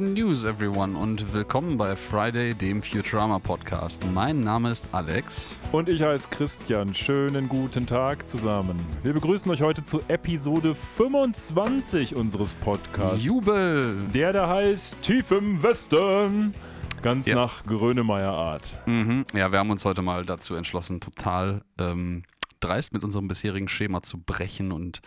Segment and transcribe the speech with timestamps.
[0.00, 4.02] news, everyone, und willkommen bei Friday, dem Futurama Podcast.
[4.14, 5.58] Mein Name ist Alex.
[5.72, 6.94] Und ich heiße Christian.
[6.94, 8.80] Schönen guten Tag zusammen.
[9.02, 13.22] Wir begrüßen euch heute zu Episode 25 unseres Podcasts.
[13.22, 13.96] Jubel!
[14.14, 16.54] Der da heißt Tief im Westen.
[17.02, 17.34] Ganz Ja.
[17.34, 18.64] nach Grönemeyer Art.
[18.86, 19.24] Mhm.
[19.34, 22.22] Ja, wir haben uns heute mal dazu entschlossen, total ähm,
[22.60, 25.00] dreist mit unserem bisherigen Schema zu brechen und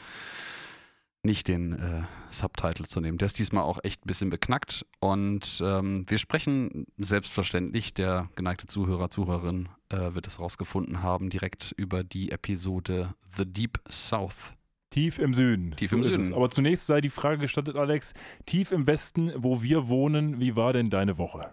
[1.23, 3.17] nicht den äh, Subtitle zu nehmen.
[3.17, 4.85] Der ist diesmal auch echt ein bisschen beknackt.
[4.99, 11.73] Und ähm, wir sprechen selbstverständlich, der geneigte Zuhörer, Zuhörerin äh, wird es rausgefunden haben, direkt
[11.77, 14.53] über die Episode The Deep South.
[14.89, 15.71] Tief im Süden.
[15.71, 16.21] Tief im ist Süden.
[16.21, 16.31] Es.
[16.33, 18.13] Aber zunächst sei die Frage gestattet, Alex.
[18.45, 21.49] Tief im Westen, wo wir wohnen, wie war denn deine Woche?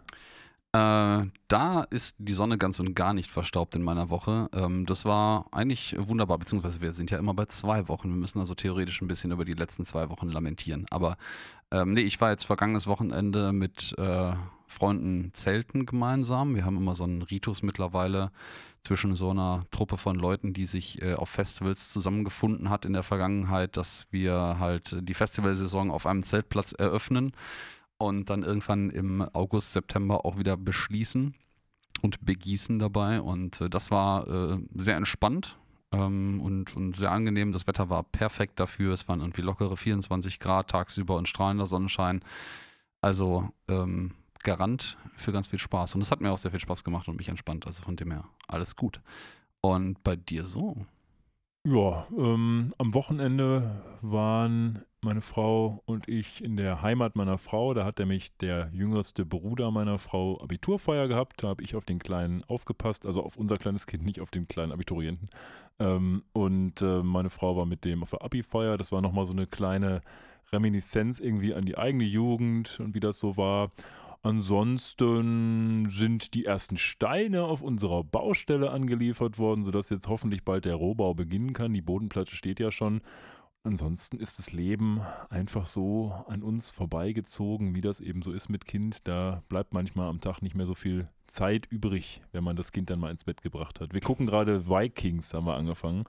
[0.72, 4.48] Äh, da ist die Sonne ganz und gar nicht verstaubt in meiner Woche.
[4.54, 8.08] Ähm, das war eigentlich wunderbar, beziehungsweise wir sind ja immer bei zwei Wochen.
[8.08, 10.86] Wir müssen also theoretisch ein bisschen über die letzten zwei Wochen lamentieren.
[10.90, 11.16] Aber
[11.72, 14.32] ähm, nee, ich war jetzt vergangenes Wochenende mit äh,
[14.68, 16.54] Freunden zelten gemeinsam.
[16.54, 18.30] Wir haben immer so einen Ritus mittlerweile
[18.84, 23.02] zwischen so einer Truppe von Leuten, die sich äh, auf Festivals zusammengefunden hat in der
[23.02, 27.32] Vergangenheit, dass wir halt die Festivalsaison auf einem Zeltplatz eröffnen
[28.00, 31.34] und dann irgendwann im August, September auch wieder beschließen
[32.00, 33.20] und begießen dabei.
[33.20, 35.58] Und äh, das war äh, sehr entspannt
[35.92, 37.52] ähm, und, und sehr angenehm.
[37.52, 38.94] Das Wetter war perfekt dafür.
[38.94, 42.22] Es waren irgendwie lockere 24 Grad tagsüber und strahlender Sonnenschein.
[43.02, 45.94] Also ähm, Garant für ganz viel Spaß.
[45.94, 47.66] Und es hat mir auch sehr viel Spaß gemacht und mich entspannt.
[47.66, 49.02] Also von dem her alles gut.
[49.60, 50.86] Und bei dir so?
[51.66, 57.74] Ja, ähm, am Wochenende waren meine Frau und ich in der Heimat meiner Frau.
[57.74, 61.42] Da hat nämlich der jüngste Bruder meiner Frau Abiturfeier gehabt.
[61.42, 64.48] Da habe ich auf den Kleinen aufgepasst, also auf unser kleines Kind, nicht auf den
[64.48, 65.28] kleinen Abiturienten.
[65.78, 68.78] Ähm, und äh, meine Frau war mit dem auf der Abi-Feier.
[68.78, 70.00] Das war nochmal so eine kleine
[70.52, 73.70] Reminiszenz irgendwie an die eigene Jugend und wie das so war.
[74.22, 80.74] Ansonsten sind die ersten Steine auf unserer Baustelle angeliefert worden, sodass jetzt hoffentlich bald der
[80.74, 81.72] Rohbau beginnen kann.
[81.72, 83.00] Die Bodenplatte steht ja schon.
[83.62, 88.66] Ansonsten ist das Leben einfach so an uns vorbeigezogen, wie das eben so ist mit
[88.66, 89.06] Kind.
[89.06, 92.90] Da bleibt manchmal am Tag nicht mehr so viel Zeit übrig, wenn man das Kind
[92.90, 93.92] dann mal ins Bett gebracht hat.
[93.94, 96.04] Wir gucken gerade Vikings, haben wir angefangen.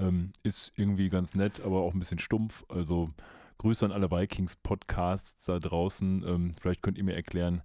[0.00, 2.64] Ähm, ist irgendwie ganz nett, aber auch ein bisschen stumpf.
[2.68, 3.10] Also
[3.58, 6.24] Grüße an alle Vikings-Podcasts da draußen.
[6.26, 7.62] Ähm, vielleicht könnt ihr mir erklären,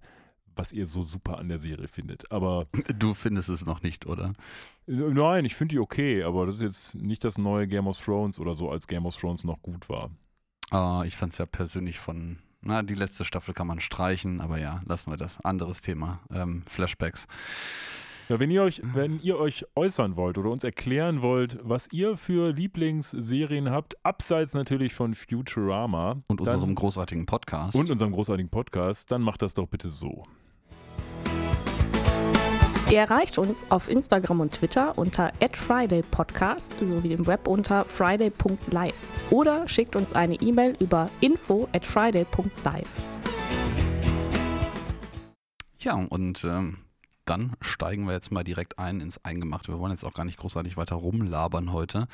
[0.56, 2.30] was ihr so super an der Serie findet.
[2.30, 2.66] Aber
[2.98, 4.32] Du findest es noch nicht, oder?
[4.86, 8.38] nein, ich finde die okay, aber das ist jetzt nicht das neue Game of Thrones
[8.38, 10.10] oder so, als Game of Thrones noch gut war.
[10.70, 14.58] Ah, ich fand es ja persönlich von, na, die letzte Staffel kann man streichen, aber
[14.58, 15.40] ja, lassen wir das.
[15.40, 16.20] Anderes Thema.
[16.30, 17.26] Ähm, Flashbacks.
[18.28, 22.16] Ja, wenn ihr euch, wenn ihr euch äußern wollt oder uns erklären wollt, was ihr
[22.16, 27.74] für Lieblingsserien habt, abseits natürlich von Futurama Und dann, unserem großartigen Podcast.
[27.76, 30.24] und unserem großartigen Podcast, dann macht das doch bitte so.
[32.90, 39.68] Ihr erreicht uns auf Instagram und Twitter unter @fridaypodcast sowie im Web unter friday.live oder
[39.68, 43.02] schickt uns eine E-Mail über info@friday.live.
[45.80, 46.78] ja, und ähm,
[47.24, 49.72] dann steigen wir jetzt mal direkt ein ins Eingemachte.
[49.72, 52.08] Wir wollen jetzt auch gar nicht großartig weiter rumlabern heute.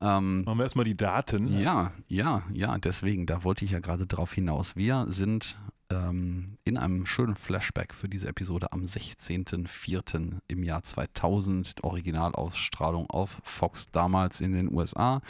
[0.00, 1.60] Ähm, Machen wir erstmal die Daten.
[1.60, 4.76] Ja, ja, ja, deswegen, da wollte ich ja gerade drauf hinaus.
[4.76, 5.56] Wir sind
[5.90, 10.38] ähm, in einem schönen Flashback für diese Episode am 16.04.
[10.48, 15.20] im Jahr 2000, Originalausstrahlung auf Fox damals in den USA.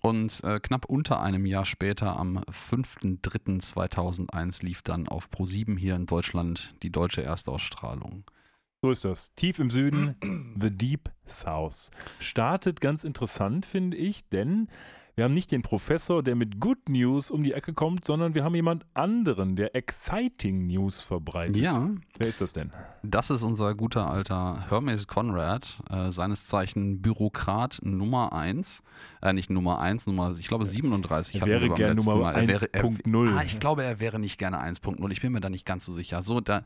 [0.00, 6.06] Und äh, knapp unter einem Jahr später, am 5.03.2001, lief dann auf Pro7 hier in
[6.06, 8.22] Deutschland die deutsche Erstausstrahlung.
[8.80, 9.34] So ist das.
[9.34, 10.14] Tief im Süden,
[10.60, 11.90] The Deep South.
[12.20, 14.68] Startet ganz interessant, finde ich, denn
[15.18, 18.44] wir haben nicht den Professor, der mit Good News um die Ecke kommt, sondern wir
[18.44, 21.56] haben jemand anderen, der Exciting News verbreitet.
[21.56, 22.72] Ja, Wer ist das denn?
[23.02, 28.84] Das ist unser guter alter Hermes Conrad, äh, seines Zeichen Bürokrat Nummer 1.
[29.20, 31.40] Äh, nicht Nummer 1, Nummer, ich glaube 37.
[31.40, 32.34] Er wäre beim gern letzten Nummer Mal.
[32.36, 33.36] Er wäre- er- 1.0.
[33.36, 35.10] Ah, ich glaube, er wäre nicht gerne 1.0.
[35.10, 36.22] Ich bin mir da nicht ganz so sicher.
[36.22, 36.62] So, da,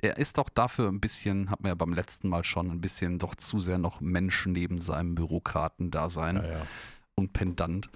[0.00, 3.18] er ist doch dafür ein bisschen, hat man ja beim letzten Mal schon, ein bisschen
[3.18, 6.66] doch zu sehr noch Mensch neben seinem Bürokraten-Dasein Ja, ja.
[7.16, 7.88] Und Pendant.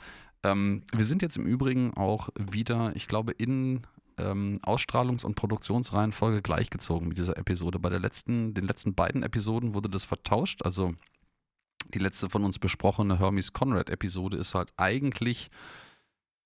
[0.43, 3.87] Ähm, wir sind jetzt im Übrigen auch wieder, ich glaube, in
[4.19, 7.79] ähm, Ausstrahlungs- und Produktionsreihenfolge gleichgezogen mit dieser Episode.
[7.79, 10.63] Bei der letzten, den letzten beiden Episoden wurde das vertauscht.
[10.63, 10.95] Also
[11.95, 15.51] die letzte von uns besprochene Hermes Conrad-Episode ist halt eigentlich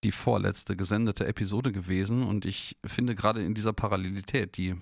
[0.03, 2.25] die vorletzte gesendete Episode gewesen.
[2.25, 4.77] Und ich finde gerade in dieser Parallelität, die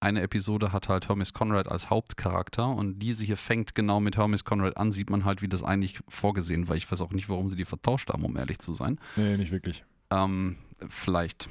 [0.00, 4.44] eine Episode hat halt Hermes Conrad als Hauptcharakter und diese hier fängt genau mit Hermes
[4.44, 6.76] Conrad an, sieht man halt, wie das eigentlich vorgesehen war.
[6.76, 8.98] Ich weiß auch nicht, warum sie die vertauscht haben, um ehrlich zu sein.
[9.16, 9.84] Nee, nicht wirklich.
[10.10, 10.56] Ähm,
[10.86, 11.48] vielleicht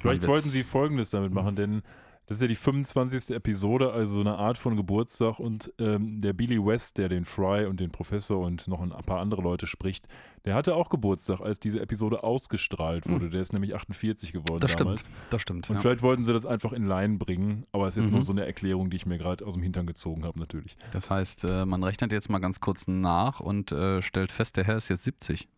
[0.00, 1.82] Vielleicht wollten sie Folgendes damit machen, denn
[2.28, 3.30] das ist ja die 25.
[3.34, 7.64] Episode, also so eine Art von Geburtstag und ähm, der Billy West, der den Fry
[7.66, 10.06] und den Professor und noch ein paar andere Leute spricht,
[10.44, 13.12] der hatte auch Geburtstag, als diese Episode ausgestrahlt Hm.
[13.14, 13.30] wurde.
[13.30, 15.00] Der ist nämlich 48 geworden Das damals.
[15.06, 15.70] stimmt, das stimmt.
[15.70, 15.82] Und Ja.
[15.82, 18.16] vielleicht wollten sie das einfach in Line bringen, aber es ist jetzt Mhm.
[18.18, 20.76] nur so eine Erklärung, die ich mir gerade aus dem Hintern gezogen habe, natürlich.
[20.92, 24.64] Das heißt, äh, man rechnet jetzt mal ganz kurz nach und äh, stellt fest, der
[24.64, 25.48] Herr ist jetzt 70.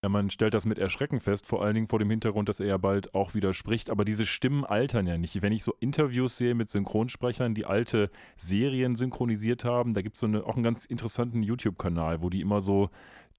[0.00, 2.66] Ja, man stellt das mit Erschrecken fest, vor allen Dingen vor dem Hintergrund, dass er
[2.66, 3.90] ja bald auch wieder spricht.
[3.90, 5.42] Aber diese Stimmen altern ja nicht.
[5.42, 10.20] Wenn ich so Interviews sehe mit Synchronsprechern, die alte Serien synchronisiert haben, da gibt es
[10.20, 12.90] so eine, auch einen ganz interessanten YouTube-Kanal, wo die immer so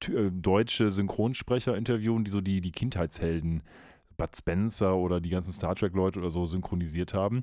[0.08, 3.64] äh, deutsche Synchronsprecher interviewen, die so die, die Kindheitshelden,
[4.20, 7.38] Bud Spencer oder die ganzen Star Trek-Leute oder so synchronisiert haben.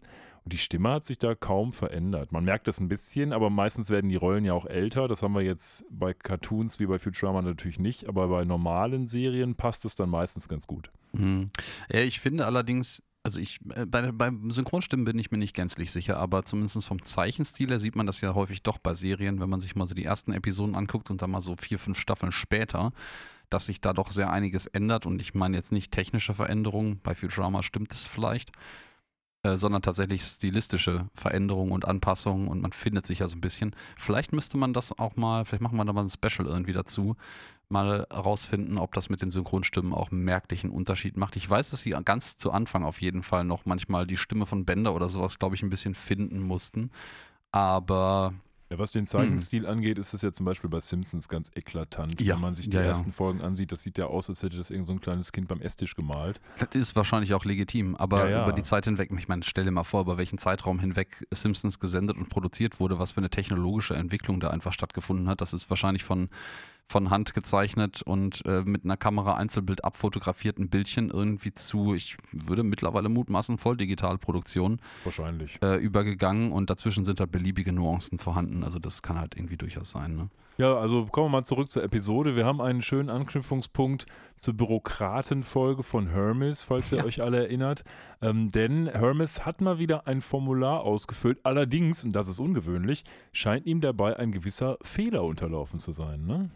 [0.45, 2.31] Und die Stimme hat sich da kaum verändert.
[2.31, 5.09] Man merkt das ein bisschen, aber meistens werden die Rollen ja auch älter.
[5.09, 9.57] Das haben wir jetzt bei Cartoons wie bei Futurama natürlich nicht, aber bei normalen Serien
[9.57, 10.93] passt es dann meistens ganz gut.
[11.13, 11.51] Mhm.
[11.89, 16.19] Ich finde allerdings, also ich, äh, bei, beim Synchronstimmen bin ich mir nicht gänzlich sicher,
[16.19, 19.59] aber zumindest vom Zeichenstil her sieht man das ja häufig doch bei Serien, wenn man
[19.59, 22.93] sich mal so die ersten Episoden anguckt und dann mal so vier, fünf Staffeln später,
[23.51, 27.15] dass sich da doch sehr einiges ändert und ich meine jetzt nicht technische Veränderungen, bei
[27.15, 28.53] Futurama stimmt es vielleicht,
[29.43, 33.77] äh, sondern tatsächlich stilistische Veränderungen und Anpassungen und man findet sich ja so ein bisschen.
[33.97, 37.17] Vielleicht müsste man das auch mal, vielleicht machen wir da mal ein Special irgendwie dazu,
[37.69, 41.37] mal rausfinden, ob das mit den Synchronstimmen auch einen merklichen Unterschied macht.
[41.37, 44.65] Ich weiß, dass sie ganz zu Anfang auf jeden Fall noch manchmal die Stimme von
[44.65, 46.91] Bender oder sowas, glaube ich, ein bisschen finden mussten.
[47.53, 48.35] Aber
[48.69, 52.21] Ja, was den Zeichenstil angeht, ist es ja zum Beispiel bei Simpsons ganz eklatant.
[52.21, 52.89] Ja, Wenn man sich die ja, ja.
[52.89, 55.47] ersten Folgen ansieht, das sieht ja aus, als hätte das irgend so ein kleines Kind
[55.47, 56.41] beim Esstisch gemalt.
[56.59, 57.95] das ist wahrscheinlich auch legitim.
[57.95, 58.43] Aber Ja, ja.
[58.43, 61.79] über die Zeit hinweg, ich meine, stell dir mal vor, über welchen Zeitraum hinweg Simpsons
[61.79, 65.41] gesendet und produziert wurde, was für eine technologische Entwicklung da einfach stattgefunden hat.
[65.41, 66.29] Das ist wahrscheinlich von,
[66.89, 72.63] von Hand gezeichnet und äh, mit einer Kamera Einzelbild abfotografierten Bildchen irgendwie zu, ich würde
[72.63, 75.59] mittlerweile mutmaßen, Volldigitalproduktion Wahrscheinlich.
[75.63, 78.63] äh, übergegangen und dazwischen sind halt beliebige Nuancen vorhanden.
[78.63, 80.15] Also das kann halt irgendwie durchaus sein.
[80.15, 80.29] Ne?
[80.59, 82.37] Ja, also kommen wir mal zurück zur Episode.
[82.37, 84.07] Wir haben einen schönen Anknüpfungspunkt
[84.37, 87.05] zur Bürokratenfolge von Hermes, falls ihr Ja.
[87.05, 87.83] euch alle erinnert.
[88.23, 91.39] Ähm, denn Hermes hat mal wieder ein Formular ausgefüllt.
[91.43, 96.25] Allerdings, und das ist ungewöhnlich, scheint ihm dabei ein gewisser Fehler unterlaufen zu sein.
[96.27, 96.51] Ne?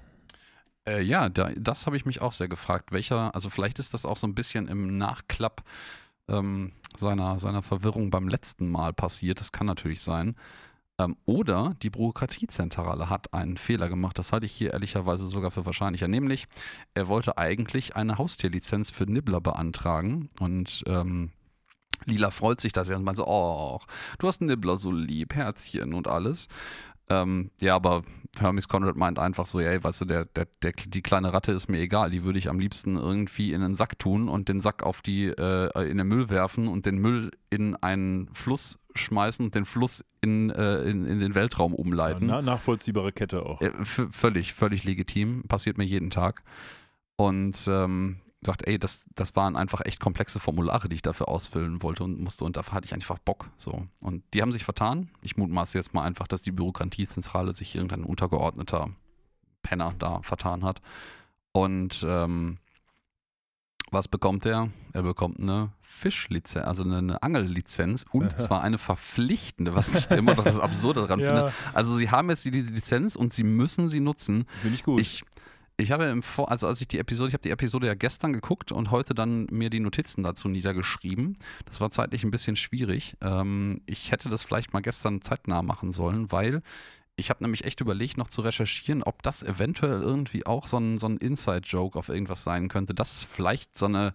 [0.89, 2.93] Äh, ja, da, das habe ich mich auch sehr gefragt.
[2.93, 5.63] Welcher, also vielleicht ist das auch so ein bisschen im Nachklapp
[6.29, 9.41] ähm, seiner, seiner Verwirrung beim letzten Mal passiert.
[9.41, 10.37] Das kann natürlich sein.
[10.99, 14.19] Ähm, oder die Bürokratiezentrale hat einen Fehler gemacht.
[14.19, 16.09] Das halte ich hier ehrlicherweise sogar für wahrscheinlicher.
[16.09, 16.47] Nämlich,
[16.95, 21.31] er wollte eigentlich eine Haustierlizenz für Nibbler beantragen und ähm,
[22.07, 23.81] Lila freut sich da sehr und meint so, oh,
[24.19, 26.49] du hast Nibbler so lieb, Herzchen und alles.
[27.11, 28.05] Ähm, ja, aber
[28.39, 31.69] Hermes Conrad meint einfach so, ey, weißt du, der, der, der, die kleine Ratte ist
[31.69, 34.85] mir egal, die würde ich am liebsten irgendwie in einen Sack tun und den Sack
[34.85, 39.55] auf die, äh, in den Müll werfen und den Müll in einen Fluss schmeißen und
[39.55, 42.27] den Fluss in, äh, in, in den Weltraum umleiten.
[42.27, 43.61] Na, nachvollziehbare Kette auch.
[43.61, 46.43] Äh, völlig, völlig legitim, passiert mir jeden Tag.
[47.17, 51.83] Und ähm, sagt, ey, das, das waren einfach echt komplexe Formulare, die ich dafür ausfüllen
[51.83, 52.45] wollte und musste.
[52.45, 53.51] Und dafür hatte ich einfach Bock.
[53.57, 53.87] So.
[54.01, 55.11] Und die haben sich vertan.
[55.21, 58.89] Ich mutmaße jetzt mal einfach, dass die Bürokratiezentrale sich irgendein untergeordneter
[59.63, 60.81] Penner da vertan hat.
[61.53, 62.59] Und ähm,
[63.91, 64.71] was bekommt er?
[64.93, 70.35] Er bekommt eine Fischlizenz, also eine, eine Angellizenz und zwar eine verpflichtende, was ich immer
[70.35, 71.41] noch das Absurde daran finde.
[71.47, 74.47] ja, Also sie haben jetzt die die Lizenz und sie müssen sie nutzen.
[74.63, 75.01] finde ich gut.
[75.01, 75.25] Ich,
[75.81, 78.33] ich habe im Vor, also als ich die Episode, ich habe die Episode ja gestern
[78.33, 81.37] geguckt und heute dann mir die Notizen dazu niedergeschrieben.
[81.65, 83.17] Das war zeitlich ein bisschen schwierig.
[83.21, 86.63] Ähm, ich hätte das vielleicht mal gestern zeitnah machen sollen, weil
[87.17, 90.99] ich habe nämlich echt überlegt, noch zu recherchieren, ob das eventuell irgendwie auch so ein,
[90.99, 94.15] so ein Inside-Joke auf irgendwas sein könnte, dass es vielleicht so eine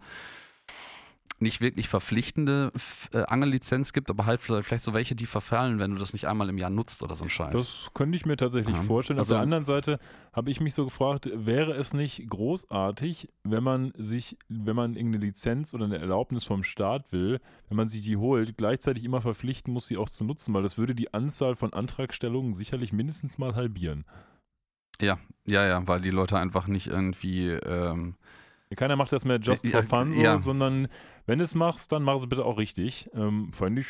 [1.39, 2.71] nicht wirklich verpflichtende
[3.11, 6.47] äh, Angellizenz gibt, aber halt vielleicht so welche, die verfallen, wenn du das nicht einmal
[6.47, 7.51] im Jahr nutzt oder so ein Scheiß.
[7.51, 8.83] Das könnte ich mir tatsächlich Ja.
[8.83, 9.19] vorstellen.
[9.19, 9.99] Also- Auf der anderen Seite
[10.31, 15.25] habe ich mich so gefragt, wäre es nicht großartig, wenn man sich, wenn man irgendeine
[15.25, 19.73] Lizenz oder eine Erlaubnis vom Staat will, wenn man sich die holt, gleichzeitig immer verpflichten
[19.73, 23.55] muss, sie auch zu nutzen, weil das würde die Anzahl von Antragstellungen sicherlich mindestens mal
[23.55, 24.05] halbieren.
[25.01, 27.49] Ja, ja, ja, weil die Leute einfach nicht irgendwie.
[27.49, 28.15] Ähm,
[28.75, 30.37] Keiner macht das mehr just Ja, for fun, so, ja.
[30.39, 30.87] sondern
[31.25, 33.09] wenn du es machst, dann mach es bitte auch richtig.
[33.13, 33.87] Ähm, fand ich,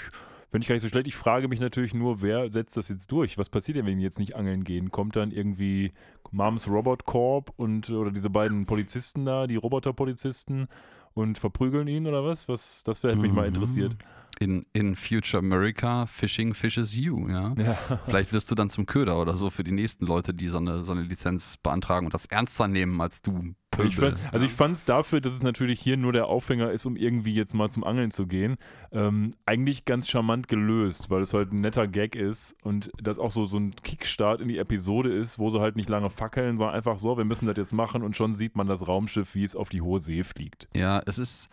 [0.51, 1.07] Finde ich gar nicht so schlecht.
[1.07, 3.37] Ich frage mich natürlich nur, wer setzt das jetzt durch?
[3.37, 4.89] Was passiert denn, wenn die jetzt nicht angeln gehen?
[4.91, 5.91] Kommt dann irgendwie
[6.31, 10.67] Moms Robot Corp und oder diese beiden Polizisten da, die Roboterpolizisten
[11.13, 12.47] und verprügeln ihn oder was?
[12.47, 13.55] Was das wäre mich mal Mhm.
[13.55, 13.97] interessiert.
[14.39, 17.53] In, in Future America, Fishing fishes you, ja.
[17.57, 17.99] Ja.
[18.05, 20.83] Vielleicht wirst du dann zum Köder oder so für die nächsten Leute, die so eine,
[20.83, 23.53] so eine Lizenz beantragen und das ernster nehmen als du.
[23.71, 26.71] Pöbel, Ich fand, also ich fand es dafür, dass es natürlich hier nur der Aufhänger
[26.71, 28.55] ist, um irgendwie jetzt mal zum Angeln zu gehen,
[28.91, 33.31] ähm, eigentlich ganz charmant gelöst, weil es halt ein netter Gag ist und das auch
[33.31, 36.75] so, so ein Kickstart in die Episode ist, wo sie halt nicht lange fackeln, sondern
[36.75, 39.55] einfach so, wir müssen das jetzt machen und schon sieht man das Raumschiff, wie es
[39.55, 40.67] auf die hohe See fliegt.
[40.75, 41.49] Ja, es ist,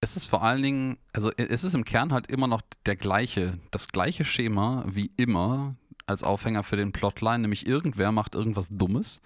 [0.00, 3.58] es ist vor allen Dingen, also es ist im Kern halt immer noch der gleiche,
[3.70, 5.76] das gleiche Schema wie immer
[6.06, 9.20] als Aufhänger für den Plotline, nämlich irgendwer macht irgendwas Dummes.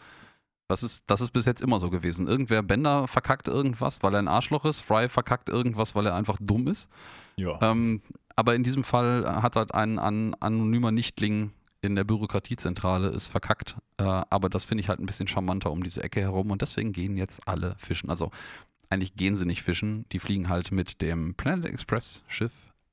[0.68, 2.26] Das ist, das ist bis jetzt immer so gewesen.
[2.26, 6.38] Irgendwer Bender verkackt irgendwas, weil er ein Arschloch ist, Fry verkackt irgendwas, weil er einfach
[6.40, 6.90] dumm ist.
[7.36, 7.58] Ja.
[7.60, 8.02] Ähm,
[8.34, 11.52] aber in diesem Fall hat halt ein, ein anonymer Nichtling
[11.82, 13.76] in der Bürokratiezentrale ist verkackt.
[13.98, 16.92] Äh, aber das finde ich halt ein bisschen charmanter um diese Ecke herum und deswegen
[16.92, 18.10] gehen jetzt alle fischen.
[18.10, 18.30] Also
[18.90, 22.52] eigentlich gehen sie nicht fischen, die fliegen halt mit dem Planet Express Schiff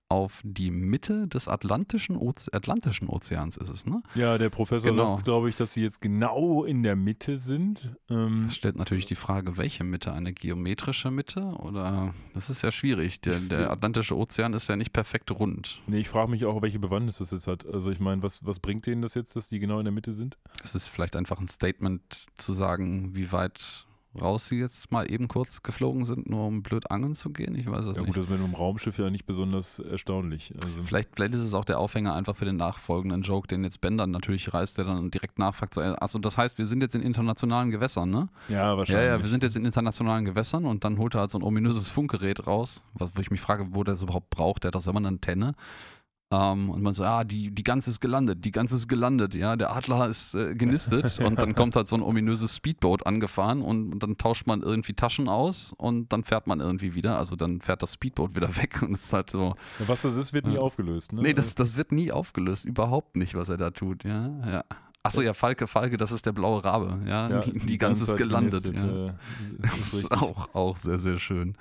[0.09, 4.03] auf die Mitte des Atlantischen, Oze Atlantischen Ozeans ist es, ne?
[4.13, 5.13] Ja, der Professor Genau.
[5.13, 7.95] sagt, glaube ich, dass sie jetzt genau in der Mitte sind.
[8.09, 10.11] Ähm, Das stellt natürlich die Frage, welche Mitte?
[10.11, 11.53] Eine geometrische Mitte?
[11.59, 13.21] Oder das ist ja schwierig.
[13.21, 15.81] Der, der Atlantische Ozean ist ja nicht perfekt rund.
[15.87, 17.65] nee, ich frage mich auch, welche Bewandtnis das jetzt hat.
[17.65, 20.13] Also ich meine, was, was bringt denen das jetzt, dass die genau in der Mitte
[20.13, 20.35] sind?
[20.61, 23.87] Es ist vielleicht einfach ein Statement zu sagen, wie weit
[24.19, 27.55] raus sie jetzt mal eben kurz geflogen sind, nur um blöd angeln zu gehen.
[27.55, 28.07] Ich weiß es Ja nicht.
[28.07, 30.53] gut, das ist mit einem Raumschiff ja nicht besonders erstaunlich.
[30.61, 33.79] Also, Vielleicht, vielleicht ist es auch der Aufhänger einfach für den nachfolgenden Joke, den jetzt
[33.79, 35.77] Bender natürlich reißt, der dann direkt nachfragt.
[35.77, 38.27] Äh, achso, das heißt, wir sind jetzt in internationalen Gewässern, ne?
[38.49, 39.05] ja, Ja, wahrscheinlich.
[39.05, 41.89] ja, wir sind jetzt in internationalen Gewässern und dann holt er halt so ein ominöses
[41.91, 44.63] Funkgerät raus, was, wo ich mich frage, wo der das überhaupt braucht.
[44.63, 45.55] Der hat doch selber eine Antenne.
[46.33, 49.57] Ähm, und man so, ah, die, die Gans ist gelandet, die Gans ist gelandet, ja,
[49.57, 53.91] der Adler ist äh, genistet und dann kommt halt so ein ominöses Speedboat angefahren und,
[53.91, 57.59] und dann tauscht man irgendwie Taschen aus und dann fährt man irgendwie wieder, also dann
[57.59, 60.47] fährt das Speedboat wieder weg und es ist halt so, Ja, Was das ist, wird
[60.47, 61.11] nie aufgelöst.
[61.11, 61.21] Ne?
[61.21, 64.63] nee, das, das wird nie aufgelöst, überhaupt nicht, was er da tut, ja, ja.
[65.03, 68.15] Achso, ja, Falke, Falke, das ist der blaue Rabe, ja, Ja, die, die Gans ist
[68.15, 69.07] gelandet, genistet, ja.
[69.07, 69.13] äh,
[69.57, 70.21] Das ist ist richtig.
[70.21, 71.55] auch, auch sehr, sehr schön.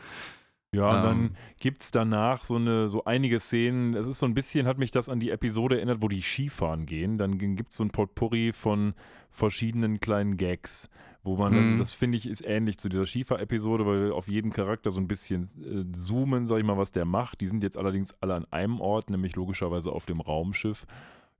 [0.73, 1.03] Ja, und Ähm.
[1.03, 4.79] dann gibt es danach so eine, so einige Szenen, es ist so ein bisschen, hat
[4.79, 7.19] mich das an die Episode erinnert, wo die Skifahren gehen.
[7.19, 8.95] Dann gibt es so ein Potpourri von
[9.31, 10.89] verschiedenen kleinen Gags,
[11.25, 11.77] wo man, Mhm.
[11.77, 15.09] das finde ich, ist ähnlich zu dieser Skifahr-Episode, weil wir auf jeden Charakter so ein
[15.09, 17.41] bisschen äh, zoomen, sag ich mal, was der macht.
[17.41, 20.87] Die sind jetzt allerdings alle an einem Ort, nämlich logischerweise auf dem Raumschiff.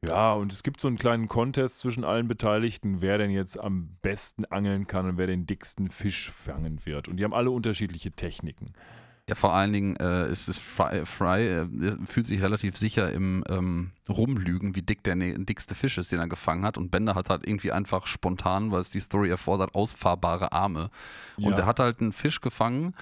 [0.05, 3.91] Ja, und es gibt so einen kleinen Contest zwischen allen Beteiligten, wer denn jetzt am
[4.03, 7.07] besten angeln kann und wer den dicksten Fisch fangen wird.
[7.07, 8.73] Und die haben alle unterschiedliche Techniken.
[9.31, 11.67] Ja, vor allen Dingen äh, ist es Fry, Fry äh,
[12.05, 16.27] fühlt sich relativ sicher im ähm, Rumlügen, wie dick der dickste Fisch ist, den er
[16.27, 16.77] gefangen hat.
[16.77, 20.91] Und Bender hat halt irgendwie einfach spontan, weil es die Story erfordert, ausfahrbare Arme.
[21.37, 21.59] Und Ja.
[21.61, 22.93] er hat halt einen Fisch gefangen,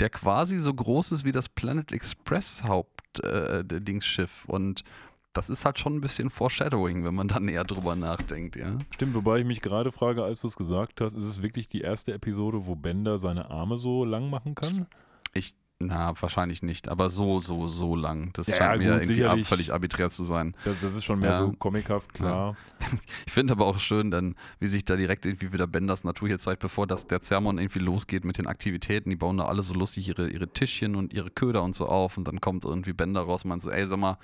[0.00, 4.44] der quasi so groß ist wie das Planet Express Hauptdingsschiff.
[4.46, 4.84] Und
[5.32, 8.76] das ist halt schon ein bisschen Foreshadowing, wenn man da näher drüber nachdenkt, ja.
[8.90, 11.80] Stimmt, wobei ich mich gerade frage, als du es gesagt hast, ist es wirklich die
[11.80, 14.86] erste Episode, wo Bender seine Arme so lang machen kann?
[15.32, 18.30] Ich, na, wahrscheinlich nicht, aber so, so, so lang.
[18.34, 20.54] Das Ja, scheint ja, mir gut, irgendwie ab, völlig arbiträr zu sein.
[20.64, 21.36] Das, das ist schon mehr Ja.
[21.38, 22.54] so comichaft, klar.
[23.26, 26.38] Ich finde aber auch schön, dann, wie sich da direkt irgendwie wieder Benders Natur hier
[26.38, 29.08] zeigt, bevor das, der Zermon irgendwie losgeht mit den Aktivitäten.
[29.10, 32.16] Die bauen da alle so lustig ihre, ihre Tischchen und ihre Köder und so auf
[32.18, 34.18] und dann kommt irgendwie Bender raus und meint so, ey, sag mal,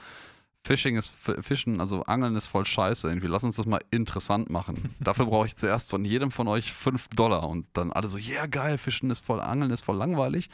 [0.67, 3.29] Fishing ist, Fischen, also Angeln ist voll scheiße irgendwie.
[3.29, 4.75] Lass uns das mal interessant machen.
[5.01, 7.49] Dafür brauche ich zuerst von jedem von euch 5 Dollar.
[7.49, 10.51] Und dann alle so, ja yeah, geil, Fischen ist voll, Angeln ist voll langweilig.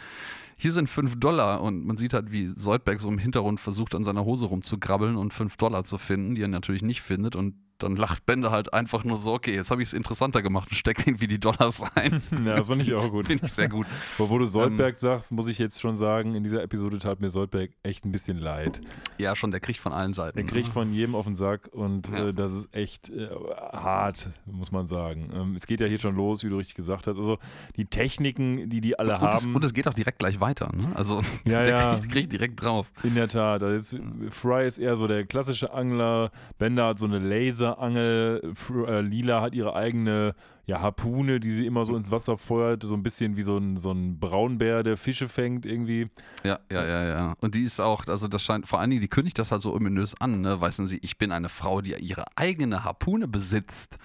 [0.57, 1.62] Hier sind 5 Dollar.
[1.62, 5.33] Und man sieht halt, wie Soldberg so im Hintergrund versucht, an seiner Hose rumzugrabbeln und
[5.33, 7.35] 5 Dollar zu finden, die er natürlich nicht findet.
[7.35, 10.69] Und dann lacht Bender halt einfach nur so, okay, jetzt habe ich es interessanter gemacht
[10.71, 12.23] und steckt irgendwie die Dollars ein.
[12.45, 13.27] Ja, das fand ich auch gut.
[13.27, 13.87] Finde ich sehr gut.
[14.19, 14.51] Aber wo du Ähm.
[14.51, 18.12] Soldberg sagst, muss ich jetzt schon sagen, in dieser Episode tat mir Soldberg echt ein
[18.12, 18.81] bisschen leid.
[19.19, 20.39] Ja, schon, der kriegt von allen Seiten.
[20.39, 22.29] Er kriegt von jedem auf den Sack und Ja.
[22.29, 23.29] äh, das ist echt äh,
[23.73, 25.31] hart, muss man sagen.
[25.35, 27.17] Ähm, es geht ja hier schon los, wie du richtig gesagt hast.
[27.19, 27.39] Also
[27.77, 29.55] die Techniken, die die alle und, es, haben.
[29.55, 30.71] und es geht auch direkt gleich weiter.
[30.75, 30.93] Ne?
[30.95, 31.95] Also Ja, der ja.
[31.97, 32.91] Kriegt, kriegt direkt drauf.
[33.03, 33.62] In der Tat.
[33.62, 33.99] Also
[34.31, 36.31] Fry ist eher so der klassische Angler.
[36.59, 37.72] Bender hat so eine Laserangel.
[37.79, 40.35] Fr- äh, Lila hat ihre eigene
[40.67, 42.83] ja, Harpune, die sie immer so ins Wasser feuert.
[42.83, 46.09] So ein bisschen wie so ein, so ein Braunbär, der Fische fängt irgendwie.
[46.45, 47.35] Ja, ja, ja, ja.
[47.41, 49.75] Und die ist auch, also das scheint, vor allen Dingen, die kündigt das halt so
[49.75, 50.61] ominös an, ne?
[50.61, 53.99] Weißen Sie, ich bin eine Frau, die ihre eigene Harpune besitzt.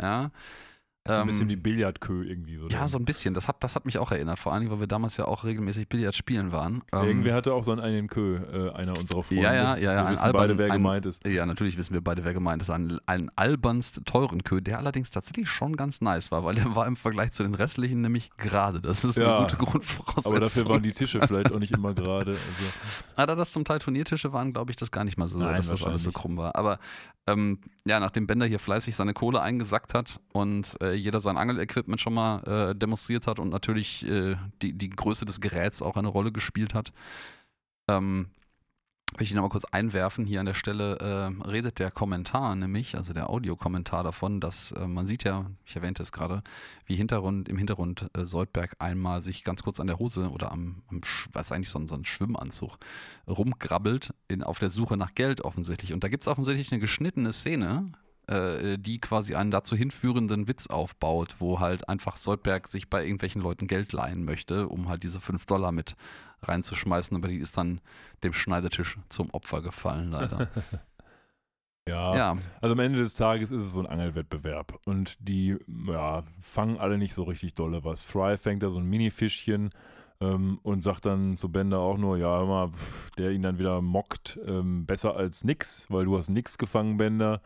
[0.00, 0.30] Ja.
[1.08, 2.58] So ein bisschen Ähm, wie Billardkö irgendwie.
[2.58, 3.32] So Ja, so ein bisschen.
[3.32, 4.38] Das hat, das hat mich auch erinnert.
[4.38, 6.82] Vor allem, weil wir damals ja auch regelmäßig Billard spielen waren.
[6.92, 9.42] Ähm, Irgendwer hatte auch so einen einen Kö, äh, einer unserer Freunde.
[9.42, 11.26] Ja, ja, ja, ja, Wir ein wissen Alban- beide, wer ein- gemeint ist.
[11.26, 12.68] Ja, natürlich wissen wir beide, wer gemeint ist.
[12.68, 16.86] Ein, ein albernst teuren Kö, der allerdings tatsächlich schon ganz nice war, weil er war
[16.86, 18.82] im Vergleich zu den restlichen nämlich gerade.
[18.82, 20.32] Das ist Ja, eine gute Grundvoraussetzung.
[20.32, 22.32] Aber dafür waren die Tische vielleicht auch nicht immer gerade.
[22.50, 22.70] Also,
[23.16, 25.56] Ah, da das zum Teil Turniertische waren, glaube ich, das gar nicht mal so Nein,
[25.56, 26.56] dass das alles so krumm war.
[26.56, 26.78] Aber
[27.26, 32.00] ähm, ja, nachdem Bender hier fleißig seine Kohle eingesackt hat und äh, jeder sein Angelequipment
[32.00, 36.08] schon mal äh, demonstriert hat und natürlich äh, die, die Größe des Geräts auch eine
[36.08, 36.92] Rolle gespielt hat,
[37.88, 38.30] ähm,
[39.16, 40.24] will ich ihn noch mal kurz einwerfen.
[40.24, 44.86] Hier an der Stelle äh, redet der Kommentar nämlich, also der Audiokommentar davon, dass äh,
[44.86, 46.42] man sieht ja, ich erwähnte es gerade,
[46.86, 50.82] wie Hintergrund, im Hintergrund äh, Soldberg einmal sich ganz kurz an der Hose oder am,
[50.88, 51.00] am
[51.32, 52.78] was eigentlich so ein, so ein Schwimmanzug
[53.26, 55.92] rumgrabbelt in, auf der Suche nach Geld offensichtlich.
[55.92, 57.92] Und da gibt es offensichtlich eine geschnittene Szene,
[58.30, 63.42] äh, die quasi einen dazu hinführenden Witz aufbaut, wo halt einfach Soldberg sich bei irgendwelchen
[63.42, 65.96] Leuten Geld leihen möchte, um halt diese 5 Dollar mit
[66.42, 67.80] reinzuschmeißen, aber die ist dann
[68.22, 70.48] dem Schneidetisch zum Opfer gefallen, leider.
[71.88, 72.16] ja.
[72.16, 74.78] ja, Also am Ende des Tages ist es so ein Angelwettbewerb.
[74.84, 75.56] Und die
[75.86, 78.04] ja, fangen alle nicht so richtig dolle was.
[78.04, 79.70] Fry fängt da so ein Mini-Fischchen
[80.20, 83.58] ähm, und sagt dann zu Bender auch nur, ja, hör mal, pff, der ihn dann
[83.58, 87.42] wieder mockt, ähm, besser als nix, weil du hast nix gefangen, Bender.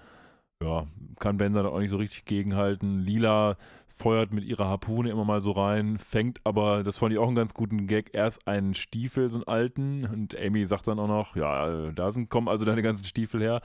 [0.63, 0.87] Ja,
[1.19, 2.99] kann Bender da auch nicht so richtig gegenhalten.
[3.01, 3.57] Lila
[3.97, 7.37] feuert mit ihrer Harpune immer mal so rein, fängt aber, das fand ich auch einen
[7.37, 10.05] ganz guten Gag, erst einen Stiefel, so einen alten.
[10.05, 13.61] Und Amy sagt dann auch noch, ja, da sind, kommen also deine ganzen Stiefel her.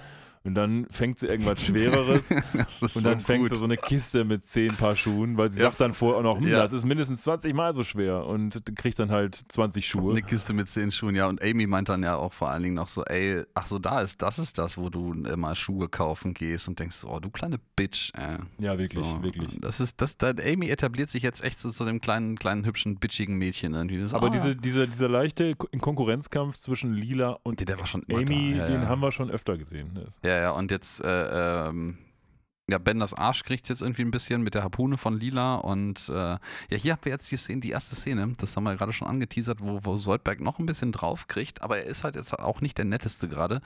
[0.46, 2.30] Und dann fängt sie irgendwas Schwereres.
[2.54, 3.50] das Und so dann fängt gut.
[3.50, 5.68] sie so eine Kiste mit zehn Paar Schuhen, weil sie Ja.
[5.68, 6.60] sagt dann vorher auch noch, hm, Ja.
[6.60, 10.12] das ist mindestens 20 Mal so schwer und kriegt dann halt 20 Schuhe.
[10.12, 11.28] Eine Kiste mit zehn Schuhen, ja.
[11.28, 14.00] Und Amy meint dann ja auch vor allen Dingen noch so, ey, ach so, da
[14.02, 17.30] ist, das ist das, wo du immer Schuhe kaufen gehst und denkst, so, oh, du
[17.30, 18.38] kleine Bitch, ey.
[18.60, 19.58] Ja, wirklich, so, wirklich.
[19.60, 22.96] Das ist, das, da, Amy etabliert sich jetzt echt zu, zu dem kleinen, kleinen, hübschen,
[22.96, 24.00] bitchigen Mädchen irgendwie.
[24.00, 27.86] Das, Aber ah, diese, dieser, dieser leichte Ko- Konkurrenzkampf zwischen Lila und der, der war
[27.86, 28.60] schon immer Amy, da.
[28.60, 28.88] Ja, den ja.
[28.88, 29.92] haben wir schon öfter gesehen.
[29.96, 31.98] Das- Ja, ja, und jetzt, äh, ähm,
[32.70, 36.14] ja, Benders Arsch kriegt jetzt irgendwie ein bisschen mit der Harpune von Lila und äh,
[36.14, 39.08] ja, hier haben wir jetzt die Szene, die erste Szene, das haben wir gerade schon
[39.08, 42.62] angeteasert, wo, wo Soldberg noch ein bisschen drauf kriegt, aber er ist halt jetzt auch
[42.62, 43.62] nicht der netteste gerade.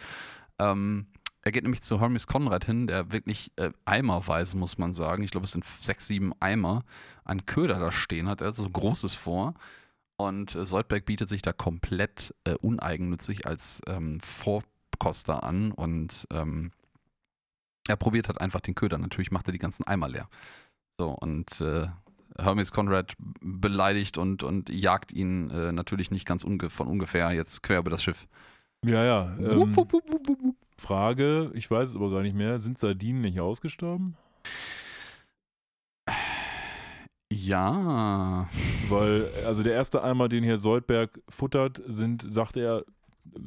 [0.59, 1.07] Ähm,
[1.41, 5.31] er geht nämlich zu Hermes Conrad hin, der wirklich äh, eimerweise, muss man sagen, ich
[5.31, 6.85] glaube, es sind sechs, sieben Eimer,
[7.25, 9.53] an Köder da stehen hat, er hat so Großes vor.
[10.15, 14.21] Und äh, Soldberg bietet sich da komplett äh, uneigennützig als ähm,
[15.03, 16.71] Vorkoster an und ähm,
[17.87, 18.97] er probiert halt einfach den Köder.
[18.97, 20.29] Natürlich macht er die ganzen Eimer leer.
[20.97, 21.87] So, und äh,
[22.39, 27.61] Hermes Conrad beleidigt und, und jagt ihn äh, natürlich nicht ganz unge von ungefähr jetzt
[27.63, 28.27] quer über das Schiff.
[28.85, 29.35] Ja, ja.
[29.37, 30.55] Ähm, wupp, wupp, wupp, wupp, wupp.
[30.77, 34.15] Frage, ich weiß es aber gar nicht mehr, sind Sardinen nicht ausgestorben?
[37.31, 38.47] Ja.
[38.89, 42.83] Weil, also der erste Eimer, den hier Soldberg futtert, sind, sagt er,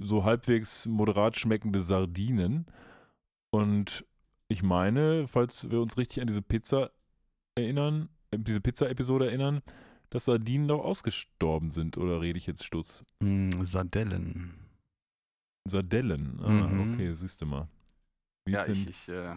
[0.00, 2.66] so halbwegs moderat schmeckende Sardinen.
[3.50, 4.04] Und
[4.48, 6.90] ich meine, falls wir uns richtig an diese Pizza
[7.56, 9.62] erinnern, äh, diese Pizza-Episode erinnern,
[10.10, 13.04] dass Sardinen doch ausgestorben sind, oder rede ich jetzt Stutz?
[13.20, 14.54] Mm, Sardellen.
[15.68, 16.38] Sardellen.
[16.42, 16.92] Ah, Mhm.
[16.94, 17.68] okay, siehst du mal.
[18.44, 19.34] Wie Ja, ich, ich, äh,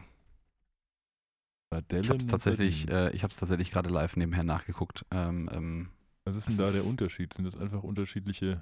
[1.71, 2.03] Sardellen?
[2.03, 5.05] ich habe es und tatsächlich, äh, ich hab's tatsächlich gerade live nebenher nachgeguckt.
[5.11, 5.89] Ähm, ähm,
[6.25, 7.33] Was ist denn da der ist- Unterschied?
[7.33, 8.61] Sind das einfach unterschiedliche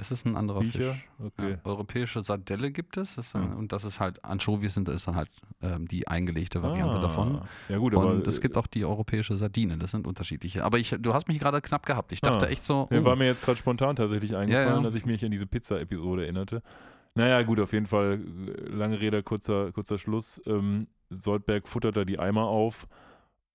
[0.00, 0.94] es ist ein anderer Viecher?
[0.94, 1.08] Fisch.
[1.24, 1.50] Okay.
[1.50, 3.16] Ja, europäische Sardelle gibt es.
[3.16, 3.40] Das, Ja.
[3.42, 5.28] Und das ist halt, Anchovies sind, das ist dann halt
[5.60, 7.36] ähm, die eingelegte Variante davon.
[7.42, 10.64] Ah, Ja gut, aber Und es gibt auch die europäische Sardine, das sind unterschiedliche.
[10.64, 12.12] Aber ich, du hast mich gerade knapp gehabt.
[12.12, 12.48] Ich dachte Ah.
[12.48, 14.80] echt so, Ja, oh, war mir jetzt gerade spontan tatsächlich eingefallen, ja.
[14.82, 16.62] dass ich mich an diese Pizza-Episode erinnerte.
[17.14, 18.20] Naja, gut, auf jeden Fall,
[18.68, 20.40] lange Rede, kurzer, kurzer Schluss.
[20.46, 22.86] Ähm, Soldberg futtert da die Eimer auf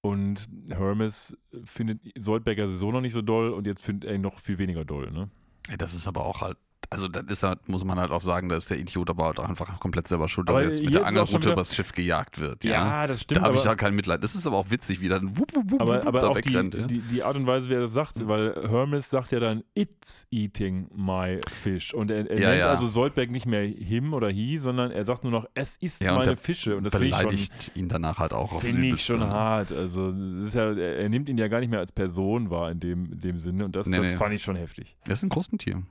[0.01, 4.21] und Hermes findet Soldberg ja sowieso noch nicht so doll und jetzt findet er ihn
[4.21, 5.29] noch viel weniger doll, ne?
[5.77, 6.57] Das ist aber auch halt,
[6.93, 9.39] also das ist halt, muss man halt auch sagen, da ist der Idiot aber halt
[9.39, 12.39] auch einfach komplett selber schuld, dass Aber er jetzt mit der wieder- übers Schiff gejagt
[12.39, 12.63] wird.
[12.63, 14.23] Ja, das da habe ich ja kein Mitleid.
[14.23, 16.39] Das ist aber auch witzig, wie dann wupp, wupp, wupp, Aber, wupp, aber da auch
[16.39, 16.73] die, wegrennt.
[16.75, 16.87] ja.
[16.87, 20.25] die, die Art und Weise, wie er das sagt, weil Hermes sagt ja dann, it's
[20.31, 21.93] eating my fish.
[21.93, 22.69] Und er, er Ja, nennt ja.
[22.69, 26.15] also Soldberg nicht mehr him oder he, sondern er sagt nur noch, es ist Ja,
[26.17, 26.77] meine Fische.
[26.77, 29.71] Und das finde ich schon, beleidigt ihn danach halt auch aufs finde ich schon hart.
[29.71, 32.79] Also ist ja, er, er nimmt ihn ja gar nicht mehr als Person wahr in
[32.79, 33.65] dem, in dem Sinne.
[33.65, 34.17] Und das, Nee, das nee.
[34.17, 34.95] fand ich schon heftig.
[35.05, 35.81] Er ist ein Krustentier.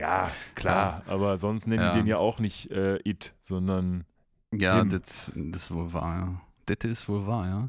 [0.00, 1.02] Ja, klar.
[1.06, 1.92] Aber sonst nennen Ja.
[1.92, 4.04] die den ja auch nicht äh, it, sondern
[4.52, 6.40] Ja, das, ist wohl wahr, ja.
[6.66, 7.68] Das ist wohl wahr, ja.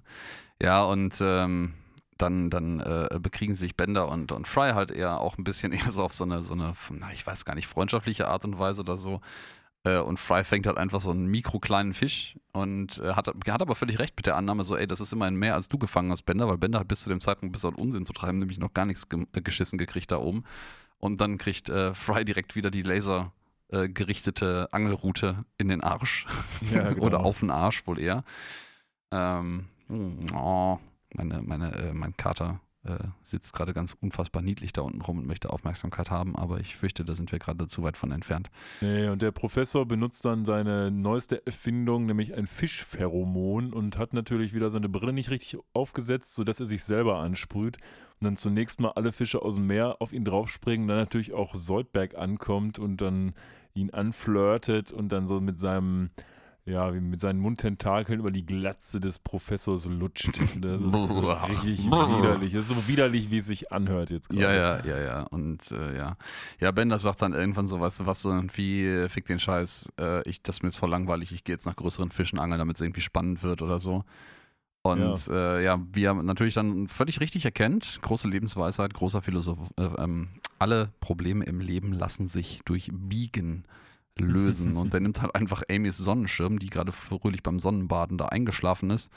[0.61, 1.73] Ja, und ähm,
[2.17, 5.91] dann, dann äh, bekriegen sich Bender und, und Fry halt eher auch ein bisschen eher
[5.91, 8.81] so auf so eine, so eine, na, ich weiß gar nicht, freundschaftliche Art und Weise
[8.81, 9.21] oder so.
[9.83, 13.75] Äh, und Fry fängt halt einfach so einen mikrokleinen Fisch und äh, hat, hat aber
[13.75, 16.21] völlig recht mit der Annahme, so, ey, das ist immerhin mehr, als du gefangen hast,
[16.23, 18.73] Bender, weil Bender hat bis zu dem Zeitpunkt bis auf Unsinn zu treiben, nämlich noch
[18.73, 20.43] gar nichts ge äh, geschissen gekriegt da oben.
[21.01, 23.33] Und dann kriegt äh, Fry direkt wieder die Laser
[23.69, 26.27] äh, gerichtete Angelroute in den Arsch.
[26.71, 27.05] Ja, genau.
[27.05, 28.23] Oder auf den Arsch wohl eher.
[29.11, 29.65] Ähm,
[30.33, 30.77] oh,
[31.15, 35.27] meine, meine, äh, mein Kater äh, sitzt gerade ganz unfassbar niedlich da unten rum und
[35.27, 38.49] möchte Aufmerksamkeit haben, aber ich fürchte, da sind wir gerade zu weit von entfernt.
[38.81, 44.53] Nee, und der Professor benutzt dann seine neueste Erfindung, nämlich ein Fischpheromon und hat natürlich
[44.53, 47.77] wieder seine Brille nicht richtig aufgesetzt, sodass er sich selber ansprüht
[48.21, 51.55] und dann zunächst mal alle Fische aus dem Meer auf ihn draufspringen, dann natürlich auch
[51.55, 53.33] Soldberg ankommt und dann
[53.73, 56.11] ihn anflirtet und dann so mit seinem
[56.65, 60.39] ja, wie mit seinen Mundtentakeln über die Glatze des Professors lutscht.
[60.61, 61.09] Das ist
[61.49, 62.53] richtig widerlich.
[62.53, 64.43] Das ist so widerlich, wie es sich anhört jetzt gerade.
[64.43, 65.21] Ja, ja, ja, ja.
[65.23, 66.17] Und äh, ja.
[66.59, 69.91] Ja, Bender sagt dann irgendwann so, weißt du was, so wie, äh, fick den Scheiß,
[69.99, 72.59] äh, ich, das ist mir jetzt voll langweilig, ich gehe jetzt nach größeren Fischen angeln,
[72.59, 74.03] damit es irgendwie spannend wird oder so.
[74.83, 75.57] Und ja.
[75.57, 80.29] Äh, ja, wie er natürlich dann völlig richtig erkennt, große Lebensweisheit, großer Philosoph, äh, ähm,
[80.59, 83.65] alle Probleme im Leben lassen sich durch Biegen
[84.17, 84.75] lösen.
[84.77, 89.11] und der nimmt halt einfach Amys Sonnenschirm, die gerade fröhlich beim Sonnenbaden da eingeschlafen ist,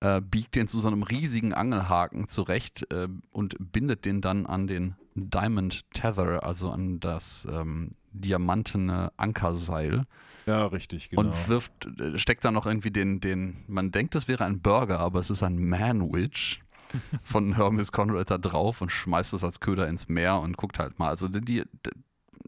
[0.00, 4.66] äh, biegt den zu so einem riesigen Angelhaken zurecht äh, und bindet den dann an
[4.66, 10.04] den Diamond Tether, also an das ähm, diamantene Ankerseil.
[10.46, 11.22] Ja, richtig, genau.
[11.22, 15.00] Und wirft, äh, steckt da noch irgendwie den, den, man denkt, es wäre ein Burger,
[15.00, 16.62] aber es ist ein Manwich
[17.22, 20.98] von Hermes Conrad da drauf und schmeißt es als Köder ins Meer und guckt halt
[20.98, 21.08] mal.
[21.08, 21.64] Also die, die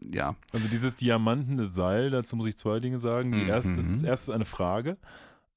[0.03, 0.35] ja.
[0.53, 3.31] Also dieses diamantene Seil, dazu muss ich zwei Dinge sagen.
[3.31, 3.49] Die Mhm.
[3.49, 4.97] erste ist als erstes eine Frage.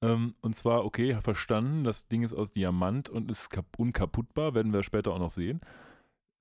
[0.01, 4.73] Ähm, und zwar, okay, verstanden, das Ding ist aus Diamant und ist kap unkaputtbar, werden
[4.73, 5.61] wir später auch noch sehen.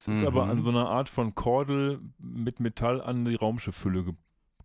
[0.01, 0.27] Es ist Mhm.
[0.27, 4.15] aber an so einer Art von Kordel mit Metall an die Raumschiffhülle ge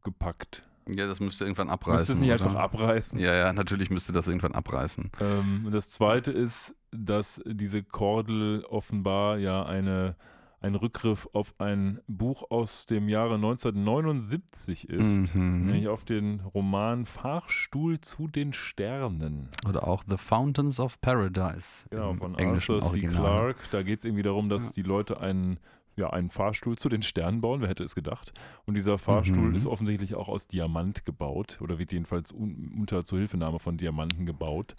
[0.04, 0.64] gepackt.
[0.88, 2.00] Ja, das müsste irgendwann abreißen.
[2.00, 2.44] Müsste es nicht oder?
[2.46, 3.20] einfach abreißen.
[3.20, 5.12] Ja, ja, natürlich müsste das irgendwann abreißen.
[5.22, 10.16] Ähm, und das zweite ist, dass diese Kordel offenbar ja eine,
[10.62, 15.36] ein Rückgriff auf ein Buch aus dem Jahre 1979 ist.
[15.36, 15.66] Mhm.
[15.66, 19.50] Nämlich auf den Roman Fahrstuhl zu den Sternen.
[19.68, 21.86] Oder auch The Fountains of Paradise.
[21.90, 22.98] Genau, von englischen Arthur C.
[23.00, 23.22] Original.
[23.54, 23.60] Clarke.
[23.72, 24.72] Da geht es irgendwie darum, dass Ja.
[24.84, 25.60] die Leute einen,
[25.96, 27.62] ja, einen Fahrstuhl zu den Sternen bauen.
[27.62, 28.34] Wer hätte es gedacht?
[28.66, 29.56] Und dieser Fahrstuhl Mhm.
[29.56, 34.76] ist offensichtlich auch aus Diamant gebaut oder wird jedenfalls un unter Zuhilfenahme von Diamanten gebaut.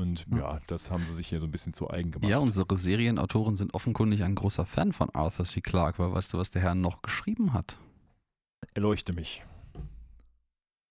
[0.00, 0.58] Und Ja.
[0.66, 2.28] das haben sie sich hier so ein bisschen zu eigen gemacht.
[2.30, 5.60] Ja, unsere Serienautoren sind offenkundig ein großer Fan von Arthur C.
[5.60, 7.76] Clarke, weil weißt du, was der Herr noch geschrieben hat?
[8.74, 9.42] Erleuchte mich.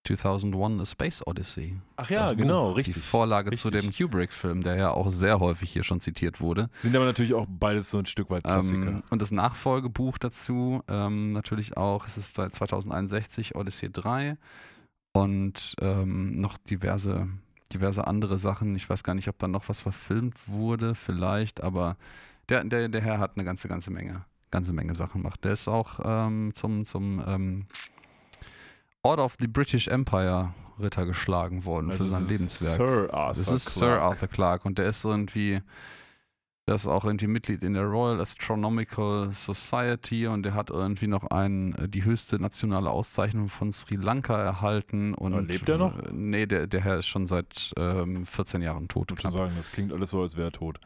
[0.08, 1.80] 2001 A Space Odyssey.
[1.98, 2.95] Ach ja, Das Buch, genau, richtig.
[2.95, 3.98] Die Vorlage zu dem richtig.
[4.08, 6.69] Kubrick-Film, der ja auch sehr häufig hier schon zitiert wurde.
[6.82, 8.88] Sind aber natürlich auch beides so ein Stück weit Klassiker.
[8.88, 14.38] Ähm, und das Nachfolgebuch dazu ähm, natürlich auch, es ist seit 2061 Odyssey 3
[15.13, 17.28] und ähm, noch diverse,
[17.73, 18.75] diverse andere Sachen.
[18.75, 21.97] Ich weiß gar nicht, ob da noch was verfilmt wurde, vielleicht, aber
[22.49, 25.43] der, der, der Herr hat eine ganze, ganze Menge, ganze Menge Sachen gemacht.
[25.43, 27.65] Der ist auch ähm, zum, zum ähm,
[29.03, 32.75] Order of the British Empire Ritter geschlagen worden Also für sein Lebenswerk.
[32.75, 34.01] Sir Arthur Das ist Sir Clarke.
[34.01, 35.62] Arthur Clarke und der ist irgendwie,
[36.69, 41.23] der ist auch irgendwie Mitglied in der Royal Astronomical Society und der hat irgendwie noch
[41.32, 45.15] ein, äh, die höchste nationale Auszeichnung von Sri Lanka erhalten.
[45.15, 45.97] Und, Aber lebt er noch?
[45.97, 49.12] Äh, nee, der, der Herr ist schon seit ähm, 14 Jahren tot.
[49.12, 50.79] Ich würde sagen, das klingt alles so, als wäre er tot.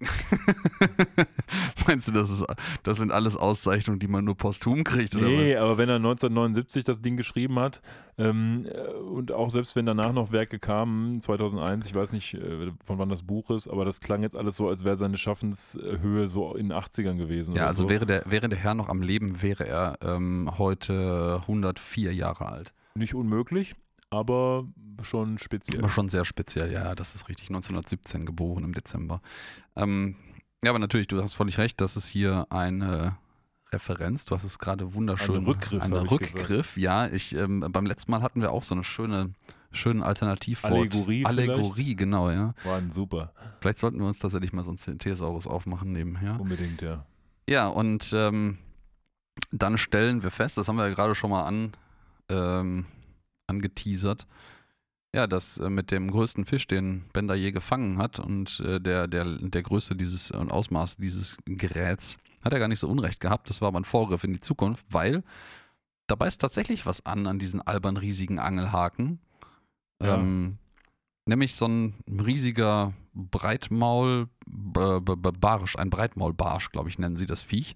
[1.86, 2.44] Meinst du, das, ist,
[2.82, 5.16] das sind alles Auszeichnungen, die man nur posthum kriegt?
[5.16, 5.62] Oder Nee, was?
[5.62, 7.80] aber wenn er 1979 das Ding geschrieben hat
[8.18, 12.72] ähm, äh, und auch selbst wenn danach noch Werke kamen, 2001, ich weiß nicht, äh,
[12.84, 16.28] von wann das Buch ist, aber das klang jetzt alles so, als wäre seine Schaffenshöhe
[16.28, 17.54] so in den 80ern gewesen.
[17.54, 17.88] Ja, also so.
[17.88, 22.72] wäre der, wäre der Herr noch am Leben, wäre er ähm, heute 104 Jahre alt.
[22.94, 23.74] Nicht unmöglich,
[24.10, 24.66] aber
[25.02, 25.78] schon speziell.
[25.78, 27.48] Aber schon sehr speziell, ja, das ist richtig.
[27.48, 29.20] 1917 geboren im Dezember.
[29.76, 30.16] Ähm,
[30.62, 33.16] ja, aber natürlich, du hast völlig recht, das ist hier eine
[33.72, 34.24] Referenz.
[34.24, 35.36] Du hast es gerade wunderschön.
[35.36, 37.06] Ein Rückgriff, Ein hab ich Rückgriff, ja.
[37.08, 39.32] Ich, ähm, beim letzten Mal hatten wir auch so eine schöne,
[39.70, 40.72] schöne Alternativwort.
[40.72, 42.54] Allegorie Allegorie, genau, ja.
[42.64, 46.40] War ein super, Vielleicht sollten wir uns tatsächlich mal so einen Thesaurus aufmachen nebenher.
[46.40, 47.04] unbedingt, ja.
[47.48, 48.58] Ja, und ähm,
[49.52, 51.72] dann stellen wir fest, das haben wir ja gerade schon mal an,
[52.28, 52.86] ähm,
[53.48, 54.26] angeteasert,
[55.14, 59.08] ja, dass äh, mit dem größten Fisch, den Bender je gefangen hat und äh, der,
[59.08, 63.48] der, der Größe dieses und Ausmaß dieses Geräts, hat er gar nicht so unrecht gehabt.
[63.50, 65.24] Das war aber ein Vorgriff in die Zukunft, weil
[66.06, 69.18] da beißt tatsächlich was an an diesen albern riesigen Angelhaken.
[70.02, 70.14] Ja.
[70.14, 70.58] Ähm,
[71.26, 77.26] nämlich so ein riesiger Breitmaul, b- b- b- Barsch, ein Breitmaulbarsch, glaube ich, nennen sie
[77.26, 77.74] das Viech.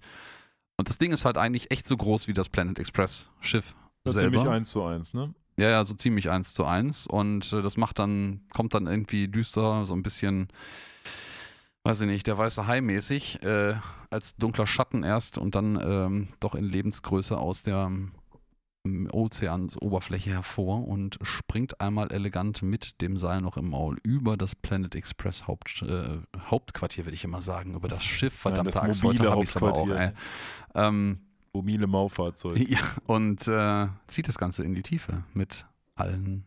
[0.77, 4.15] Und das Ding ist halt eigentlich echt so groß wie das Planet Express Schiff Das
[4.15, 4.37] ist selber.
[4.37, 5.33] ziemlich eins zu eins, ne?
[5.57, 7.07] Ja, ja, so ziemlich eins zu eins.
[7.07, 10.47] Und äh, das macht dann, kommt dann irgendwie düster, so ein bisschen,
[11.83, 13.75] weiß ich nicht, der weiße Hai mäßig, äh,
[14.09, 17.91] als dunkler Schatten erst und dann ähm, doch in Lebensgröße aus der
[18.85, 24.55] ähm, Ozeansoberfläche hervor und springt einmal elegant mit dem Seil noch im Maul über das
[24.55, 26.17] Planet Express Haupt, äh,
[26.49, 28.33] Hauptquartier, würde ich immer sagen, über das Schiff.
[28.33, 29.87] Verdammte das Axt, heute habe ich es aber auch.
[30.75, 31.19] Ähm,
[31.53, 32.57] Mobile Maufahrzeug.
[32.67, 36.45] ja, und äh, zieht das Ganze in die Tiefe mit allen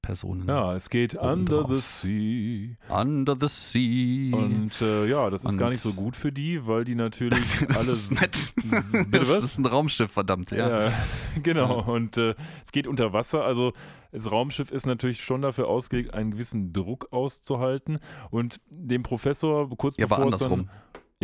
[0.00, 0.46] Personen.
[0.46, 1.70] Ja, es geht under drauf.
[1.70, 3.00] the sea.
[3.00, 4.36] Under the Sea.
[4.36, 7.42] Und äh, ja, das ist Und- gar nicht so gut für die, weil die natürlich
[7.68, 7.88] das alles.
[8.12, 8.52] ist nett.
[9.10, 9.42] Bitte das was?
[9.44, 10.86] ist ein Raumschiff, verdammt, ja.
[10.88, 10.92] Ja,
[11.42, 11.82] genau.
[11.92, 13.44] Und äh, es geht unter Wasser.
[13.44, 13.72] Also
[14.12, 17.98] das Raumschiff ist natürlich schon dafür ausgelegt, einen gewissen Druck auszuhalten.
[18.30, 20.70] Und dem Professor, kurz Ja, aber bevor es dann, andersrum.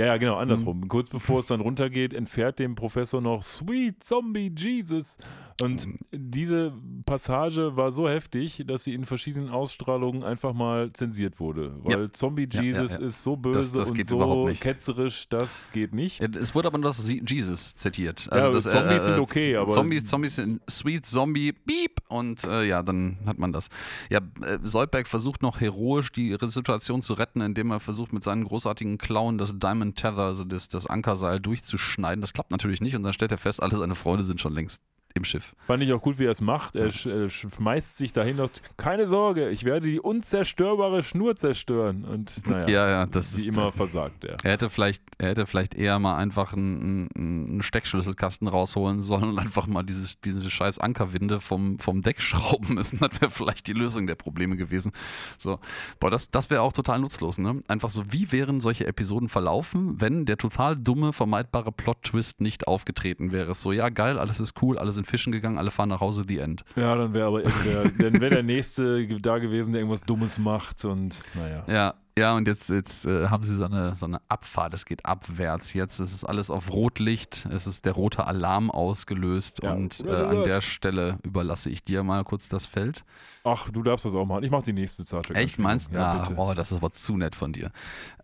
[0.01, 0.81] Ja, ja, genau, andersrum.
[0.81, 0.89] Mhm.
[0.89, 5.19] Kurz bevor es dann runtergeht, entfährt dem Professor noch Sweet Zombie Jesus.
[5.61, 5.97] Und Mhm.
[6.11, 6.73] diese
[7.05, 11.75] Passage war so heftig, dass sie in verschiedenen Ausstrahlungen einfach mal zensiert wurde.
[11.83, 13.05] Weil Zombie Ja, ja, Jesus ja.
[13.05, 14.63] ist so böse das und geht so überhaupt nicht.
[14.63, 16.21] ketzerisch, das geht nicht.
[16.21, 18.25] Ja, Es wurde aber nur das Jesus zitiert.
[18.27, 22.01] Ja, Also das, äh, Zombies äh, sind okay, aber Zombies, Zombies sind Sweet Zombie, Beep.
[22.09, 23.69] Und äh, ja, dann hat man das.
[24.09, 28.45] Ja, äh, Soldberg versucht noch heroisch die Situation zu retten, indem er versucht, mit seinen
[28.45, 32.21] großartigen Klauen das Diamond Tether, also das, das Ankerseil, durchzuschneiden.
[32.21, 32.97] Das klappt natürlich nicht.
[32.97, 34.83] Und dann stellt er fest, alle seine Freunde sind schon längst
[35.15, 35.55] im Schiff.
[35.67, 36.77] Fand ich auch gut, wie er es macht.
[36.77, 42.05] Er sch- äh, schmeißt sich dahin und keine Sorge, ich werde die unzerstörbare Schnur zerstören.
[42.05, 44.37] Und naja, Ja, ja, das wie ist immer versagt er.
[44.45, 49.39] Er hätte vielleicht, er hätte vielleicht eher mal einfach einen, einen Steckschlüsselkasten rausholen sollen und
[49.39, 52.99] einfach mal dieses, diese scheiß Ankerwinde vom, vom Deck schrauben müssen.
[53.01, 54.93] Das wäre vielleicht die Lösung der Probleme gewesen.
[55.39, 55.59] So.
[55.99, 57.63] Boah, das, das wäre auch total nutzlos, ne?
[57.69, 63.33] Einfach so, wie wären solche Episoden verlaufen, wenn der total dumme, vermeidbare Plot-Twist nicht aufgetreten
[63.33, 63.55] wäre?
[63.55, 66.39] So, ja, geil, alles ist cool, alle sind fischen gegangen, alle fahren nach Hause, the
[66.39, 66.65] end.
[66.77, 70.85] Ja, dann wäre aber irgendwer, dann wäre der Nächste da gewesen, der irgendwas Dummes macht
[70.85, 71.65] und naja.
[71.67, 75.07] Ja, ja, und jetzt, jetzt äh, haben sie so eine, so eine Abfahrt, es geht
[75.07, 80.05] abwärts jetzt, es ist alles auf Rotlicht, es ist der rote Alarm ausgelöst Ja, und
[80.05, 83.05] äh, an der Stelle überlasse ich dir mal kurz das Feld.
[83.43, 84.45] Ach, du darfst das auch machen.
[84.45, 85.35] Ich mache die nächste Trek.
[85.35, 85.95] Echt, meinst du?
[85.95, 87.71] Ja, ah, boah, das ist aber zu nett von dir.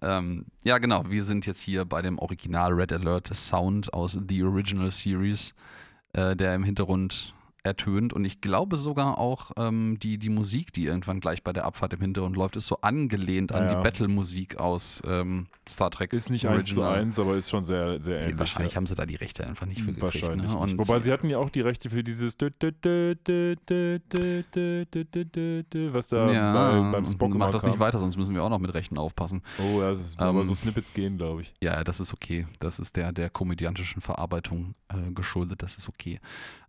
[0.02, 4.42] Ähm, ja, genau, wir sind jetzt hier bei dem Original Red Alert Sound aus The
[4.42, 5.54] Original Series,
[6.16, 7.34] der im Hintergrund
[7.66, 11.64] ertönt und ich glaube sogar auch ähm, die, die Musik, die irgendwann gleich bei der
[11.64, 13.74] Abfahrt im Hintergrund läuft, ist so angelehnt an ja.
[13.74, 16.12] die Battle-Musik aus ähm, Star Trek.
[16.12, 16.58] Ist nicht Original.
[16.58, 18.38] eins zu eins, aber ist schon sehr, sehr ähnlich.
[18.38, 18.76] wahrscheinlich ja.
[18.76, 20.22] haben sie da die Rechte einfach nicht für gekriegt.
[20.22, 20.56] Wahrscheinlich ne?
[20.58, 22.36] und Wobei sie hatten ja auch die Rechte für dieses
[25.92, 27.70] was da ja, bei, beim Spock Mach das kam.
[27.70, 29.42] nicht weiter, sonst müssen wir auch noch mit Rechten aufpassen.
[29.58, 31.54] Oh, ja, ist, aber ähm, so Snippets gehen, glaube ich.
[31.60, 32.46] Ja, das ist okay.
[32.60, 36.20] Das ist der, der komödiantischen Verarbeitung äh, geschuldet, das ist okay.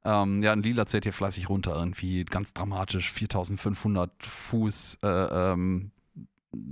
[0.08, 1.76] Ähm, ja, und Lila zählt hier fleißig runter.
[1.76, 3.12] Irgendwie ganz dramatisch.
[3.12, 5.92] 4500 Fuß, äh, ähm,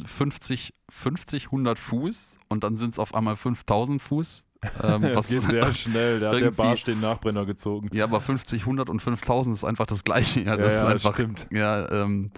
[0.05, 4.45] 50, 50, 100 Fuß und dann sind es auf einmal 5000 Fuß.
[4.81, 7.89] Ähm, was geht sehr schnell, da hat der Barsch den Nachbrenner gezogen.
[7.91, 10.39] ja, aber 50, 100 und 5000 ist einfach das Gleiche.
[10.39, 11.13] Ja, Ja, das ist ja, einfach.
[11.13, 11.47] stimmt.
[11.51, 12.31] Ja, ähm,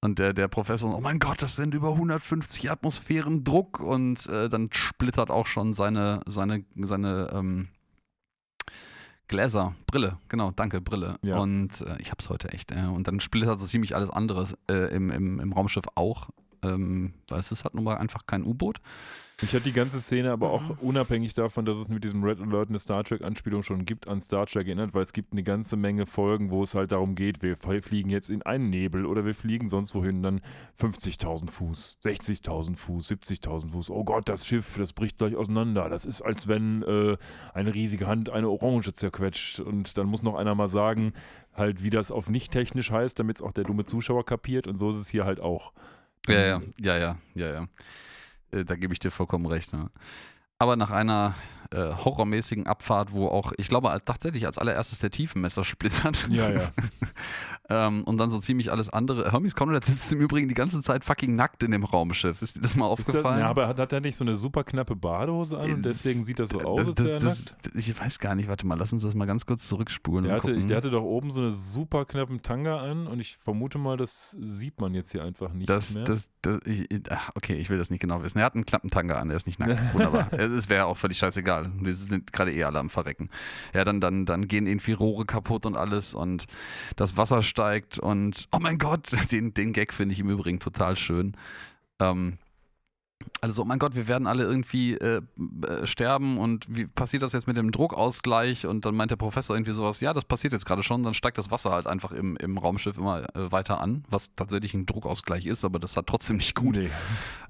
[0.00, 4.48] und der, der Professor, oh mein Gott, das sind über 150 Atmosphären Druck und äh,
[4.48, 7.68] dann splittert auch schon seine, seine, seine ähm,
[9.28, 11.18] Gläser, Brille, genau, danke, Brille.
[11.22, 11.38] Ja.
[11.38, 12.70] Und äh, ich hab's heute echt.
[12.72, 16.30] Äh, und dann splittert so ziemlich alles andere äh, im, im, im Raumschiff auch.
[16.62, 18.80] Ähm, weil es ist halt nun mal einfach kein U-Boot.
[19.42, 20.52] Mich hat die ganze Szene aber Mhm.
[20.54, 24.18] auch unabhängig davon, dass es mit diesem Red Alert eine Star Trek-Anspielung schon gibt, an
[24.22, 27.42] Star Trek erinnert, weil es gibt eine ganze Menge Folgen, wo es halt darum geht,
[27.42, 30.40] wir fliegen jetzt in einen Nebel oder wir fliegen sonst wohin, dann
[30.80, 33.90] 50.000 Fuß, 60.000 Fuß, 70.000 Fuß.
[33.90, 35.90] Oh Gott, das Schiff, das bricht gleich auseinander.
[35.90, 37.18] Das ist, als wenn äh,
[37.52, 39.60] eine riesige Hand eine Orange zerquetscht.
[39.60, 41.12] Und dann muss noch einer mal sagen,
[41.52, 44.66] halt, wie das auf nicht technisch heißt, damit es auch der dumme Zuschauer kapiert.
[44.66, 45.72] Und so ist es hier halt auch.
[46.26, 47.66] Ja, ja, ja, ja, ja, ja.
[48.52, 49.72] Äh, Da gebe ich dir vollkommen recht.
[49.72, 49.90] Ne?
[50.58, 51.34] Aber nach einer
[51.70, 56.28] äh, horrormäßigen Abfahrt, wo auch, ich glaube, als- tatsächlich als allererstes der Tiefenmesser splittert.
[56.30, 56.70] Ja, ja.
[57.68, 59.32] ähm, und dann so ziemlich alles andere.
[59.32, 62.40] Hermes Conrad sitzt im Übrigen die ganze Zeit fucking nackt in dem Raumschiff.
[62.42, 63.40] Ist dir das mal Ist das, aufgefallen?
[63.40, 66.38] ja, aber hat, hat er nicht so eine super knappe Badehose an und deswegen sieht
[66.38, 67.66] das so aus, als wäre er das, nackt?
[67.66, 70.24] das, Ich weiß gar nicht, warte mal, lass uns das mal ganz kurz zurückspulen.
[70.26, 73.78] Der hatte, der hatte doch oben so eine super knappen Tanga an und ich vermute
[73.78, 76.04] mal, das sieht man jetzt hier einfach nicht Das, mehr.
[76.04, 76.86] das, das, ich,
[77.34, 78.38] okay, ich will das nicht genau wissen.
[78.38, 79.76] Er hat einen Klappentanga an, er ist nicht nackt.
[79.94, 80.32] Wunderbar.
[80.56, 81.55] Es wäre auch völlig scheißegal.
[81.64, 83.30] Wir sind gerade eh alle am Verrecken.
[83.74, 86.46] Ja, dann, dann, dann gehen irgendwie Rohre kaputt und alles und
[86.96, 90.96] das Wasser steigt und oh mein Gott, den, den Gag finde ich im Übrigen total
[90.96, 91.36] schön.
[91.98, 92.38] Ähm,
[93.40, 95.22] Also, oh mein Gott, wir werden alle irgendwie äh,
[95.62, 98.66] äh, sterben und wie passiert das jetzt mit dem Druckausgleich?
[98.66, 101.38] Und dann meint der Professor irgendwie sowas, ja, das passiert jetzt gerade schon, dann steigt
[101.38, 105.46] das Wasser halt einfach im, im Raumschiff immer äh, weiter an, was tatsächlich ein Druckausgleich
[105.46, 106.76] ist, aber das hat trotzdem nicht gut.
[106.76, 106.90] Nee.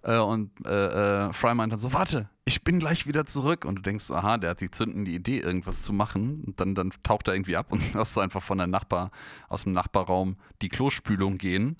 [0.02, 3.64] Äh, und äh, Fry meint dann so, warte, ich bin gleich wieder zurück.
[3.64, 6.44] Und du denkst, aha, der hat die zündende Idee, irgendwas zu machen.
[6.46, 9.10] Und dann, dann taucht er irgendwie ab und du einfach von der Nachbar,
[9.48, 11.76] aus dem Nachbarraum die Klospülung gehen.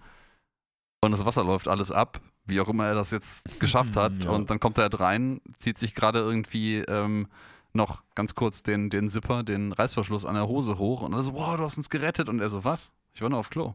[1.00, 4.24] Und das Wasser läuft alles ab, wie auch immer er das jetzt geschafft hat.
[4.24, 4.30] Ja.
[4.30, 7.28] Und dann kommt er halt rein, zieht sich gerade irgendwie ähm,
[7.72, 11.34] noch ganz kurz den, den Zipper, den Reißverschluss an der Hose hoch und er so,
[11.34, 12.28] wow, du hast uns gerettet.
[12.28, 12.92] Und er so, was?
[13.14, 13.74] Ich war nur auf Klo.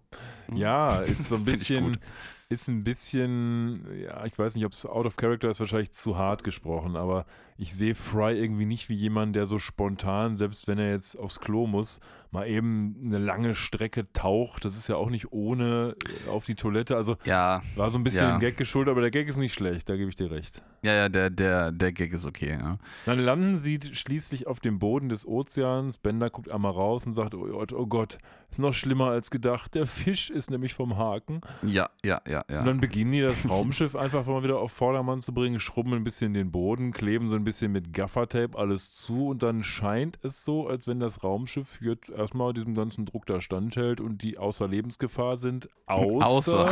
[0.54, 1.98] Ja, ist so ein bisschen,
[2.50, 6.18] ist ein bisschen, ja, ich weiß nicht, ob es out of character ist, wahrscheinlich zu
[6.18, 7.26] hart gesprochen, aber
[7.58, 11.40] ich sehe Fry irgendwie nicht wie jemand, der so spontan, selbst wenn er jetzt aufs
[11.40, 14.63] Klo muss, mal eben eine lange Strecke taucht.
[14.65, 16.96] Das ist ja auch nicht ohne äh, auf die Toilette.
[16.96, 18.34] Also Ja, war so ein bisschen Ja.
[18.36, 20.63] im Gag geschuldet, aber der Gag ist nicht schlecht, da gebe ich dir recht.
[20.84, 22.58] ja, ja, der, der, der Gag ist okay.
[22.60, 22.78] Ja.
[23.06, 25.98] Dann landen sie schließlich auf dem Boden des Ozeans.
[25.98, 28.17] Bender guckt einmal raus und sagt, oh oh Gott,
[28.52, 29.76] ist noch schlimmer als gedacht.
[29.76, 31.42] Der Fisch ist nämlich vom Haken.
[31.64, 32.60] Ja, ja, ja, ja.
[32.60, 36.04] Und dann beginnen die das Raumschiff einfach mal wieder auf Vordermann zu bringen, schrubben ein
[36.04, 40.44] bisschen den Boden, kleben so ein bisschen mit Gaffertape alles zu und dann scheint es
[40.44, 44.68] so, als wenn das Raumschiff jetzt erstmal diesem ganzen Druck da standhält und die außer
[44.68, 46.72] Lebensgefahr sind, außer, Außer.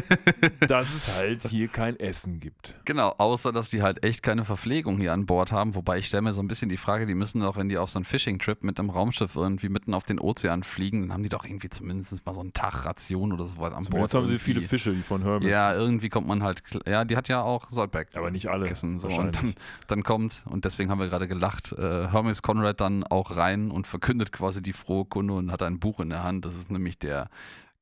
[0.68, 2.74] dass es halt hier kein Essen gibt.
[2.84, 5.74] Genau, außer dass die halt echt keine Verpflegung hier an Bord haben.
[5.74, 7.90] Wobei ich stelle mir so ein bisschen die Frage, die müssen doch, wenn die auf
[7.90, 11.28] so einen Fishing-Trip mit einem Raumschiff irgendwie mitten auf den Ozean fliegen, dann haben die
[11.28, 13.86] doch irgendwie zumindest mal so einen Tag Ration oder so weit an Bord.
[13.86, 15.50] Zumindest haben sie viele Fische, wie von Hermes.
[15.50, 19.00] Ja, irgendwie kommt man halt, ja, die hat ja auch Soldberg Aber nicht alle, gegessen.
[19.00, 19.08] So.
[19.08, 19.54] Und dann,
[19.88, 23.88] dann kommt, und deswegen haben wir gerade gelacht, äh, Hermes Conrad dann auch rein und
[23.88, 26.44] verkündet quasi die frohe Kunde und hat ein Buch in der Hand.
[26.44, 27.28] Das ist nämlich der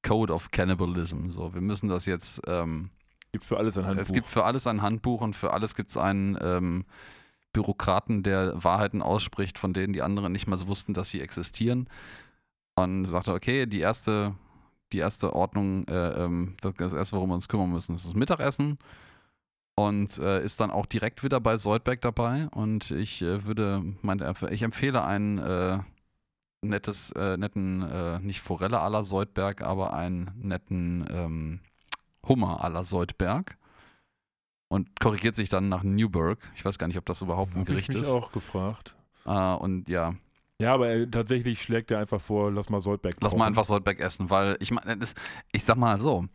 [0.03, 1.29] Code of Cannibalism.
[1.29, 2.89] So, wir müssen das jetzt ähm,
[3.33, 4.03] Gibt für alles ein Handbuch.
[4.03, 6.87] es gibt für alles ein Handbuch und für alles gibt es einen ähm,
[7.53, 11.89] Bürokraten, der Wahrheiten ausspricht, von denen die anderen nicht mal so wussten, dass sie existieren.
[12.79, 14.35] Und sagte, okay, die erste,
[14.93, 18.79] die erste Ordnung, äh, ähm, das, erste, worum wir uns kümmern müssen, ist das Mittagessen.
[19.75, 22.49] Und äh, ist dann auch direkt wieder bei Soldberg dabei.
[22.49, 25.79] Und ich äh, würde, meinte, ich empfehle einen äh,
[26.63, 31.61] nettes, äh, netten, äh, nicht Forelle à la Soldberg, aber einen netten ähm,
[32.27, 33.57] Hummer à la Soldberg.
[34.69, 36.39] Und korrigiert sich dann nach Newburgh.
[36.55, 38.09] Ich weiß gar nicht, ob das überhaupt ein Hab ich Gericht mich ist.
[38.09, 38.97] auch gefragt.
[39.25, 40.15] Äh, und ja,
[40.61, 44.01] Ja, aber er, tatsächlich schlägt er einfach vor, lass mal Soldberg lass mal einfach Soldberg
[44.01, 44.99] essen, weil ich meine,
[45.53, 46.27] ich sag mal so,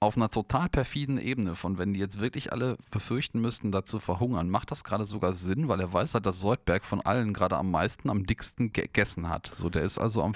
[0.00, 4.50] auf einer total perfiden Ebene von, wenn die jetzt wirklich alle befürchten müssten, dazu verhungern,
[4.50, 7.70] macht das gerade sogar Sinn, weil er weiß halt, dass Soldberg von allen gerade am
[7.70, 9.50] meisten, am dicksten gegessen hat.
[9.54, 10.32] So, der ist also am,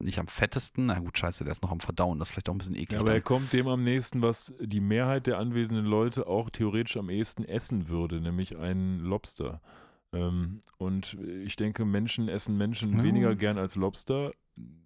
[0.00, 2.54] nicht am fettesten, na gut, scheiße, der ist noch am Verdauen, das ist vielleicht auch
[2.54, 2.92] ein bisschen eklig.
[2.92, 3.24] Ja, aber er dann.
[3.24, 7.88] kommt dem am nächsten, was die Mehrheit der anwesenden Leute auch theoretisch am ehesten essen
[7.88, 9.60] würde, nämlich einen Lobster.
[10.12, 13.02] Ähm, und ich denke, Menschen essen Menschen Ja.
[13.02, 14.32] weniger gern als Lobster,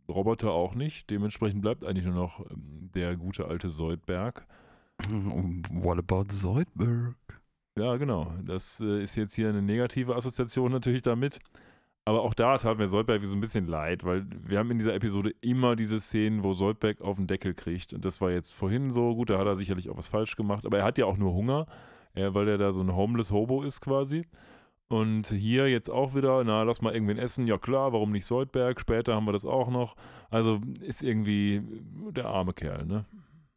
[0.09, 1.11] Roboter auch nicht.
[1.11, 4.47] Dementsprechend bleibt eigentlich nur noch ähm, der gute alte Soldberg.
[5.09, 7.17] What about Soldberg?
[7.79, 8.33] Ja, genau.
[8.45, 11.41] Das äh, ist jetzt hier eine negative Assoziation natürlich damit.
[12.05, 14.95] Aber auch da tat mir Soldberg so ein bisschen leid, weil wir haben in dieser
[14.95, 17.93] Episode immer diese Szenen, wo Soldberg auf den Deckel kriegt.
[17.93, 19.17] Und das war jetzt vorhin so.
[19.17, 20.65] Gut, da hat er sicherlich auch was falsch gemacht.
[20.65, 21.67] Aber er hat ja auch nur Hunger,
[22.15, 24.25] weil er da so ein Homeless Hobo ist quasi.
[24.89, 27.47] Und hier jetzt auch wieder, na, lass mal irgendwen essen.
[27.47, 28.81] Ja klar, warum nicht Soldberg?
[28.81, 29.97] Später haben wir das auch noch.
[30.31, 31.63] Also ist irgendwie
[32.13, 33.05] der arme Kerl, ne?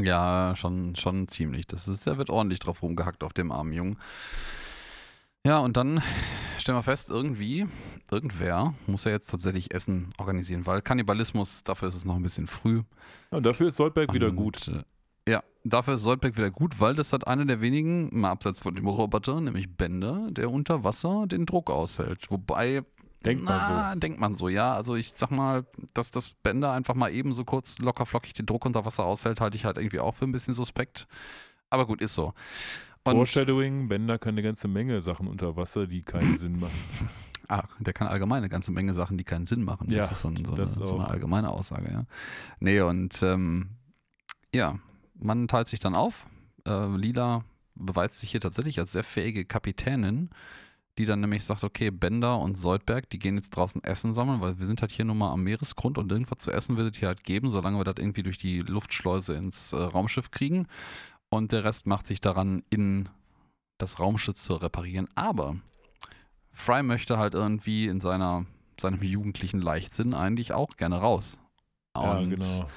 [0.01, 1.67] Ja, schon, schon ziemlich.
[1.67, 3.97] Das ist, der wird ordentlich drauf rumgehackt auf dem armen Jungen.
[5.45, 6.01] Ja, und dann
[6.57, 7.65] stellen wir fest, irgendwie,
[8.11, 12.47] irgendwer muss ja jetzt tatsächlich Essen organisieren, weil Kannibalismus, dafür ist es noch ein bisschen
[12.47, 12.83] früh.
[13.31, 14.71] Ja, und dafür ist Soldberg wieder Und, gut.
[15.63, 18.88] Dafür ist Soldberg wieder gut, weil das hat einer der wenigen, mal abseits von dem
[18.88, 22.32] Roboter, nämlich Bender, der unter Wasser den Druck aushält.
[22.32, 22.84] Wobei.
[23.26, 24.74] Denkt man na, Denkt man so, ja.
[24.74, 28.45] Also ich sag mal, dass das Bender einfach mal eben so kurz locker flockig den
[28.45, 31.06] Druck unter Wasser aushält, halte ich halt irgendwie auch für ein bisschen suspekt.
[31.69, 32.34] Aber gut, ist so.
[33.04, 36.80] Und, Foreshadowing, Bender kann eine ganze Menge Sachen unter Wasser, die keinen Sinn machen.
[37.50, 39.89] ach, der kann allgemein eine ganze Menge Sachen, die keinen Sinn machen.
[39.89, 42.06] Ja, das ist so, ein, so, eine, so eine allgemeine Aussage, ja.
[42.60, 43.72] Nee, und ähm,
[44.54, 44.80] ja,
[45.19, 46.25] man teilt sich dann auf.
[46.65, 47.43] Äh, Lila
[47.75, 50.29] beweist sich hier tatsächlich als sehr fähige Kapitänin,
[50.97, 54.60] die dann nämlich sagt, okay, Bender und Soldberg, die gehen jetzt draußen Essen sammeln, weil
[54.60, 57.08] wir sind halt hier nun mal am Meeresgrund und irgendwas zu essen wird es hier
[57.08, 60.67] halt geben, solange wir das irgendwie durch die Luftschleuse ins äh, Raumschiff kriegen.
[61.29, 63.08] Und der Rest macht sich daran, in
[63.77, 65.08] das Raumschiff zu reparieren.
[65.15, 65.55] Aber
[66.51, 68.45] Fry möchte halt irgendwie in seiner,
[68.80, 71.39] seinem jugendlichen Leichtsinn eigentlich auch gerne raus.
[71.95, 72.67] ja, Und genau.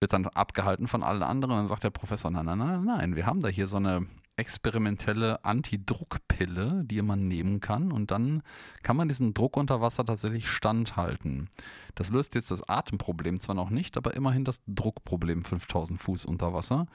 [0.00, 1.52] Wird dann abgehalten von allen anderen.
[1.52, 4.06] Und dann sagt der Professor, nein, nein, nein, nein, wir haben da hier so eine
[4.36, 7.92] experimentelle Antidruckpille, die man nehmen kann.
[7.92, 8.42] Und dann
[8.82, 11.50] kann man diesen Druck unter Wasser tatsächlich standhalten.
[11.94, 16.54] Das löst jetzt das Atemproblem zwar noch nicht, aber immerhin das Druckproblem 5000 Fuß unter
[16.54, 16.86] Wasser.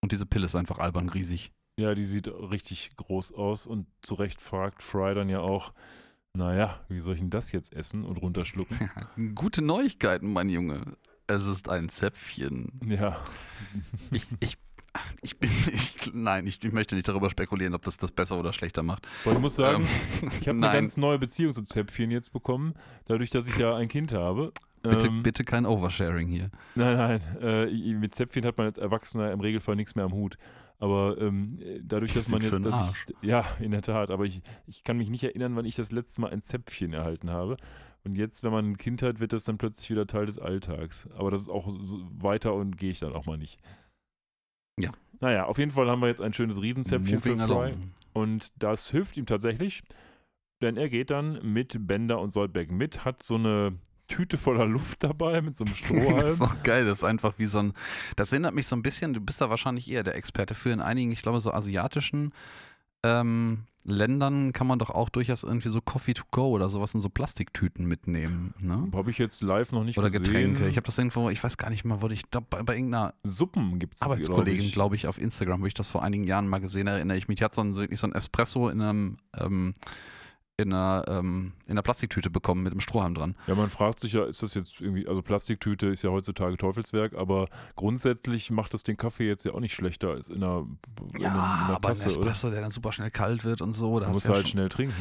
[0.00, 1.52] Und diese Pille ist einfach albern riesig.
[1.78, 5.72] Ja, die sieht richtig groß aus und zu Recht fragt Fry dann ja auch,
[6.34, 8.90] naja, wie soll ich denn das jetzt essen und runterschlucken?
[9.36, 10.96] Gute Neuigkeiten, mein Junge.
[11.28, 12.72] Es ist ein Zäpfchen.
[12.84, 13.16] ja.
[14.10, 14.56] Ich, ich,
[15.22, 18.52] ich bin, ich, nein, ich, ich möchte nicht darüber spekulieren, ob das das besser oder
[18.52, 19.06] schlechter macht.
[19.24, 19.86] Aber ich muss sagen,
[20.22, 22.74] Ähm, ich habe eine ganz neue Beziehung zu Zäpfchen jetzt bekommen,
[23.06, 24.52] dadurch, dass ich ja ein Kind habe.
[24.82, 26.50] Bitte, Ähm, bitte kein Oversharing hier.
[26.74, 30.38] Nein, nein, äh, mit Zäpfchen hat man als Erwachsener im Regelfall nichts mehr am Hut.
[30.78, 32.64] Aber ähm, dadurch, dass man jetzt.
[32.64, 34.10] dass ich, ja, in der Tat.
[34.10, 37.30] Aber ich, ich kann mich nicht erinnern, wann ich das letzte Mal ein Zäpfchen erhalten
[37.30, 37.56] habe.
[38.04, 41.08] Und jetzt, wenn man ein Kind hat, wird das dann plötzlich wieder Teil des Alltags.
[41.16, 43.58] Aber das ist auch so weiter und gehe ich dann auch mal nicht.
[44.78, 44.92] Ja.
[45.20, 47.54] Naja, auf jeden Fall haben wir jetzt ein schönes Riesenzäpfchen für Moving Fry.
[47.54, 47.90] along.
[48.12, 49.82] Und das hilft ihm tatsächlich,
[50.62, 53.76] denn er geht dann mit Bender und Soldberg mit, hat so eine
[54.06, 56.26] Tüte voller Luft dabei mit so einem das Strohhalm.
[56.26, 57.72] ist doch geil, das ist einfach wie so ein,
[58.16, 60.80] das erinnert mich so ein bisschen, du bist da wahrscheinlich eher der Experte für, in
[60.80, 62.32] einigen, ich glaube so asiatischen
[63.02, 67.00] ähm, Ländern kann man doch auch durchaus irgendwie so Coffee to go oder sowas in
[67.00, 68.88] so Plastiktüten mitnehmen, ne?
[68.92, 70.24] Habe ich jetzt live noch nicht Oder gesehen.
[70.24, 70.68] Getränke.
[70.68, 73.14] Ich habe das irgendwo, ich weiß gar nicht mal, wo ich, da, bei, bei irgendeiner
[73.24, 76.58] Suppen gibt es, Arbeitskollegin, glaube ich, auf Instagram, habe ich das vor einigen Jahren mal
[76.58, 77.38] gesehen, erinnere ich mich.
[77.38, 79.74] Die hat so ein, wirklich so ein Espresso in einem, ähm,
[80.58, 83.36] in einer, ähm, in einer Plastiktüte bekommen mit einem Strohhalm dran.
[83.46, 87.14] Ja, man fragt sich ja, ist das jetzt irgendwie, also Plastiktüte ist ja heutzutage Teufelswerk,
[87.14, 90.66] aber grundsätzlich macht das den Kaffee jetzt ja auch nicht schlechter als in einer,
[91.14, 91.40] in einer, in einer
[91.76, 92.30] aber ein Tasse, oder?
[92.30, 94.00] Espresso, der dann super schnell kalt wird und so.
[94.00, 94.96] Da Man hast muss du ja halt schnell trinken.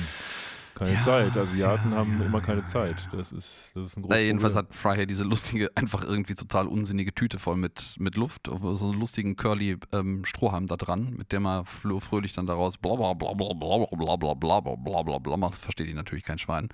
[0.78, 1.36] Keine Ja, Zeit.
[1.36, 3.10] Asiaten ja, haben ja, immer keine Zeit.
[3.12, 4.70] Das ist, das ist ein großes Naja, jedenfalls Problem.
[4.70, 8.90] hat Fry hier diese lustige, einfach irgendwie total unsinnige Tüte voll mit, mit Luft, so
[8.90, 13.14] einen lustigen curly ähm, Strohhalm da dran, mit dem er fröhlich dann daraus bla bla
[13.14, 15.56] bla bla bla bla bla bla bla bla bla bla bla macht.
[15.56, 16.70] Versteht ihn natürlich kein Schwein.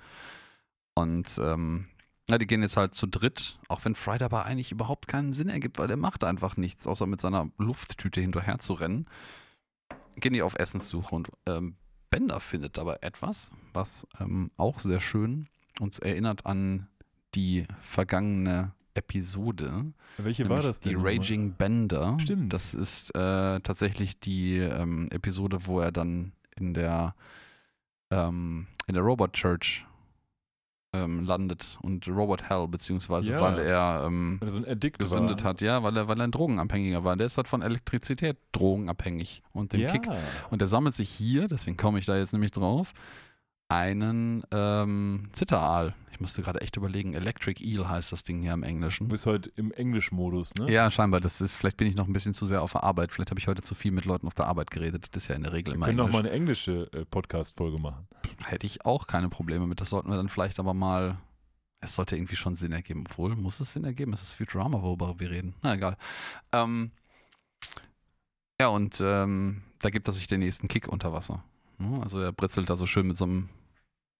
[0.94, 1.86] Und ähm,
[2.28, 5.48] ja, die gehen jetzt halt zu dritt, auch wenn Fry dabei eigentlich überhaupt keinen Sinn
[5.48, 9.06] ergibt, weil der macht einfach nichts, außer mit seiner Lufttüte hinterher zu rennen.
[10.16, 11.76] Gehen die auf Essenssuche und ähm,
[12.14, 15.48] Bender findet dabei etwas, was ähm, auch sehr schön
[15.80, 16.86] uns erinnert an
[17.34, 19.92] die vergangene Episode.
[20.18, 20.96] Welche war das denn?
[20.96, 21.04] Die?
[21.04, 22.16] Raging Bender.
[22.20, 22.52] Stimmt.
[22.52, 27.16] Das ist äh, tatsächlich die ähm, Episode, wo er dann in der
[28.12, 29.84] ähm, in der Robot Church
[30.94, 33.40] ähm, landet und Robot Hell, beziehungsweise Ja.
[33.40, 35.50] weil er ähm, Weil er so ein Addict gesündet war.
[35.50, 37.16] hat, ja, weil er, weil er ein Drogenabhängiger war.
[37.16, 39.90] Der ist halt von Elektrizität drogenabhängig und dem ja.
[39.90, 40.08] Kick
[40.50, 42.92] und der sammelt sich hier, deswegen komme ich da jetzt nämlich drauf,
[43.74, 45.94] einen ähm, Zitteraal.
[46.12, 49.08] Ich musste gerade echt überlegen, Electric Eel heißt das Ding hier im Du Englischen.
[49.08, 50.70] bist halt im Englischmodus, ne?
[50.70, 51.20] Ja, scheinbar.
[51.20, 53.10] Das ist, vielleicht bin ich noch ein bisschen zu sehr auf der Arbeit.
[53.10, 55.08] Vielleicht habe ich heute zu viel mit Leuten auf der Arbeit geredet.
[55.12, 56.12] Das ist ja in der Regel Wir immer können auch Englisch.
[56.22, 58.06] mal eine englische äh, Podcast-Folge machen.
[58.46, 59.80] Hätte ich auch keine Probleme mit.
[59.80, 61.16] Das sollten wir dann vielleicht aber mal.
[61.80, 63.04] Es sollte irgendwie schon Sinn ergeben.
[63.10, 64.12] Obwohl, muss es Sinn ergeben?
[64.12, 65.54] Es ist Futurama, worüber wir reden.
[65.62, 65.96] Na egal.
[66.52, 66.92] Ähm,
[68.60, 71.42] ja, und ähm, da gibt er sich den nächsten Kick unter Wasser.
[71.80, 73.48] Ja, Also er britzelt da so schön mit so einem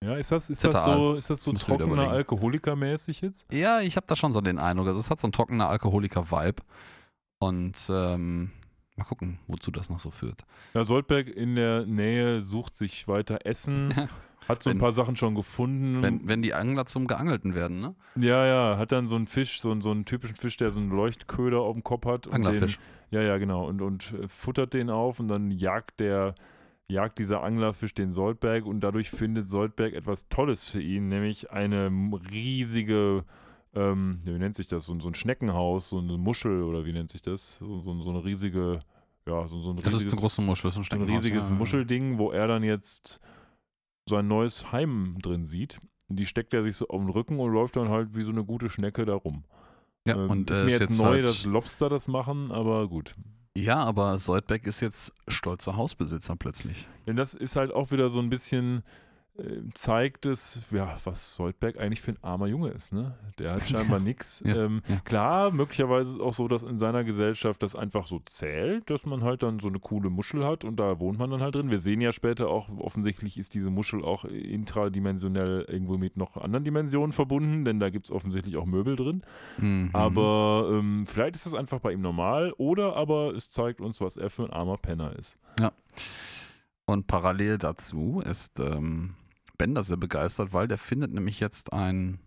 [0.02, 2.10] Ja, ist das, ist das so, ist das so trockener.
[2.10, 3.50] Alkoholiker-mäßig jetzt?
[3.52, 4.88] Ja, ich habe da schon so den Eindruck.
[4.88, 6.62] Also es hat so einen trockener Alkoholiker-Vibe.
[7.38, 8.50] Und ähm,
[8.96, 10.42] mal gucken, wozu das noch so führt.
[10.74, 13.94] Ja, Soldberg in der Nähe sucht sich weiter Essen,
[14.48, 16.02] hat so ein Wenn- paar Sachen schon gefunden.
[16.02, 17.94] Wenn, wenn die Angler zum Geangelten werden, ne?
[18.16, 20.80] ja, ja, hat dann so einen Fisch, so, einen- so einen typischen Fisch, der so
[20.80, 22.26] einen Leuchtköder auf dem Kopf hat.
[22.26, 22.76] und Anglerfisch.
[23.10, 23.66] Den, ja, ja, genau.
[23.66, 26.34] Und, und äh, futtert den auf und dann jagt der,
[26.88, 31.90] jagt dieser Anglerfisch den Soldberg und dadurch findet Soldberg etwas Tolles für ihn, nämlich eine
[32.30, 33.24] riesige,
[33.74, 36.92] ähm, wie nennt sich das, so, ein- so ein Schneckenhaus, so eine Muschel oder wie
[36.92, 37.58] nennt sich das?
[37.58, 38.80] So, so, so eine riesige,
[39.26, 41.16] ja, so, ein Das ist riesiges, eine große Muschel, das ist ein so ein Steckenhaus,
[41.24, 41.54] riesiges ja.
[41.56, 43.20] Muschelding, wo er dann jetzt
[44.08, 45.80] sein neues Heim drin sieht.
[46.08, 48.44] Die steckt er sich so auf den Rücken und läuft dann halt wie so eine
[48.44, 49.44] gute Schnecke da rum.
[50.06, 52.52] Ja, Ähm, und ist äh, mir ist jetzt, jetzt neu, halt, dass Lobster das machen,
[52.52, 53.14] aber gut.
[53.56, 56.88] Ja, aber Soldbeck ist jetzt stolzer Hausbesitzer plötzlich.
[57.06, 58.82] Denn das ist halt auch wieder so ein bisschen,
[59.74, 63.18] zeigt es, ja, was Soldberg eigentlich für ein armer Junge ist, ne?
[63.40, 64.42] Der hat scheinbar nichts.
[64.46, 65.00] Ja, Ähm, ja.
[65.04, 69.06] Klar, möglicherweise ist es auch so, dass in seiner Gesellschaft das einfach so zählt, dass
[69.06, 71.68] man halt dann so eine coole Muschel hat und da wohnt man dann halt drin.
[71.68, 76.64] Wir sehen ja später auch, offensichtlich ist diese Muschel auch intradimensionell irgendwo mit noch anderen
[76.64, 79.22] Dimensionen verbunden, denn da gibt es offensichtlich auch Möbel drin.
[79.58, 79.90] Mhm.
[79.92, 84.16] Aber ähm, vielleicht ist das einfach bei ihm normal oder aber es zeigt uns, was
[84.16, 85.40] er für ein armer Penner ist.
[86.86, 89.14] Und parallel dazu ist ähm,
[89.64, 92.18] Bender sehr begeistert, weil der findet nämlich jetzt ein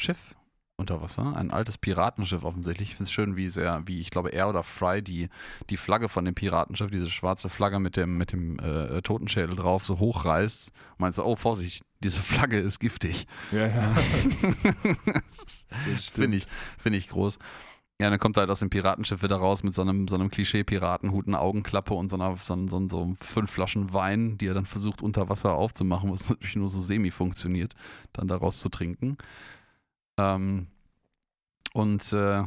[0.00, 0.34] Schiff
[0.76, 1.36] unter Wasser.
[1.36, 2.88] Ein altes Piratenschiff offensichtlich.
[2.88, 5.28] Ich finde es schön, wie sehr, wie ich glaube, er oder Fry die,
[5.70, 9.84] die Flagge von dem Piratenschiff, diese schwarze Flagge mit dem, mit dem äh, Totenschädel drauf,
[9.84, 10.72] so hochreißt.
[10.98, 13.28] Meinst du, oh, Vorsicht, diese Flagge ist giftig.
[13.52, 13.94] Ja, ja.
[16.14, 16.48] Finde ich,
[16.78, 17.38] finde ich groß.
[17.98, 20.30] Ja, dann kommt er halt aus dem Piratenschiff wieder raus mit so einem, so einem
[20.30, 24.66] Klischee-Piratenhut, einer Augenklappe und so, einer, so, so, so fünf Flaschen Wein, die er dann
[24.66, 27.74] versucht unter Wasser aufzumachen, was natürlich nur so semi funktioniert,
[28.12, 29.16] dann daraus zu trinken.
[30.18, 30.66] Ähm,
[31.72, 32.44] und äh,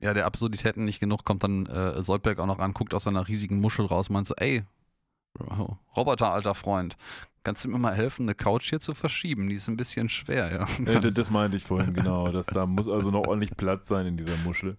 [0.00, 3.28] ja, der Absurditäten nicht genug, kommt dann äh, Soldberg auch noch an, guckt aus seiner
[3.28, 4.64] riesigen Muschel raus, meint so, ey,
[5.96, 6.96] Roboter, alter Freund,
[7.44, 9.48] kannst du mir mal helfen, eine Couch hier zu verschieben?
[9.48, 10.84] Die ist ein bisschen schwer, ja.
[10.92, 12.30] Äh, das meinte ich vorhin, genau.
[12.32, 14.76] Das, da muss also noch ordentlich Platz sein in dieser Muschel.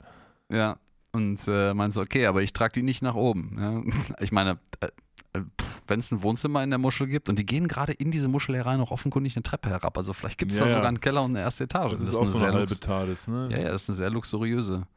[0.52, 0.78] Ja,
[1.12, 3.58] und äh, meinte so, okay, aber ich trage die nicht nach oben.
[3.60, 4.24] Ja.
[4.24, 4.88] Ich meine, äh,
[5.34, 5.42] äh
[5.86, 8.56] wenn es ein Wohnzimmer in der Muschel gibt und die gehen gerade in diese Muschel
[8.56, 9.98] herein noch offenkundig eine Treppe herab.
[9.98, 10.76] Also vielleicht gibt es Ja, da ja.
[10.78, 11.92] sogar einen Keller und eine erste Etage.
[11.92, 13.50] Das, ist auch so sehr eine halbe TARDIS, ne?
[13.52, 14.88] ja, ja, das ist eine sehr luxuriöse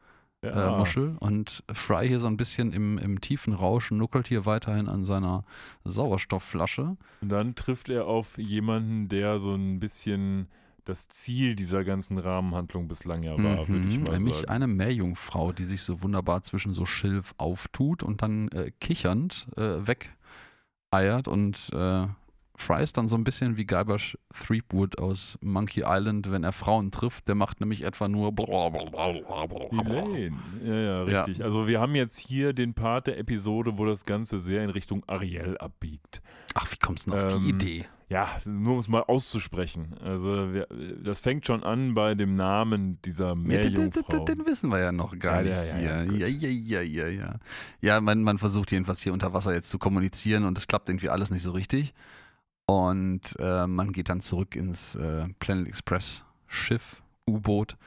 [0.43, 0.75] Ja.
[0.75, 1.15] äh, Muschel.
[1.19, 5.43] Und Fry hier so ein bisschen im, im tiefen Rausch nuckelt hier weiterhin an seiner
[5.83, 6.95] Sauerstoffflasche.
[7.21, 10.47] Und dann trifft er auf jemanden, der so ein bisschen
[10.85, 14.49] das Ziel dieser ganzen Rahmenhandlung bislang ja war, würde ich Mhm, mal nämlich sagen.
[14.49, 19.79] eine Meerjungfrau, die sich so wunderbar zwischen so Schilf auftut und dann äh, kichernd äh,
[19.85, 22.07] wegeiert und äh,
[22.59, 26.89] Fry ist dann so ein bisschen wie Guybrush Threepwood aus Monkey Island, wenn er Frauen
[26.89, 28.33] trifft, der macht nämlich etwa nur
[29.71, 30.37] Elaine.
[30.65, 31.43] Ja, ja, richtig.
[31.43, 35.03] Also wir haben jetzt hier den Part der Episode, wo das Ganze sehr in Richtung
[35.07, 36.21] Ariel abbiegt.
[36.55, 37.85] Ach, wie kommst du denn auf Ähm, die Idee?
[38.09, 39.93] Ja, nur um es mal auszusprechen.
[40.01, 40.67] Also wir,
[41.03, 44.23] das fängt schon an bei dem Namen dieser Ja, den, den, Meerjungfrau.
[44.25, 46.03] den, den wissen wir ja noch gar Ja, nicht ja, ja.
[46.03, 47.35] Ja, ja, ja, ja, ja.
[47.81, 51.09] Ja, man, man versucht jedenfalls hier unter Wasser jetzt zu kommunizieren und es klappt irgendwie
[51.09, 51.93] alles nicht so richtig.
[52.69, 57.77] Und äh, man geht dann zurück ins äh, Planet Express Schiff, U-Boot.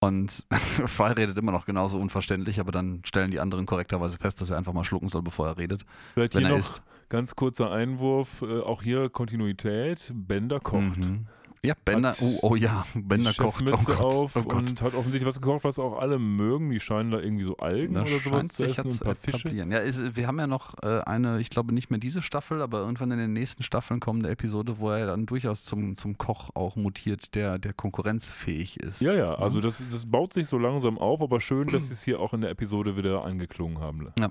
[0.00, 0.44] Und
[0.86, 4.58] Fry redet immer noch genauso unverständlich, aber dann stellen die anderen korrekterweise fest, dass er
[4.58, 5.84] einfach mal schlucken soll, bevor er redet.
[6.14, 6.82] Vielleicht wenn hier er noch isst.
[7.08, 10.12] ganz kurzer Einwurf, äh, auch hier Kontinuität.
[10.14, 10.98] Bender kocht.
[10.98, 11.26] Mhm.
[11.62, 13.62] Ja, Bender, oh, oh ja, Bender kocht.
[13.62, 14.54] Oh Gott, auf oh Gott.
[14.54, 16.70] und hat offensichtlich was gekocht, was auch alle mögen.
[16.70, 19.14] Die scheinen da irgendwie so Algen Das oder sowas zu essen ja und ein paar
[19.14, 19.50] Fische.
[19.50, 22.78] Ja, ist, wir haben ja noch äh, eine, ich glaube nicht mehr diese Staffel, aber
[22.78, 26.76] irgendwann in den nächsten Staffeln kommende Episode, wo er dann durchaus zum, zum Koch auch
[26.76, 29.00] mutiert, der, der konkurrenzfähig ist.
[29.00, 32.02] Ja, ja, also das, das baut sich so langsam auf, aber schön, dass sie es
[32.02, 34.12] hier auch in der Episode wieder angeklungen haben.
[34.18, 34.30] Ja,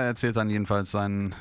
[0.00, 1.34] er erzählt dann jedenfalls seinen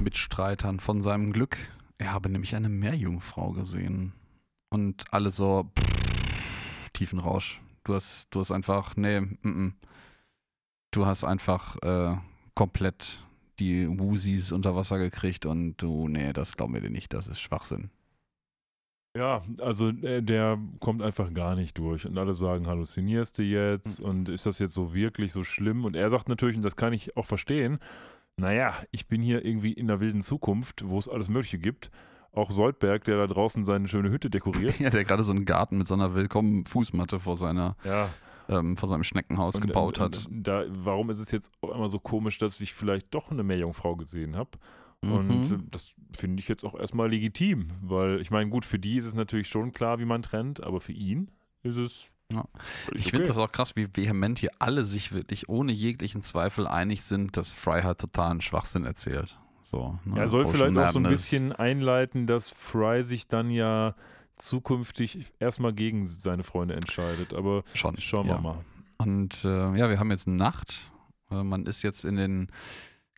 [0.00, 1.56] Mitstreitern von seinem Glück.
[1.98, 4.12] Er habe nämlich eine Meerjungfrau gesehen.
[4.70, 7.60] Und alle so pff, tiefen Rausch.
[7.84, 9.74] Du hast, du hast einfach, nee, mm, mm.
[10.92, 12.16] du hast einfach äh,
[12.54, 13.22] komplett
[13.58, 17.40] die Woozies unter Wasser gekriegt und du, nee, das glauben wir dir nicht, das ist
[17.40, 17.90] Schwachsinn.
[19.16, 24.00] Ja, also äh, der kommt einfach gar nicht durch und alle sagen, halluzinierst du jetzt
[24.00, 24.06] Mhm.
[24.06, 25.84] und ist das jetzt so wirklich so schlimm?
[25.84, 27.78] Und er sagt natürlich, und das kann ich auch verstehen,
[28.36, 31.90] naja, ich bin hier irgendwie in der wilden Zukunft, wo es alles Mögliche gibt.
[32.32, 34.78] Auch Soldberg, der da draußen seine schöne Hütte dekoriert.
[34.80, 38.08] Ja, der gerade so einen Garten mit so einer willkommen Fußmatte vor seiner, ja,
[38.48, 40.26] ähm, vor seinem Schneckenhaus und, gebaut und, hat.
[40.26, 43.42] und Da, warum ist es jetzt auf einmal so komisch, dass ich vielleicht doch eine
[43.42, 44.50] Meerjungfrau gesehen habe?
[45.02, 45.12] Mhm.
[45.12, 48.96] Und äh, das finde ich jetzt auch erstmal legitim, weil ich meine, gut, für die
[48.96, 51.30] ist es natürlich schon klar, wie man trennt, aber für ihn
[51.62, 52.10] ist es.
[52.32, 52.44] Ja.
[52.94, 53.28] Ich finde okay.
[53.28, 57.52] das auch krass, wie vehement hier alle sich wirklich ohne jeglichen Zweifel einig sind, dass
[57.52, 59.38] Fry halt totalen Schwachsinn erzählt.
[59.62, 60.20] So, ne?
[60.20, 61.22] Er soll Ocean vielleicht auch so ein Madness.
[61.22, 63.94] bisschen einleiten, dass Fry sich dann ja
[64.36, 67.32] zukünftig erstmal gegen seine Freunde entscheidet.
[67.32, 67.96] Aber schon.
[67.98, 68.34] schauen ja.
[68.34, 68.58] wir mal.
[68.98, 70.90] Und äh, ja, wir haben jetzt Nacht.
[71.30, 72.48] Äh, man ist jetzt in den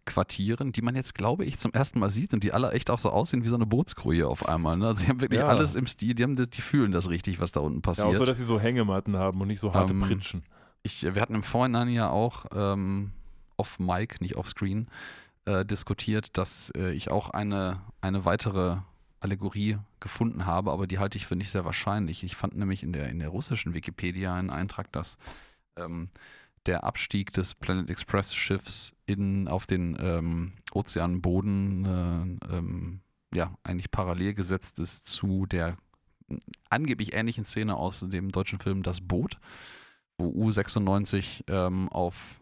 [0.06, 2.98] Quartieren, die man jetzt, glaube ich, zum ersten Mal sieht und die alle echt auch
[2.98, 4.76] so aussehen wie so eine Bootskrew hier auf einmal.
[4.76, 4.86] Ne?
[4.88, 5.46] Also sie haben wirklich Ja.
[5.46, 8.06] alles im Stil, die, haben, die fühlen das richtig, was da unten Ja, passiert.
[8.08, 10.42] außer, dass sie so Hängematten haben und nicht so harte Ähm, Pritschen.
[10.82, 13.12] ich, wir hatten im Vorhinein ja auch ähm,
[13.56, 14.88] off Mic, nicht off Screen,
[15.46, 18.78] äh, diskutiert, dass äh, ich auch eine, eine weitere
[19.20, 22.22] Allegorie gefunden habe, aber die halte ich für nicht sehr wahrscheinlich.
[22.24, 25.16] Ich fand nämlich in der, in der russischen Wikipedia einen Eintrag, dass
[25.76, 26.08] ähm,
[26.66, 31.84] der Abstieg des Planet Express Schiffs in, auf den ähm, Ozeanboden
[32.50, 33.00] äh, ähm,
[33.34, 35.76] ja, eigentlich parallel gesetzt ist zu der
[36.70, 39.38] angeblich ähnlichen Szene aus dem deutschen Film Das Boot,
[40.16, 42.40] wo U96 ähm, auf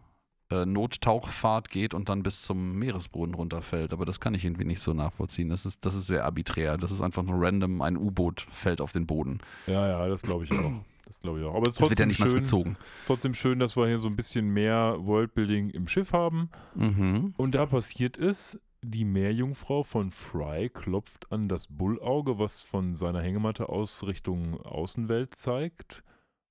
[0.51, 3.93] äh, Nottauchfahrt geht und dann bis zum Meeresboden runterfällt.
[3.93, 5.49] Aber das kann ich irgendwie nicht so nachvollziehen.
[5.49, 6.77] Das ist, das ist sehr arbiträr.
[6.79, 9.41] Das ist einfach nur random, ein U-Boot fällt auf den Boden.
[9.67, 10.73] Ja, ja, das glaube ich auch.
[11.13, 11.55] Das glaube ich auch.
[11.55, 12.75] Aber es ist Das wird ja trotzdem nicht mal schön, gezogen.
[13.05, 16.49] trotzdem schön, dass wir hier so ein bisschen mehr Worldbuilding im Schiff haben.
[16.75, 17.35] Mhm.
[17.37, 23.21] Und da passiert es, die Meerjungfrau von Fry klopft an das Bullauge, was von seiner
[23.21, 26.03] Hängematte aus Richtung Außenwelt zeigt.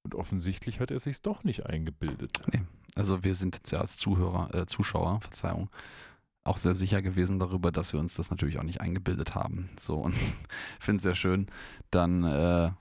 [0.03, 2.33] Und offensichtlich hat er sich's doch nicht eingebildet.
[2.53, 2.61] Nee.
[2.93, 5.71] Also wir sind jetzt ja als Zuhörer, äh, Zuschauer, Verzeihung,
[6.43, 9.69] auch sehr sicher gewesen darüber, dass wir uns das natürlich auch nicht eingebildet haben.
[9.79, 10.13] So und
[10.79, 11.47] finde es sehr schön.
[11.89, 12.71] Dann äh,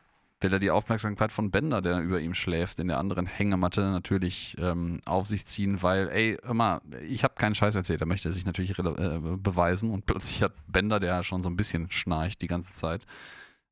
[0.41, 4.57] will er die Aufmerksamkeit von Bender, der über ihm schläft, in der anderen Hängematte natürlich
[4.59, 8.47] ähm, auf sich ziehen, weil, ey, immer, ich habe keinen Scheiß erzählt, er möchte sich
[8.47, 12.73] natürlich äh, beweisen und plötzlich hat Bender, der schon so ein bisschen schnarcht die ganze
[12.73, 13.05] Zeit,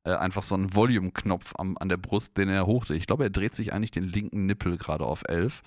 [0.03, 2.97] äh, einfach so einen Volume-Knopf an der Brust, den er hochdreht.
[2.97, 5.61] Ich glaube, er dreht sich eigentlich den linken Nippel gerade auf 11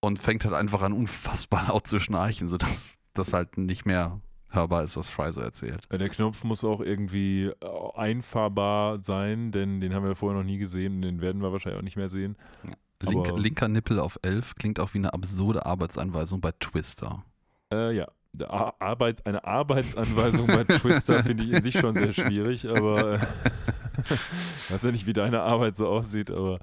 [0.00, 4.20] und fängt halt einfach an, unfassbar laut zu schnarchen, sodass das halt nicht mehr
[4.54, 5.86] hörbar ist, was Fry so erzählt.
[5.90, 7.52] Der Knopf muss auch irgendwie äh,
[7.94, 11.78] einfahrbar sein, denn den haben wir vorher noch nie gesehen und den werden wir wahrscheinlich
[11.78, 12.36] auch nicht mehr sehen.
[13.00, 17.24] Link, linker Nippel auf 11 klingt auch wie eine absurde Arbeitsanweisung bei Twister.
[17.72, 18.08] Äh, ja,
[18.48, 23.20] Arbeit, eine Arbeitsanweisung bei Twister finde ich in sich schon sehr schwierig, aber
[23.98, 26.58] ich weiß ja nicht, wie deine Arbeit so aussieht, aber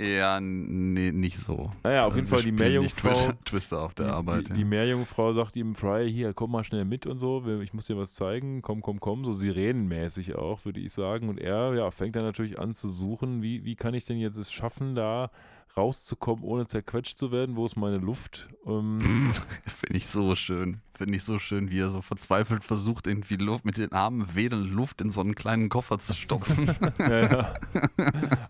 [0.00, 1.70] ja, nee, nicht so.
[1.82, 3.10] Naja, auf also jeden Fall die Meerjungfrau.
[3.10, 4.44] Twister, Twister auf der die, Arbeit.
[4.46, 4.54] Die, ja.
[4.54, 7.98] die Meerjungfrau sagt ihm, Fry, hier, komm mal schnell mit und so, ich muss dir
[7.98, 11.28] was zeigen, komm, komm, komm, so sirenenmäßig auch, würde ich sagen.
[11.28, 14.36] Und er ja, fängt dann natürlich an zu suchen, wie, wie kann ich denn jetzt
[14.36, 15.30] es schaffen, da
[15.76, 17.56] rauszukommen, ohne zerquetscht zu werden?
[17.56, 18.48] Wo ist meine Luft?
[18.66, 19.00] Ähm,
[19.66, 20.80] Finde ich so schön.
[20.94, 24.70] Finde ich so schön, wie er so verzweifelt versucht, irgendwie Luft mit den Armen wedelnd
[24.70, 26.74] Luft in so einen kleinen Koffer zu stopfen.
[26.98, 27.54] ja, ja.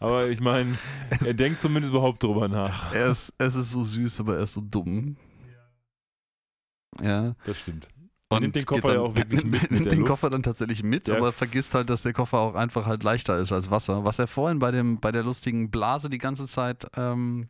[0.01, 0.77] Aber ich meine,
[1.25, 2.93] er denkt zumindest überhaupt drüber nach.
[2.93, 5.17] Er ist, es ist so süß, aber er ist so dumm.
[7.03, 7.35] Ja.
[7.45, 7.89] Das stimmt.
[8.33, 9.71] Und nimmt den Koffer dann, ja auch wirklich mit.
[9.71, 10.11] Nimmt mit den Luft.
[10.11, 13.37] Koffer dann tatsächlich mit, Der aber vergisst halt, dass der Koffer auch einfach halt leichter
[13.39, 14.05] ist als Wasser.
[14.05, 17.49] Was er vorhin bei, dem, bei der lustigen Blase die ganze Zeit ähm,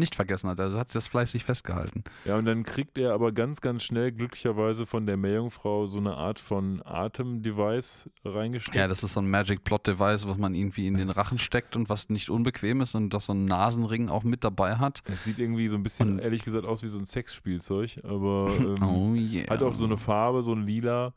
[0.00, 0.58] nicht vergessen hat.
[0.58, 2.02] Also hat das fleißig festgehalten.
[2.24, 6.16] Ja, und dann kriegt er aber ganz, ganz schnell glücklicherweise von der Meerjungfrau so eine
[6.16, 8.76] Art von Atemdevice reingesteckt.
[8.76, 11.38] Ja, das ist so ein Magic Plot Device, was man irgendwie in den Das- Rachen
[11.38, 15.02] steckt und was nicht unbequem ist und das so einen Nasenring auch mit dabei hat.
[15.04, 18.48] Es sieht irgendwie so ein bisschen, Und- ehrlich gesagt, aus wie so ein Sexspielzeug, aber
[18.58, 19.48] ähm, oh yeah.
[19.48, 21.12] hat auch so eine Farbe, so ein Lila.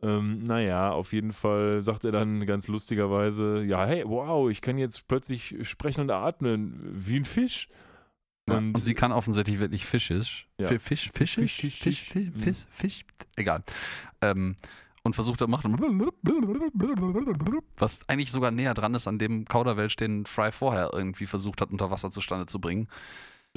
[0.00, 4.78] Ähm, naja, auf jeden Fall sagt er dann ganz lustigerweise, ja, hey, wow, ich kann
[4.78, 7.68] jetzt plötzlich sprechen und atmen wie ein Fisch.
[8.48, 10.46] Ja, Und, und sie kann offensichtlich wirklich fischisch.
[10.58, 10.68] Ja.
[10.68, 12.42] Fi- Fisch, fischisch, Fisch, Fisch, Fisch, Fisch, Fisch.
[12.44, 13.04] Fisch, Fisch,
[13.36, 13.62] egal.
[14.20, 14.56] Ähm,
[15.04, 15.64] und versucht er macht,
[17.78, 21.70] was eigentlich sogar näher dran ist an dem Kauderwelsch, den Fry vorher irgendwie versucht hat,
[21.70, 22.88] unter Wasser zustande zu bringen.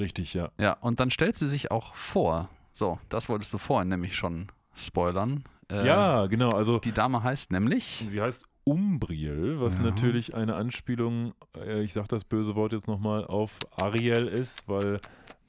[0.00, 0.50] richtig, ja.
[0.58, 2.48] Ja, und dann stellt sie sich auch vor.
[2.72, 5.44] So, das wolltest du vorhin nämlich schon spoilern.
[5.72, 8.04] Äh, ja, genau, also Die Dame heißt nämlich.
[8.06, 9.82] sie heißt Umbriel, was Ja.
[9.84, 15.00] natürlich eine Anspielung, äh, ich sage das böse Wort jetzt nochmal, auf Ariel ist, weil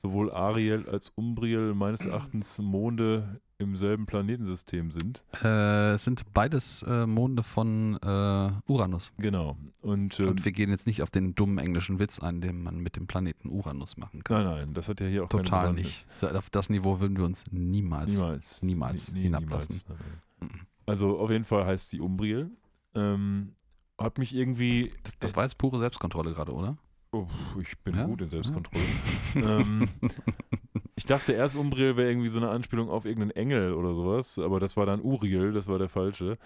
[0.04, 5.24] sowohl Ariel als Umbriel meines Erachtens Monde im selben Planetensystem sind.
[5.42, 9.14] Äh, es sind beides äh, Monde von äh, Uranus.
[9.18, 9.56] Genau.
[9.82, 12.80] Und, ähm, Und wir gehen jetzt nicht auf den dummen englischen Witz ein, den man
[12.80, 14.44] mit dem Planeten Uranus machen kann.
[14.44, 16.06] nein, nein, das hat ja hier auch Total nicht.
[16.18, 18.12] So, Auf das Niveau würden wir uns niemals.
[18.14, 18.62] Niemals.
[18.64, 19.82] niemals Nie- nie- hinablassen.
[19.88, 20.04] niemals.
[20.42, 20.60] Mhm.
[20.86, 22.50] Also auf jeden Fall heißt sie Umbriel.
[22.96, 23.54] Ähm,
[23.98, 24.92] hat mich irgendwie.
[25.04, 26.78] Das, das war jetzt pure Selbstkontrolle gerade, oder?
[27.14, 27.28] Oh,
[27.62, 28.06] ich bin Ja?
[28.06, 28.84] gut in Selbstkontrolle.
[29.36, 29.88] ähm,
[30.96, 34.60] ich dachte erst, Umbriel wäre irgendwie so eine Anspielung auf irgendeinen Engel oder sowas, aber
[34.60, 36.38] das war dann Uriel, das war der falsche.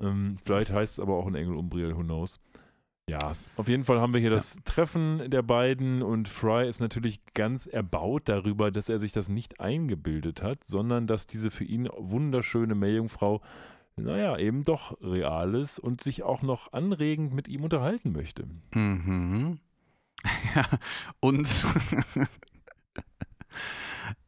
[0.00, 2.40] Ähm, vielleicht heißt es aber auch ein Engel Umbriel, who knows.
[3.08, 7.20] Ja, auf jeden Fall haben wir hier das Treffen der beiden und Fry ist natürlich
[7.34, 11.88] ganz erbaut darüber, dass er sich das nicht eingebildet hat, sondern dass diese für ihn
[11.96, 13.42] wunderschöne Meerjungfrau,
[13.94, 18.48] naja, eben doch real ist und sich auch noch anregend mit ihm unterhalten möchte.
[18.74, 19.60] Mhm.
[20.54, 20.64] ja,
[21.20, 21.48] und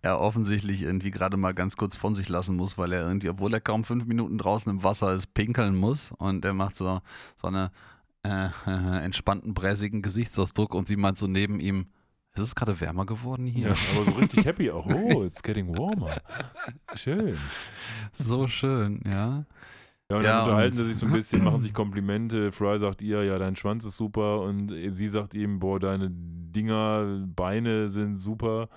[0.03, 3.53] er offensichtlich irgendwie gerade mal ganz kurz von sich lassen muss, weil er irgendwie, obwohl
[3.53, 6.12] er kaum fünf Minuten draußen im Wasser ist, pinkeln muss.
[6.12, 7.01] Und er macht so,
[7.36, 7.70] so eine
[8.24, 11.86] äh, äh, entspannten, bräsigen Gesichtsausdruck und sie meint so neben ihm,
[12.34, 13.68] ist es gerade wärmer geworden hier?
[13.68, 14.86] Ja, aber so richtig happy auch.
[14.86, 16.16] Oh, it's getting warmer.
[16.94, 17.36] Schön.
[18.16, 19.44] So schön, ja.
[20.11, 22.50] Ja, und Ja, dann unterhalten und- sie sich so ein bisschen, machen sich Komplimente.
[22.52, 24.40] Fry sagt ihr, ja, dein Schwanz ist super.
[24.40, 28.68] Und sie sagt ihm, boah, deine Dinger, Beine sind super.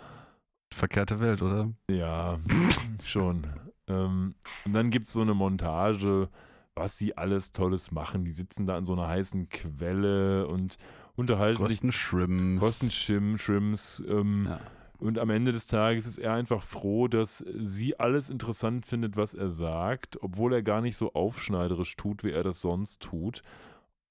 [0.74, 1.72] Verkehrte Welt, oder?
[1.90, 2.38] Ja,
[3.06, 3.48] schon.
[3.88, 6.30] Ähm, und dann gibt es so eine Montage,
[6.76, 8.24] was sie alles Tolles machen.
[8.26, 10.78] Die sitzen da an so einer heißen Quelle und
[11.16, 12.60] unterhalten sich, Kosten Shrimps.
[12.62, 14.04] kosten Shrimps.
[14.08, 14.60] Ähm, Ja.
[15.02, 19.34] Und am Ende des Tages ist er einfach froh, dass sie alles interessant findet, was
[19.34, 23.42] er sagt, obwohl er gar nicht so aufschneiderisch tut, wie er das sonst tut.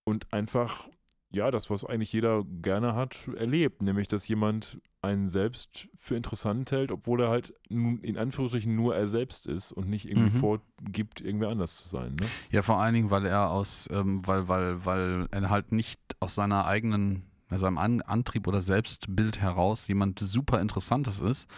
[0.05, 0.89] Und einfach
[1.33, 3.83] ja, das, was eigentlich jeder gerne hat, erlebt.
[3.83, 8.97] Nämlich, dass jemand einen selbst für interessant hält, obwohl er halt nun in Anführungsstrichen nur
[8.97, 10.41] er selbst ist und nicht irgendwie Mhm.
[10.41, 12.17] vorgibt, irgendwer anders zu sein.
[12.17, 12.27] Ne?
[12.51, 16.35] Ja, vor allen Dingen, weil er aus, ähm, weil, weil, weil er halt nicht aus
[16.35, 21.49] seiner eigenen, aus seinem An Antrieb oder Selbstbild heraus jemand super Interessantes ist.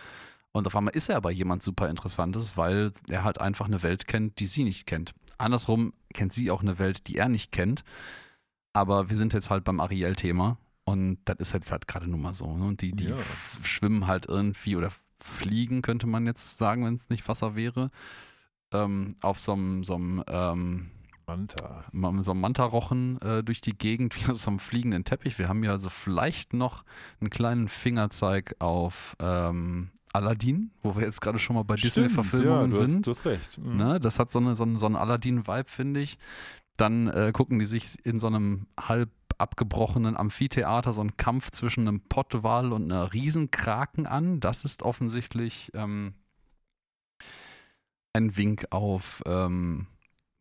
[0.53, 4.07] Und auf einmal ist er aber jemand super Interessantes, weil er halt einfach eine Welt
[4.07, 5.12] kennt, die sie nicht kennt.
[5.38, 7.84] Andersrum kennt sie auch eine Welt, die er nicht kennt.
[8.74, 12.34] Aber wir sind jetzt halt beim Ariel-Thema und das ist jetzt halt gerade nun mal
[12.34, 12.57] so.
[12.57, 12.64] Ne?
[12.66, 13.16] Und die, die Ja.
[13.62, 14.90] schwimmen halt irgendwie oder
[15.20, 17.90] fliegen, könnte man jetzt sagen, wenn es nicht Wasser wäre,
[18.72, 20.90] ähm, auf so einem, so einem ähm,
[21.36, 21.84] Manta.
[21.92, 25.38] mit so einem Mantarochen äh, durch die Gegend wie auf so einem fliegenden Teppich.
[25.38, 26.84] Wir haben ja also vielleicht noch
[27.20, 32.86] einen kleinen Fingerzeig auf ähm, Aladdin, wo wir jetzt gerade schon mal bei Disney-Verfilmungen ja,
[32.86, 33.06] sind.
[33.06, 33.58] Du hast recht.
[33.58, 33.76] Mhm.
[33.76, 34.00] Ne?
[34.00, 36.18] Das hat so, eine, so einen, so einen Aladdin-Vibe, finde ich.
[36.76, 41.88] Dann äh, gucken die sich in so einem halb abgebrochenen Amphitheater so einen Kampf zwischen
[41.88, 44.40] einem Pottwal und einer Riesenkraken an.
[44.40, 46.14] Das ist offensichtlich ähm,
[48.12, 49.86] ein Wink auf, ähm,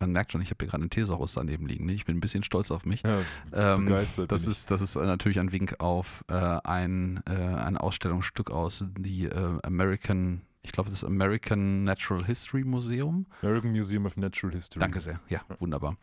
[0.01, 1.85] man merkt schon, ich habe hier gerade einen Thesaurus daneben liegen.
[1.85, 1.93] Ne?
[1.93, 3.03] Ich bin ein bisschen stolz auf mich.
[3.03, 3.19] Ja,
[3.53, 4.31] Ähm, begeistert.
[4.31, 9.25] das ist, das ist natürlich ein Wink auf äh, ein, äh, ein Ausstellungsstück aus die
[9.25, 13.25] äh, American, ich glaube, das American Natural History Museum.
[13.41, 14.79] American Museum of Natural History.
[14.81, 15.19] Danke sehr.
[15.29, 15.95] Ja, wunderbar.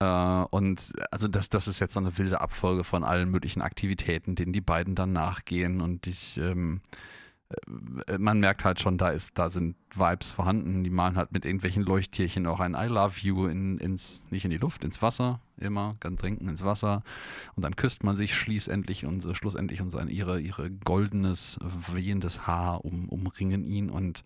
[0.00, 4.34] Äh, und also das, das ist jetzt so eine wilde Abfolge von allen möglichen Aktivitäten,
[4.34, 5.80] denen die beiden dann nachgehen.
[5.80, 6.96] Und ich, ähm, äh,
[8.18, 10.84] man merkt halt schon, da ist, da sind Vibes vorhanden.
[10.84, 14.50] Die malen halt mit irgendwelchen Leuchttierchen auch ein I love you in, ins, nicht in
[14.50, 17.02] die Luft, ins Wasser, immer, ganz trinken ins Wasser.
[17.56, 21.58] Und dann küsst man sich schließlich und so- schlussendlich und sein, ihre, ihre goldenes,
[21.90, 24.24] wehendes Haar um, umringen ihn und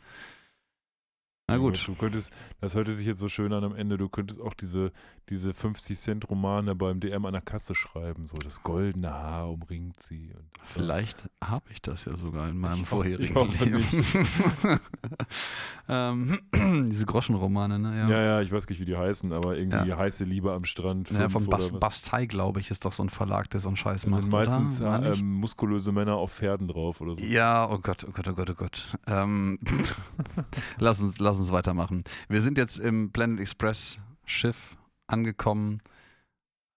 [1.49, 1.87] na gut.
[1.87, 4.93] Du könntest, das hörte sich jetzt so schön an am Ende, du könntest auch diese,
[5.29, 10.33] diese 50-Cent-Romane beim DM an der Kasse schreiben, so das goldene Haar umringt sie.
[10.63, 13.85] Vielleicht habe ich das ja sogar in meinem Ich vorherigen hoffe Leben.
[15.89, 16.39] ähm,
[16.91, 17.99] diese Groschenromane, ne?
[17.99, 18.09] Ja.
[18.09, 21.11] Ja, ja, ich weiß nicht, wie die heißen, aber irgendwie heiße Liebe am Strand.
[21.11, 21.71] Ja, von Bas.
[21.73, 24.23] Bastei, glaube ich, ist doch so ein Verlag, der so einen Scheiß macht.
[24.23, 27.23] sind meistens äh, muskulöse Männer auf Pferden drauf oder so.
[27.23, 28.99] Ja, oh Gott, oh Gott, oh Gott, oh Gott.
[29.07, 29.59] Ähm,
[30.79, 32.03] lass, uns, lass uns weitermachen.
[32.29, 34.77] Wir sind jetzt im Planet Express Schiff
[35.13, 35.81] angekommen.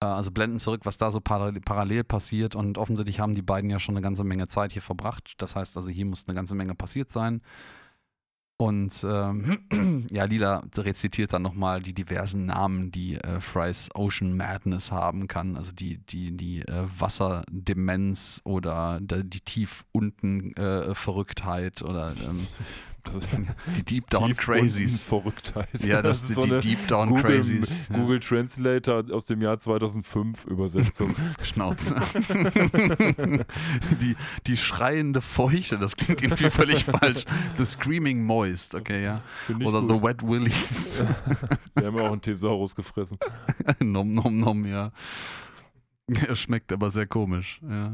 [0.02, 2.56] Äh, Also blenden zurück, was da so parallel, parallel passiert.
[2.56, 5.34] Und offensichtlich haben die beiden ja schon eine ganze Menge Zeit hier verbracht.
[5.38, 7.42] Das heißt also, hier muss eine ganze Menge passiert sein.
[8.58, 14.94] Und ähm, ja, Lila rezitiert dann nochmal die diversen Namen, die äh, Fry's Ocean Madness
[14.94, 15.58] haben kann.
[15.58, 22.48] Also die, die, die äh, Wasserdemenz oder die, die tief unten äh, Verrücktheit oder ähm,
[23.06, 23.28] Das ist
[23.78, 25.02] die Deep Down Crazies.
[25.02, 25.84] Verrücktheit.
[25.84, 27.90] Ja, das, ist ist so die eine Deep Down Google, Crazies.
[27.90, 27.98] Ja.
[27.98, 31.16] Google Translator aus dem Jahr 2005 Übersetzung.
[31.42, 31.96] Schnauze.
[34.02, 34.16] die,
[34.48, 37.26] die schreiende Feuchte, das klingt irgendwie völlig falsch.
[37.58, 39.22] The Screaming Moist, okay, ja.
[39.50, 39.98] Oder gut.
[39.98, 40.92] The Wet Willies.
[41.76, 43.18] Wir haben ja auch einen Thesaurus gefressen.
[43.80, 44.92] nom, nom, nom, ja.
[46.08, 47.94] Er schmeckt aber sehr komisch, ja.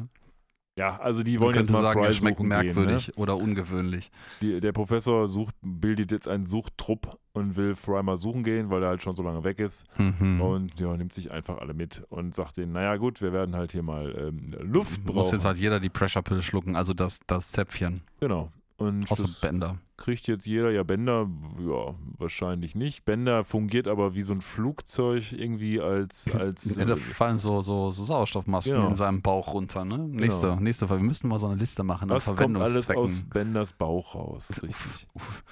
[0.77, 4.09] Ja, also die wollen jetzt könnte mal sagen, Fry schmeckt merkwürdig Gehen, oder ungewöhnlich.
[4.09, 4.53] ne?
[4.53, 8.81] die, der Professor sucht, bildet jetzt einen Suchtrupp und will Fry mal suchen gehen, weil
[8.81, 9.85] er halt schon so lange weg ist.
[9.97, 10.39] Mhm.
[10.41, 13.73] Und ja, nimmt sich einfach alle mit und sagt denen, naja gut, wir werden halt
[13.73, 15.33] hier mal ähm, Luft Muss brauchen.
[15.33, 18.49] jetzt halt jeder die Pressure Pill schlucken, also das, das Zäpfchen genau.
[18.81, 19.77] Und außer das Bänder.
[19.97, 21.29] kriegt jetzt jeder, ja Bender,
[21.59, 23.05] ja, wahrscheinlich nicht.
[23.05, 27.91] Bender fungiert aber wie so ein Flugzeug irgendwie als, als Ja, da fallen so, so,
[27.91, 28.87] so Sauerstoffmasken Genau.
[28.89, 29.97] in seinem Bauch runter, ne?
[29.99, 30.97] Nächste, nächste Fall.
[30.97, 33.03] Wir müssten mal so eine Liste machen an was kommt alles Verwendungszwecken.
[33.03, 34.69] aus Benders Bauch raus, richtig.
[34.69, 35.43] Uff, uff.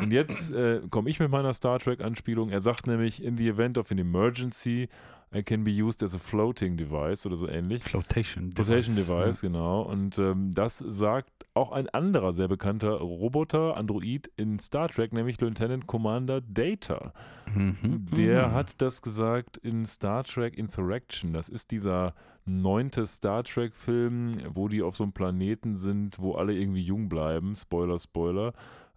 [0.00, 2.50] Und jetzt äh, komme ich mit meiner Star Trek-Anspielung.
[2.50, 4.88] Er sagt nämlich, in the event of an emergency,
[5.32, 7.84] I can be used as a floating device oder so ähnlich.
[7.84, 8.50] Flotation.
[8.52, 9.82] Flotation Device, genau.
[9.82, 15.40] Und ähm, das sagt auch ein anderer sehr bekannter Roboter, Android in Star Trek, nämlich
[15.40, 17.12] Lieutenant Commander Data.
[17.46, 17.52] Ja.
[17.54, 18.06] Mhm.
[18.16, 18.52] Der Mhm.
[18.52, 21.32] hat das gesagt in Star Trek Insurrection.
[21.32, 22.14] Das ist dieser
[22.46, 27.54] neunte Star Trek-Film, wo die auf so einem Planeten sind, wo alle irgendwie jung bleiben.
[27.54, 28.52] Spoiler, Spoiler.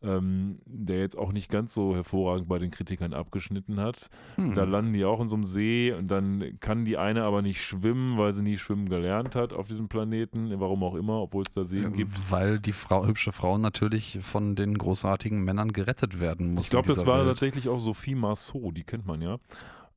[0.05, 4.09] Ähm, der jetzt auch nicht ganz so hervorragend bei den Kritikern abgeschnitten hat.
[4.35, 4.53] Hm.
[4.53, 7.61] Da landen die auch in so einem See und dann kann die eine aber nicht
[7.61, 11.51] schwimmen, weil sie nie schwimmen gelernt hat auf diesem Planeten, warum auch immer, obwohl es
[11.51, 12.11] da Seen Ja, gibt.
[12.29, 16.65] Weil die Frau, hübsche Frau natürlich von den großartigen Männern gerettet werden muss.
[16.65, 17.27] Ich glaube, das war Welt.
[17.29, 19.37] tatsächlich auch Sophie Marceau, die kennt man ja.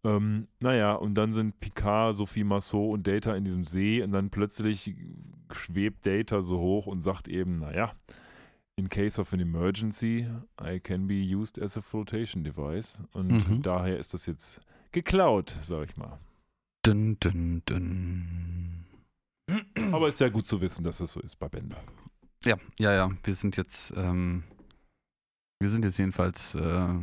[0.04, 4.30] Ähm, naja, und dann sind Picard, Sophie Marceau und Data in diesem See und dann
[4.30, 4.94] plötzlich
[5.50, 7.92] schwebt Data so hoch und sagt eben, naja,
[8.76, 10.26] in case of an emergency,
[10.60, 12.98] I can be used as a flotation device.
[13.12, 13.62] Und Mhm.
[13.62, 14.60] daher ist das jetzt
[14.92, 16.18] geklaut, sag ich mal.
[16.84, 18.84] Dun, dun, dun.
[19.92, 21.82] Aber ist ja gut zu wissen, dass das so ist bei Bender.
[22.44, 23.10] Ja, ja, ja.
[23.24, 24.44] Wir sind jetzt, ähm,
[25.60, 26.94] wir sind jetzt jedenfalls äh,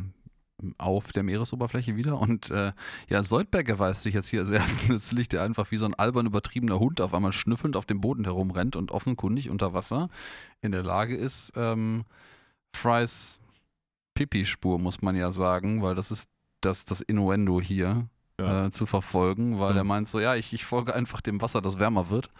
[0.78, 2.72] auf der Meeresoberfläche wieder und äh,
[3.08, 6.78] ja, Soldberg erweist sich jetzt hier sehr nützlich, der einfach wie so ein albern übertriebener
[6.78, 10.08] Hund auf einmal schnüffelnd auf dem Boden herumrennt und offenkundig unter Wasser
[10.62, 12.04] in der Lage ist, ähm,
[12.74, 13.40] Frys
[14.14, 16.28] Pipi-Spur, muss man ja sagen, weil das ist
[16.60, 18.06] das, das Innuendo hier
[18.40, 18.66] Ja.
[18.66, 19.78] äh, zu verfolgen, weil Mhm.
[19.78, 22.30] er meint so, ja, ich, ich folge einfach dem Wasser, das wärmer wird.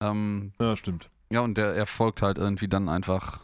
[0.00, 1.08] Ähm, Ja, stimmt.
[1.30, 3.40] ja, und der, er folgt halt irgendwie dann einfach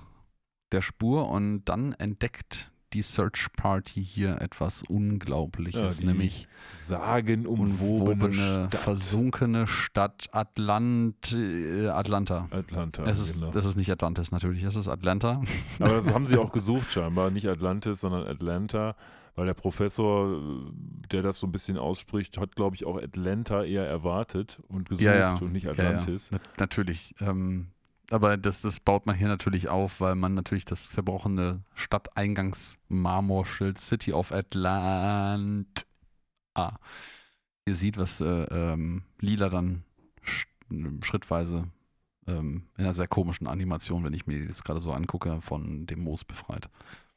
[0.73, 8.33] der Spur und dann entdeckt die Search Party hier etwas Unglaubliches, Ja, nämlich Sagenumwobene
[8.69, 8.75] Stadt.
[8.75, 12.47] versunkene Stadt Atlant, äh, Atlanta.
[12.51, 13.03] Atlanta.
[13.05, 13.51] Es ist, genau.
[13.53, 15.43] das ist nicht Atlantis natürlich, es ist Atlanta.
[15.81, 17.31] Aber das haben sie auch gesucht scheinbar.
[17.31, 18.97] Nicht Atlantis, sondern Atlanta.
[19.35, 20.73] Weil der Professor, äh,
[21.13, 25.05] der das so ein bisschen ausspricht, hat, glaube ich, auch Atlanta eher erwartet und gesucht
[25.05, 25.35] Ja, ja.
[25.35, 26.31] und nicht Atlantis.
[26.31, 27.15] Ja, na- natürlich.
[27.21, 27.69] Ähm,
[28.11, 34.13] aber das, das baut man hier natürlich auf, weil man natürlich das zerbrochene Stadteingangs-Marmorschild City
[34.13, 35.87] of Atlant
[36.55, 36.77] ah,
[37.67, 39.83] hier sieht, was äh, ähm, Lila dann
[40.23, 40.47] sch
[41.03, 41.69] schrittweise
[42.27, 46.05] ähm, in einer sehr komischen Animation, wenn ich mir das gerade so angucke, von dem
[46.05, 46.69] Moos befreit.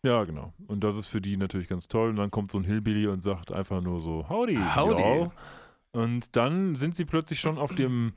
[0.03, 0.53] Ja, genau.
[0.67, 2.09] Und das ist für die natürlich ganz toll.
[2.09, 4.57] Und dann kommt so ein Hillbilly und sagt einfach nur so, Howdy.
[4.75, 5.01] Howdy.
[5.01, 5.31] y'all."
[5.91, 8.13] Und dann sind sie plötzlich schon auf dem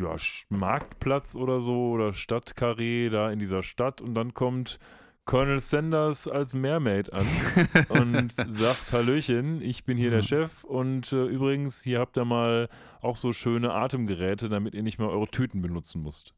[0.00, 0.16] ja,
[0.48, 4.00] Marktplatz oder so oder Stadtkarree da in dieser Stadt.
[4.00, 4.78] Und dann kommt
[5.24, 7.26] Colonel Sanders als Mermaid an
[7.90, 10.26] und sagt, Hallöchen, ich bin hier der Mhm.
[10.26, 10.64] Chef.
[10.64, 12.68] Und äh, übrigens, hier habt ihr mal
[13.00, 16.34] auch so schöne Atemgeräte, damit ihr nicht mehr eure Tüten benutzen müsst.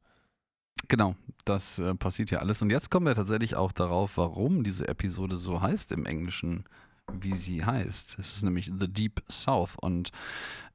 [0.88, 2.62] Genau, das äh, passiert ja alles.
[2.62, 6.64] Und jetzt kommen wir tatsächlich auch darauf, warum diese Episode so heißt im Englischen,
[7.12, 8.18] wie sie heißt.
[8.18, 10.10] Es ist nämlich The Deep South und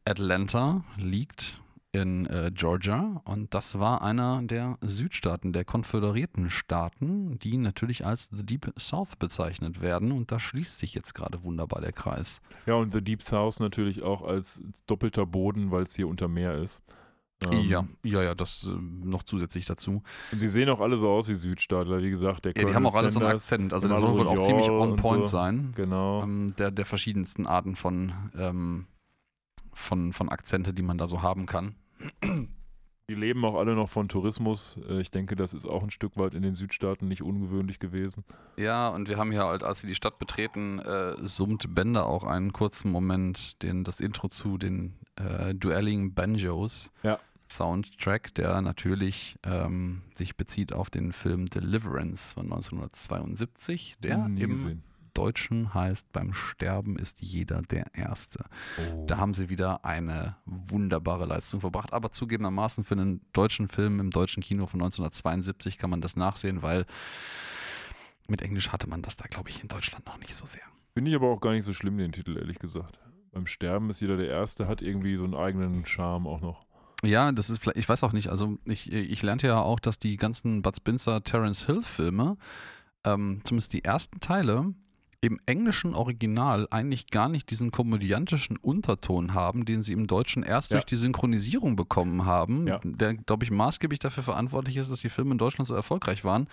[0.06, 1.60] Atlanta liegt
[2.02, 8.30] in äh, Georgia und das war einer der Südstaaten, der konföderierten Staaten, die natürlich als
[8.32, 10.12] The Deep South bezeichnet werden.
[10.12, 12.42] Und da schließt sich jetzt gerade wunderbar der Kreis.
[12.66, 16.58] Ja, und The Deep South natürlich auch als doppelter Boden, weil es hier unter Meer
[16.58, 16.82] ist.
[17.52, 20.02] Ähm, ja, ja, ja, das äh, noch zusätzlich dazu.
[20.32, 22.46] Und sie sehen auch alle so aus wie Südstaatler, wie gesagt.
[22.46, 24.70] Der Ja, die haben auch alle so einen Akzent, also der soll wohl auch ziemlich
[24.70, 25.38] on point so.
[25.38, 25.74] sein.
[25.76, 26.24] Genau.
[26.24, 28.88] ähm, der, der verschiedensten Arten von, ähm,
[29.74, 31.76] von, von Akzente, die man da so haben kann.
[33.08, 34.80] Die leben auch alle noch von Tourismus.
[34.90, 38.24] Äh, Ich denke, das ist auch ein Stück weit in den Südstaaten nicht ungewöhnlich gewesen.
[38.58, 42.24] Ja, und wir haben hier halt, als sie die Stadt betreten, äh, summt Bender auch
[42.24, 46.92] einen kurzen Moment, den, das Intro zu den äh, Duelling Banjos.
[47.04, 47.20] Ja.
[47.48, 54.82] Soundtrack, der natürlich ähm, sich bezieht auf den Film Deliverance von 1972, der im gesehen.
[55.16, 58.46] Deutschen heißt, beim Sterben ist jeder der Erste.
[58.78, 59.06] Oh.
[59.08, 61.94] Da haben sie wieder eine wunderbare Leistung verbracht.
[61.94, 66.62] Aber zugegebenermaßen für einen deutschen Film im deutschen Kino von 1972 kann man das nachsehen,
[66.62, 66.86] weil
[68.28, 70.62] mit Englisch hatte man das da, glaube ich, in Deutschland noch nicht so sehr.
[70.94, 73.00] Finde ich aber auch gar nicht so schlimm, den Titel, ehrlich gesagt.
[73.32, 76.66] Beim Sterben ist jeder der Erste, hat irgendwie so einen eigenen Charme auch noch.
[77.04, 80.00] Ja, das ist vielleicht, ich weiß auch nicht, also ich, ich lernte ja auch, dass
[80.00, 82.38] die ganzen Bud Spencer, Terence Hill Filme,
[83.04, 84.74] ähm, zumindest die ersten Teile,
[85.26, 90.72] im englischen Original eigentlich gar nicht diesen komödiantischen Unterton haben, den sie im Deutschen erst
[90.72, 90.78] Ja.
[90.78, 92.80] durch die Synchronisierung bekommen haben, Ja.
[92.84, 96.48] der, glaube ich, maßgeblich dafür verantwortlich ist, dass die Filme in Deutschland so erfolgreich waren.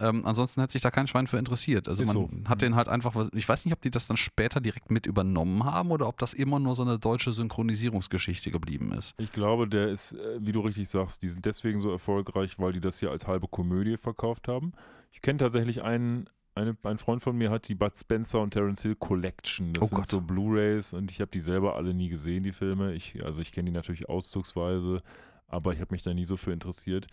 [0.00, 1.88] Ähm, ansonsten hätte sich da kein Schwein für interessiert.
[1.88, 2.48] Also Ist man so.
[2.48, 5.64] hat den halt einfach, ich weiß nicht, ob die das dann später direkt mit übernommen
[5.64, 9.14] haben oder ob das immer nur so eine deutsche Synchronisierungsgeschichte geblieben ist.
[9.18, 12.72] Ich glaube, der ist, äh, wie du richtig sagst, die sind deswegen so erfolgreich, weil
[12.72, 14.72] die das hier als halbe Komödie verkauft haben.
[15.12, 16.28] Ich kenne tatsächlich einen,
[16.58, 19.72] eine, ein Freund von mir hat die Bud Spencer und Terence Hill Collection.
[19.72, 20.06] Das Oh sind Gott.
[20.06, 22.94] so Blu-Rays und ich habe die selber alle nie gesehen, die Filme.
[22.94, 25.02] Ich, also ich kenne die natürlich auszugsweise,
[25.46, 27.06] aber ich habe mich da nie so für interessiert.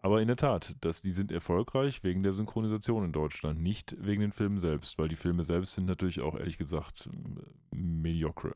[0.00, 4.20] Aber in der Tat, das, die sind erfolgreich wegen der Synchronisation in Deutschland, nicht wegen
[4.20, 7.08] den Filmen selbst, weil die Filme selbst sind natürlich auch ehrlich gesagt
[7.72, 8.52] mediocre.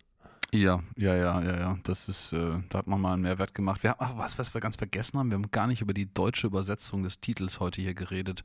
[0.53, 1.79] Ja, ja, ja, ja, ja.
[1.85, 3.83] Das ist, äh, da hat man mal einen Mehrwert gemacht.
[3.83, 6.13] Wir haben, ach, was, was wir ganz vergessen haben, wir haben gar nicht über die
[6.13, 8.43] deutsche Übersetzung des Titels heute hier geredet.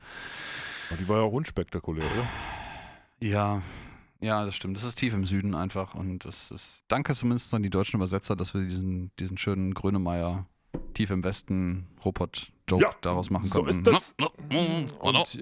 [0.88, 2.28] Aber die war ja auch unspektakulär, oder?
[3.18, 3.62] Ja,
[4.20, 4.76] ja, das stimmt.
[4.76, 6.84] Das ist tief im Süden einfach und das ist.
[6.88, 10.46] Danke zumindest an die deutschen Übersetzer, dass wir diesen, diesen schönen Grönemeyer
[10.94, 13.70] tief im Westen Robot-Joke Ja, daraus machen so konnten.
[13.70, 14.14] ist das.
[15.00, 15.38] Und,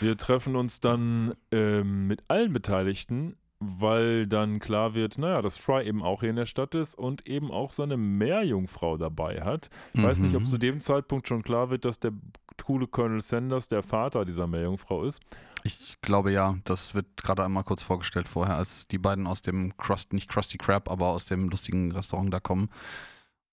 [0.00, 5.86] wir treffen uns dann ähm, mit allen Beteiligten, weil dann klar wird, naja, dass Fry
[5.86, 9.68] eben auch hier in der Stadt ist und eben auch seine Meerjungfrau dabei hat.
[9.92, 10.46] Ich weiß nicht, ob Mhm.
[10.46, 12.12] zu dem Zeitpunkt schon klar wird, dass der
[12.64, 15.22] coole Colonel Sanders der Vater dieser Meerjungfrau ist.
[15.62, 19.76] Ich glaube ja, das wird gerade einmal kurz vorgestellt vorher, als die beiden aus dem
[19.76, 22.70] Crust, nicht Krusty Krab, aber aus dem lustigen Restaurant da kommen.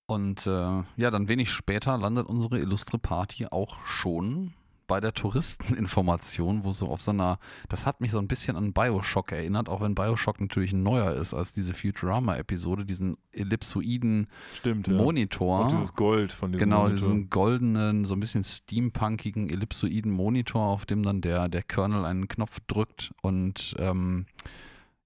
[0.05, 0.49] Und äh,
[0.95, 4.53] ja, dann wenig später landet unsere illustre Party auch schon
[4.87, 8.73] bei der Touristeninformation, wo so auf so einer, das hat mich so ein bisschen an
[8.73, 14.93] Bioshock erinnert, auch wenn Bioshock natürlich neuer ist als diese Futurama-Episode, diesen ellipsoiden Stimmt, ja.
[14.93, 15.61] Monitor.
[15.61, 16.99] Und dieses Gold von diesem Genau, Monitor.
[16.99, 22.27] diesen goldenen, so ein bisschen steampunkigen, ellipsoiden Monitor, auf dem dann der, der Colonel einen
[22.27, 24.25] Knopf drückt und ähm,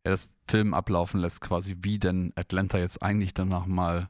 [0.04, 4.10] er das Film ablaufen lässt, quasi wie denn Atlanta jetzt eigentlich danach mal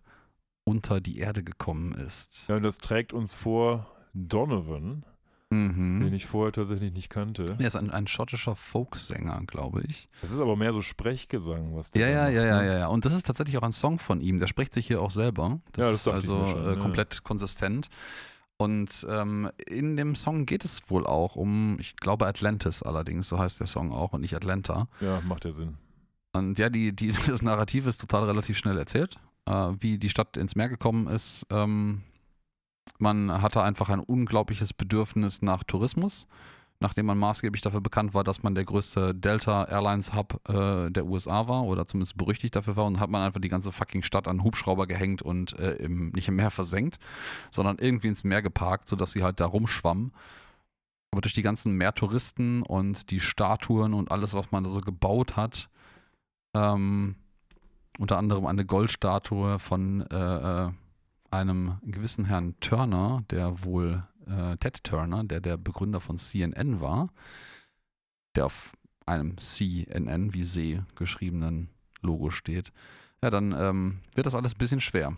[0.63, 2.45] unter die Erde gekommen ist.
[2.47, 5.03] Ja, und das trägt uns vor Donovan,
[5.51, 6.13] den Mhm.
[6.13, 7.45] ich vorher tatsächlich nicht kannte.
[7.59, 10.07] Er ist ein, ein schottischer Folksänger, glaube ich.
[10.21, 12.67] Das ist aber mehr so Sprechgesang, was der Ja, ja, ja, ja, ne?
[12.67, 12.87] ja, ja.
[12.87, 14.39] Und das ist tatsächlich auch ein Song von ihm.
[14.39, 15.59] Der spricht sich hier auch selber.
[15.73, 16.75] Das, Ja, das ist also schon, äh, ja.
[16.77, 17.89] komplett konsistent.
[18.57, 23.39] Und ähm, in dem Song geht es wohl auch um, ich glaube Atlantis allerdings, so
[23.39, 24.87] heißt der Song auch und nicht Atlanta.
[25.01, 25.77] Ja, macht ja Sinn.
[26.33, 29.15] Und ja, die, die, das Narrativ ist total relativ schnell erzählt,
[29.47, 31.45] äh, wie die Stadt ins Meer gekommen ist.
[31.49, 32.03] Ähm,
[32.97, 36.27] man hatte einfach ein unglaubliches Bedürfnis nach Tourismus,
[36.79, 41.05] nachdem man maßgeblich dafür bekannt war, dass man der größte Delta Airlines Hub äh, der
[41.05, 44.27] USA war oder zumindest berüchtigt dafür war und hat man einfach die ganze fucking Stadt
[44.27, 46.97] an Hubschrauber gehängt und äh, im, nicht im Meer versenkt,
[47.51, 50.11] sondern irgendwie ins Meer geparkt, sodass sie halt da rumschwammen.
[51.11, 55.35] Aber durch die ganzen Meertouristen und die Statuen und alles, was man da so gebaut
[55.35, 55.69] hat,
[56.55, 57.15] ähm,
[57.99, 60.71] unter anderem eine Goldstatue von äh, äh,
[61.31, 67.09] einem gewissen Herrn Turner, der wohl äh, Ted Turner, der der Begründer von CNN war,
[68.35, 68.73] der auf
[69.05, 71.69] einem CNN wie See geschriebenen
[72.01, 72.71] Logo steht.
[73.23, 75.17] Ja, dann ähm, wird das alles ein bisschen schwer.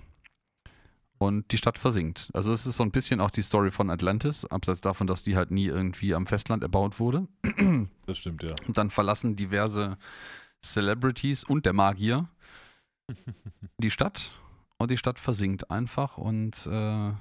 [1.19, 2.29] Und die Stadt versinkt.
[2.33, 5.37] Also es ist so ein bisschen auch die Story von Atlantis, abseits davon, dass die
[5.37, 7.27] halt nie irgendwie am Festland erbaut wurde.
[8.05, 8.53] Das stimmt, ja.
[8.67, 9.97] Und dann verlassen diverse
[10.61, 12.27] Celebrities und der Magier
[13.77, 14.33] die Stadt
[14.83, 17.11] und die Stadt versinkt einfach und äh,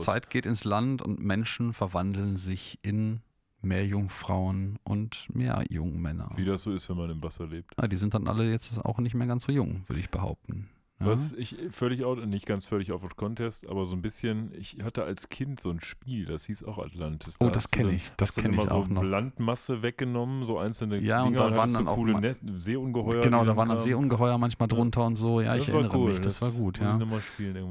[0.00, 3.20] Zeit geht ins Land und Menschen verwandeln sich in
[3.62, 6.30] Meerjungfrauen und Meerjungmänner.
[6.36, 7.74] Wie das so ist, wenn man im Wasser lebt.
[7.80, 10.68] Ja, die sind dann alle jetzt auch nicht mehr ganz so jung, würde ich behaupten.
[11.02, 11.12] Ja?
[11.12, 14.78] Was ich völlig out, nicht ganz völlig out of contest, aber so ein bisschen, ich
[14.82, 17.36] hatte als Kind so ein Spiel, das hieß auch Atlantis.
[17.40, 19.02] Oh, Da das hast du kenne ich, das kenne ich auch so noch.
[19.02, 23.20] Landmasse weggenommen, so einzelne Ja, und Dinger, da waren dann du auch coole Seeungeheuer.
[23.22, 23.80] Genau, da waren dann.
[23.80, 24.76] Seeungeheuer manchmal Ja.
[24.76, 25.40] drunter und so.
[25.40, 26.94] Ja, Das ich erinnere cool, mich, das, war gut, ja.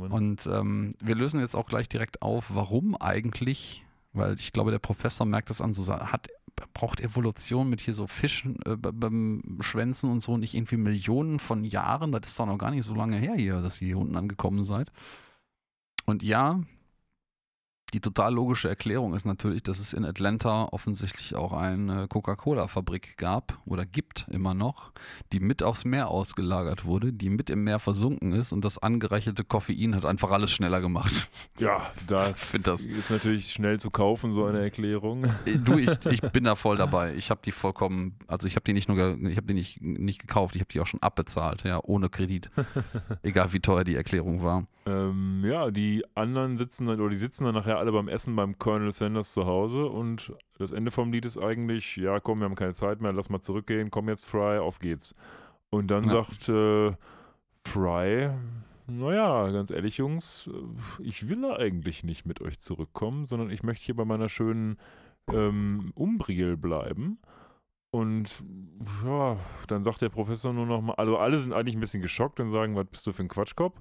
[0.10, 4.80] Und ähm, wir lösen jetzt auch gleich direkt auf, warum eigentlich, weil ich glaube, der
[4.80, 6.28] Professor merkt das an, so hat,
[6.74, 12.12] braucht Evolution mit hier so Fischen, äh, Schwänzen und so nicht irgendwie Millionen von Jahren.
[12.12, 14.64] Das ist doch noch gar nicht so lange her hier, dass ihr hier unten angekommen
[14.64, 14.92] seid.
[16.06, 16.62] Und ja,
[17.94, 23.60] die total logische Erklärung ist natürlich, dass es in Atlanta offensichtlich auch eine Coca-Cola-Fabrik gab
[23.66, 24.92] oder gibt immer noch,
[25.34, 29.44] die mit aufs Meer ausgelagert wurde, die mit im Meer versunken ist und das angereicherte
[29.44, 31.30] Koffein hat einfach alles schneller gemacht.
[31.60, 35.26] ja, das, das- ist natürlich schnell zu kaufen, so eine Erklärung.
[35.46, 37.14] Äh, Du, ich, ich bin da voll dabei.
[37.16, 40.20] Ich habe die vollkommen, also ich habe die nicht nur, ich habe die nicht, nicht
[40.20, 42.50] gekauft, ich habe die auch schon abbezahlt, ja, ohne Kredit.
[43.24, 44.66] Egal wie teuer die Erklärung war.
[44.86, 48.58] Ähm, ja, die anderen sitzen dann, oder die sitzen dann nachher alle beim Essen beim
[48.58, 52.56] Colonel Sanders zu Hause und das Ende vom Lied ist eigentlich, ja komm, wir haben
[52.56, 55.14] keine Zeit mehr, lass mal zurückgehen, komm jetzt Fry, auf geht's.
[55.70, 56.24] Und dann Ja.
[56.24, 56.94] sagt äh,
[57.68, 58.30] Fry,
[58.88, 63.86] naja, ganz ehrlich Jungs, äh, ich will eigentlich nicht mit euch zurückkommen, sondern ich möchte
[63.86, 64.78] hier bei meiner schönen
[65.32, 67.20] ähm, Umbriel bleiben.
[67.92, 68.42] Und
[69.06, 72.40] ja, dann sagt der Professor nur noch mal, also alle sind eigentlich ein bisschen geschockt
[72.40, 73.80] und sagen, was bist du für ein Quatschkopf?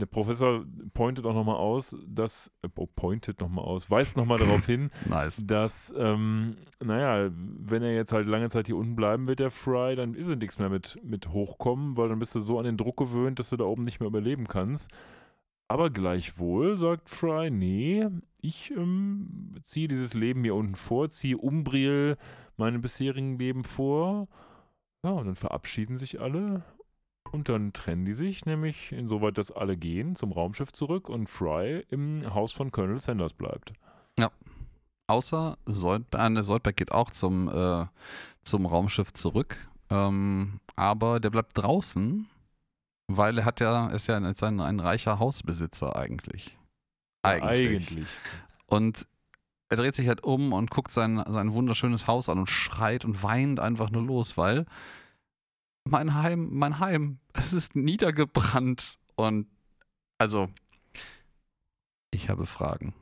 [0.00, 4.64] Der Professor pointet auch nochmal aus, dass, äh, oh, pointet nochmal aus, weist nochmal darauf
[4.66, 5.42] hin, Nice.
[5.44, 9.96] dass, ähm, naja, wenn er jetzt halt lange Zeit hier unten bleiben wird, der Fry,
[9.96, 12.76] dann ist er nichts mehr mit, mit hochkommen, weil dann bist du so an den
[12.76, 14.90] Druck gewöhnt, dass du da oben nicht mehr überleben kannst.
[15.66, 18.06] Aber gleichwohl sagt Fry, nee,
[18.40, 22.16] ich ähm, ziehe dieses Leben hier unten vor, ziehe Umbriel
[22.56, 24.28] meinem bisherigen Leben vor.
[25.04, 26.64] Ja, und dann verabschieden sich alle
[27.28, 31.84] und dann trennen die sich, nämlich insoweit, dass alle gehen zum Raumschiff zurück und Fry
[31.90, 33.72] im Haus von Colonel Sanders bleibt.
[35.08, 37.86] Außer Soldberg, Soldberg geht auch zum, äh,
[38.44, 39.56] zum Raumschiff zurück.
[39.88, 42.28] Ähm, aber der bleibt draußen,
[43.10, 46.58] weil er hat ja, ist ja ein, ist ein, ein reicher Hausbesitzer eigentlich.
[47.22, 47.88] Eigentlich.
[47.90, 48.08] Eigentlich.
[48.66, 49.06] Und
[49.70, 53.22] er dreht sich halt um und guckt sein, sein wunderschönes Haus an und schreit und
[53.22, 54.66] weint einfach nur los, weil
[55.90, 58.98] mein Heim, mein Heim, es ist niedergebrannt.
[59.16, 59.46] Und
[60.18, 60.48] also,
[62.10, 62.94] ich habe Fragen.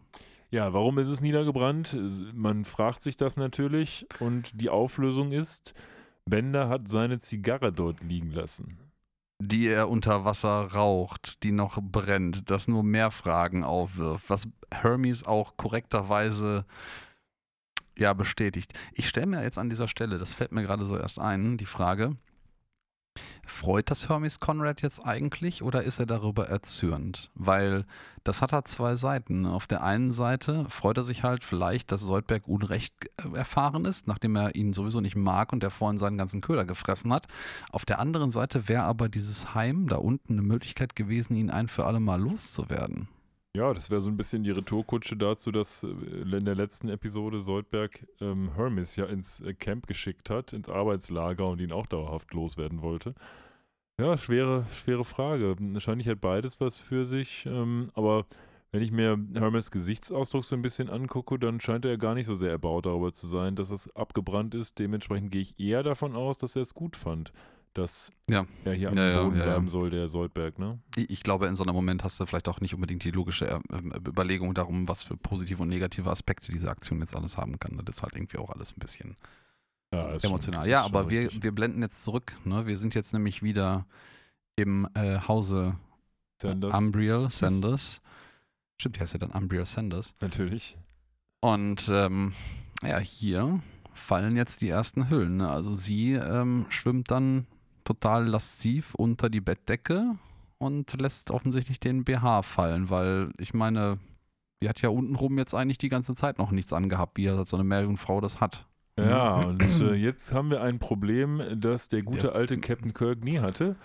[0.51, 1.97] Ja, warum ist es niedergebrannt?
[2.33, 5.75] Man fragt sich das natürlich und die Auflösung ist,
[6.25, 8.79] Bender hat seine Zigarre dort liegen lassen.
[9.39, 15.27] die er unter Wasser raucht, die noch brennt, das nur mehr Fragen aufwirft, was Hermes
[15.27, 16.65] auch korrekterweise
[17.99, 18.73] ja bestätigt.
[18.93, 21.67] Ich stelle mir jetzt an dieser Stelle, das fällt mir gerade so erst ein, die
[21.67, 22.17] Frage,
[23.47, 27.31] freut das Hermes Conrad jetzt eigentlich oder ist er darüber erzürnt?
[27.35, 27.85] Weil
[28.25, 29.47] das hat halt zwei Seiten.
[29.47, 34.07] Auf der einen Seite freut er sich halt vielleicht, dass Soldberg Unrecht äh, erfahren ist,
[34.09, 37.27] nachdem er ihn sowieso nicht mag und der vorhin seinen ganzen Köder gefressen hat.
[37.71, 41.69] Auf der anderen Seite wäre aber dieses Heim da unten eine Möglichkeit gewesen, ihn ein
[41.69, 43.09] für alle Mal loszuwerden.
[43.57, 47.41] Ja, das wäre so ein bisschen die Retourkutsche dazu, dass äh, in der letzten Episode
[47.41, 52.35] Soldberg ähm, Hermes ja ins äh, Camp geschickt hat, ins Arbeitslager und ihn auch dauerhaft
[52.35, 53.15] loswerden wollte.
[53.99, 55.57] Ja, schwere, schwere Frage.
[55.59, 58.27] Wahrscheinlich hat beides was für sich, ähm, aber
[58.73, 62.35] wenn ich mir Hermes Gesichtsausdruck so ein bisschen angucke, dann scheint er gar nicht so
[62.35, 64.79] sehr erbaut darüber zu sein, dass es abgebrannt ist.
[64.79, 67.33] Dementsprechend gehe ich eher davon aus, dass er es gut fand,
[67.79, 68.47] dass Ja.
[68.65, 70.79] er hier am Ja, Boden ja, bleiben soll, der Soldberg, ne?
[70.97, 73.55] Ich glaube, in so einem Moment hast du vielleicht auch nicht unbedingt die logische äh,
[73.73, 77.81] äh, Überlegung darum, was für positive und negative Aspekte diese Aktion jetzt alles haben kann.
[77.85, 79.17] Das ist halt irgendwie auch alles ein bisschen
[79.93, 80.67] schon- emotional.
[80.67, 81.43] ist ja, schon aber wir, richtig.
[81.43, 82.37] wir blenden jetzt zurück.
[82.45, 82.67] Ne?
[82.67, 83.87] Wir sind jetzt nämlich wieder
[84.57, 85.77] im äh, Hause
[86.41, 88.01] Sanders, Umbriel Sanders.
[88.79, 90.15] Stimmt, die heißt ja dann Umbriel Sanders.
[90.21, 90.77] natürlich.
[91.41, 92.33] Und ähm,
[92.83, 93.61] ja, hier
[93.95, 95.39] fallen jetzt die ersten Hüllen.
[95.39, 95.49] Ne?
[95.49, 97.47] Also sie ähm, schwimmt dann
[97.87, 100.17] total lasziv unter die Bettdecke
[100.59, 103.99] und lässt offensichtlich den BH fallen, weil ich meine,
[104.63, 107.65] die hat ja untenrum jetzt eigentlich die ganze Zeit noch nichts angehabt, wie so eine
[107.65, 108.67] Meerjungfrau das hat.
[108.99, 112.33] Ja, und äh, jetzt haben wir ein Problem, das der gute Ja.
[112.33, 113.77] alte Captain Kirk nie hatte.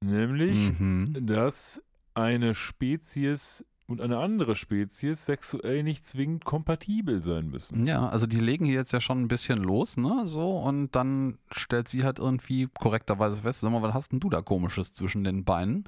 [0.00, 1.26] Nämlich, Mhm.
[1.26, 1.82] dass
[2.14, 7.86] eine Spezies und eine andere Spezies sexuell nicht zwingend kompatibel sein müssen.
[7.86, 11.38] Ja, also die legen hier jetzt ja schon ein bisschen los, ne, so, und dann
[11.50, 15.22] stellt sie halt irgendwie korrekterweise fest, sag mal, was hast denn du da komisches zwischen
[15.24, 15.84] den Beinen?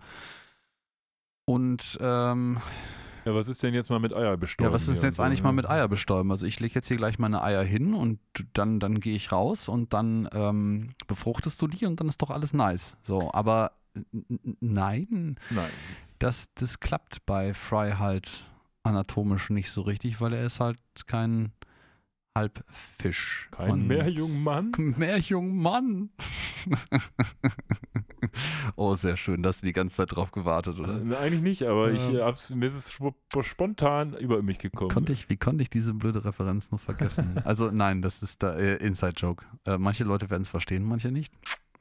[1.46, 2.58] Und, ähm,
[3.24, 4.70] Ja, was ist denn jetzt mal mit Eier bestäuben?
[4.70, 5.44] ja, was ist jetzt so, eigentlich ne?
[5.44, 6.30] mal mit Eier bestäuben?
[6.30, 8.18] Also ich lege jetzt hier gleich meine Eier hin und
[8.52, 12.30] dann, dann gehe ich raus und dann ähm, befruchtest du die und dann ist doch
[12.30, 12.96] alles nice.
[13.02, 13.72] So, aber
[14.60, 15.70] nein, Nein.
[16.18, 18.44] Das, das klappt bei Fry halt
[18.82, 21.52] anatomisch nicht so richtig, weil er ist halt kein
[22.36, 23.48] Halbfisch.
[23.50, 24.72] Kein Und- Meerjungmann?
[24.96, 26.10] Meerjungmann.
[28.76, 31.00] oh, sehr schön, dass du die ganze Zeit drauf gewartet, oder?
[31.02, 32.18] Äh, Eigentlich nicht, aber ich, Ja.
[32.18, 34.90] äh, hab's, mir ist es spo- spontan über mich gekommen.
[34.90, 37.38] Konnte ich, wie konnte ich diese blöde Referenz noch vergessen?
[37.44, 39.44] also nein, das ist da äh, Inside-Joke.
[39.64, 41.32] Äh, manche Leute werden es verstehen, manche nicht.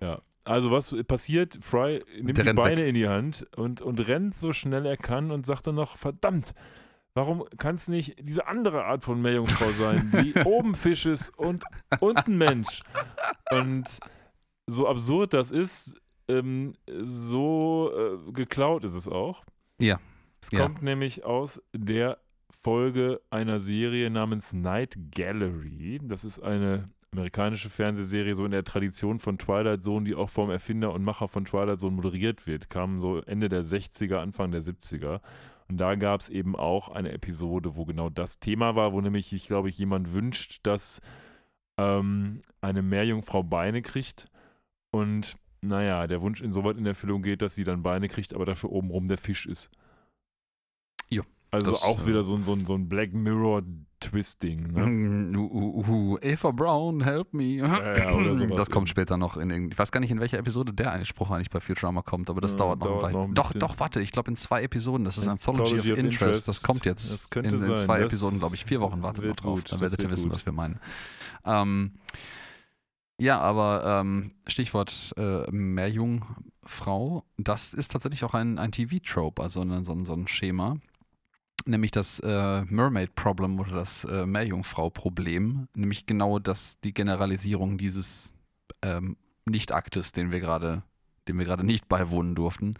[0.01, 0.21] Ja.
[0.45, 1.57] Also was passiert?
[1.61, 2.87] Fry nimmt die Beine weg.
[2.89, 6.53] in die Hand und, und rennt so schnell er kann und sagt dann noch, verdammt,
[7.15, 11.63] warum kann es nicht diese andere Art von Meerjungfrau sein, die oben Fisch ist und
[11.99, 12.81] unten Mensch?
[13.51, 13.99] Und
[14.67, 15.95] so absurd das ist,
[16.27, 16.73] ähm,
[17.03, 17.91] so
[18.27, 19.43] äh, geklaut ist es auch.
[19.81, 19.99] Ja.
[20.41, 20.61] Es Ja.
[20.61, 22.19] kommt nämlich aus der
[22.63, 25.99] Folge einer Serie namens Night Gallery.
[26.03, 26.85] Das ist eine
[27.17, 31.27] amerikanische Fernsehserie, so in der Tradition von Twilight Zone, die auch vom Erfinder und Macher
[31.27, 32.69] von Twilight Zone moderiert wird.
[32.69, 35.21] Kam so Ende der 60er, Anfang der 70er.
[35.67, 39.33] Und da gab es eben auch eine Episode, wo genau das Thema war, wo nämlich,
[39.33, 41.01] ich glaube, ich jemand wünscht, dass
[41.77, 44.27] ähm, eine Meerjungfrau Beine kriegt.
[44.91, 48.71] Und naja, der Wunsch insoweit in Erfüllung geht, dass sie dann Beine kriegt, aber dafür
[48.71, 49.71] obenrum der Fisch ist.
[51.55, 53.63] Also das, auch äh, wieder so ein, so ein, so ein Black Mirror
[54.01, 54.73] Twisting.
[54.73, 55.37] Ne?
[55.39, 57.55] Uh, uh, uh, Eva Brown, help me.
[57.55, 61.03] ja, sowas das kommt später noch in Ich weiß gar nicht, in welcher Episode der
[61.05, 63.31] Spruch eigentlich bei Futurama kommt, aber das Ja, dauert noch dauert ein noch Weilchen.
[63.31, 65.05] ein Doch, doch, warte, ich glaube in zwei Episoden.
[65.05, 66.21] Das ist Anthology Anthology of, Interest.
[66.21, 66.47] Interest.
[66.47, 67.77] Das kommt jetzt Das könnte in, in sein.
[67.77, 68.65] zwei Das Episoden, glaube ich.
[68.65, 69.59] Vier Wochen wartet noch drauf.
[69.61, 70.33] gut, Dann werdet ihr wissen, gut.
[70.35, 70.79] was wir meinen.
[71.45, 71.93] Ähm,
[73.17, 79.83] ja, aber ähm, Stichwort äh, Meerjungfrau, das ist tatsächlich auch ein, ein TV-Trope, also ein,
[79.85, 80.77] so, ein, so ein Schema.
[81.67, 85.67] Nämlich das äh, Mermaid-Problem oder das äh, Meerjungfrau-Problem.
[85.75, 88.33] Nämlich genau das, die Generalisierung dieses
[88.83, 90.83] ähm, Nicht-Aktes, den wir gerade,
[91.27, 92.75] dem wir gerade nicht beiwohnen durften.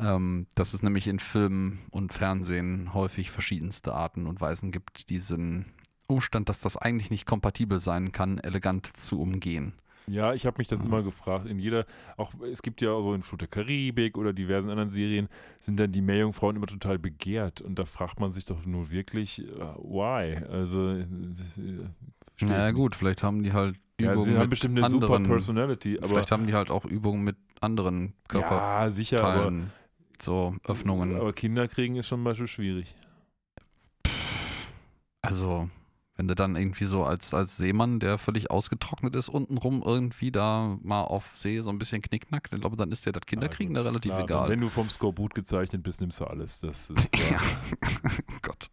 [0.00, 5.66] Ähm, dass es nämlich in Filmen und Fernsehen häufig verschiedenste Arten und Weisen gibt, diesen
[6.06, 9.74] Umstand, dass das eigentlich nicht kompatibel sein kann, elegant zu umgehen.
[10.08, 11.46] Ja, ich habe mich das immer gefragt.
[11.46, 11.86] In jeder,
[12.16, 15.28] auch es gibt ja so in Flut der Karibik oder diversen anderen Serien,
[15.60, 17.60] sind dann die Meerjungfrauen immer total begehrt.
[17.60, 20.44] Und da fragt man sich doch nur wirklich, äh, why?
[20.46, 21.04] Also, äh,
[22.40, 23.82] ich gut, vielleicht haben die halt nicht.
[24.00, 26.70] Ja, Übungen sie haben mit bestimmt eine super anderen, Personality, aber vielleicht haben die halt
[26.70, 29.72] auch Übungen mit anderen ja, sicher, aber, Körperteilen,
[30.20, 31.16] so Öffnungen.
[31.16, 32.94] aber Kinder kriegen ist schon zum Beispiel schwierig.
[35.20, 35.68] Also,
[36.18, 40.76] wenn du dann irgendwie so als, als Seemann, der völlig ausgetrocknet ist, untenrum irgendwie da
[40.82, 43.82] mal auf See so ein bisschen knickknack, ich glaube, dann ist dir das Kinderkriegen Ja,
[43.82, 44.48] da relativ klar, egal.
[44.50, 46.60] Wenn du vom Skorbut gezeichnet bist, nimmst du alles.
[46.60, 47.38] Das ist ja.
[48.42, 48.68] Gott.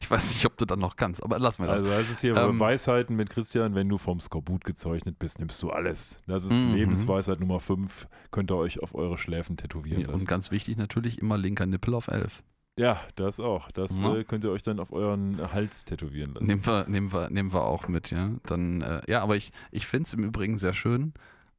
[0.00, 1.80] Ich weiß nicht, ob du dann noch kannst, aber lassen wir das.
[1.80, 5.62] Also das ist hier Ähm, Weisheiten mit Christian, wenn du vom Skorbut gezeichnet bist, nimmst
[5.62, 6.18] du alles.
[6.26, 6.74] Das ist Mhm.
[6.74, 10.20] Lebensweisheit Nummer 5, könnt ihr euch auf eure Schläfen tätowieren Ja, lassen.
[10.22, 12.42] und ganz wichtig natürlich immer linker Nippel auf 11.
[12.78, 13.70] ja, das auch.
[13.72, 14.16] Das Ja.
[14.16, 16.46] äh, könnt ihr euch dann auf euren Hals tätowieren lassen.
[16.46, 18.30] Nehmen wir, nehmen, wir, nehmen wir auch mit, ja.
[18.46, 21.12] Dann, äh, ja, aber ich, ich finde es im Übrigen sehr schön,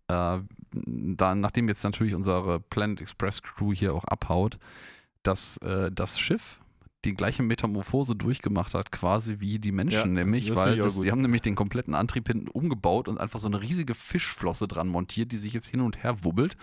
[0.08, 0.40] äh,
[0.72, 4.58] da, nachdem jetzt natürlich unsere Planet Express Crew hier auch abhaut,
[5.24, 6.60] dass äh, das Schiff
[7.06, 11.22] die gleiche Metamorphose durchgemacht hat, quasi wie die Menschen, Ja, nämlich, weil das, die haben
[11.22, 15.38] nämlich den kompletten Antrieb hinten umgebaut und einfach so eine riesige Fischflosse dran montiert, die
[15.38, 16.58] sich jetzt hin und her wubbelt.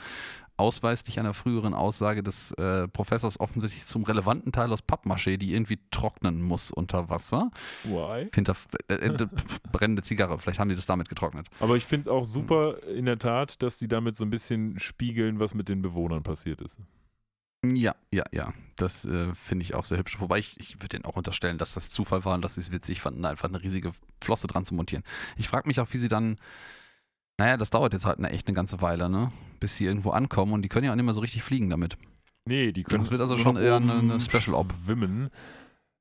[0.58, 5.78] Ausweislich einer früheren Aussage des äh, Professors offensichtlich zum relevanten Teil aus Pappmaché, die irgendwie
[5.90, 7.50] trocknen muss unter Wasser.
[7.84, 8.28] Why?
[8.34, 8.54] Hinter
[8.88, 9.26] äh, äh,
[9.70, 11.48] brennende Zigarre, vielleicht haben die das damit getrocknet.
[11.60, 15.40] Aber ich finde auch super in der Tat, dass sie damit so ein bisschen spiegeln,
[15.40, 16.78] was mit den Bewohnern passiert ist.
[17.64, 18.52] Ja, ja, ja.
[18.76, 20.20] Das äh, finde ich auch sehr hübsch.
[20.20, 22.70] Wobei ich, ich würde denen auch unterstellen, dass das Zufall war und dass sie es
[22.72, 23.92] witzig fanden, einfach eine riesige
[24.22, 25.02] Flosse dran zu montieren.
[25.36, 26.36] Ich frage mich auch, wie sie dann.
[27.38, 29.30] Naja, das dauert jetzt halt eine, echt eine ganze Weile, ne?
[29.60, 31.96] Bis sie irgendwo ankommen und die können ja auch nicht mehr so richtig fliegen damit.
[32.46, 34.72] Nee, die können Das wird also schon eher eine- eine Special Op.
[34.84, 35.30] Schwimmen.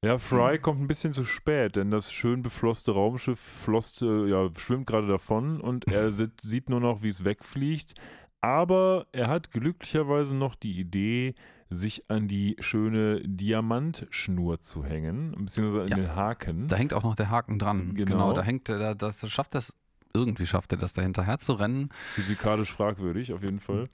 [0.03, 4.86] Ja, Fry kommt ein bisschen zu spät, denn das schön beflosste Raumschiff floste, ja, schwimmt
[4.86, 7.95] gerade davon und er sieht nur noch, wie es wegfliegt.
[8.46, 11.34] Aber er hat glücklicherweise noch die Idee,
[11.72, 15.96] sich an die schöne Diamantschnur zu hängen, beziehungsweise an Ja.
[15.96, 16.68] den Haken.
[16.68, 17.96] Da hängt auch noch der Haken dran.
[17.96, 18.34] Genau.
[18.34, 19.74] da hängt der, da, das schafft das,
[20.16, 23.86] irgendwie schafft er das da hinterher zu rennen, Physikalisch fragwürdig, auf jeden Fall.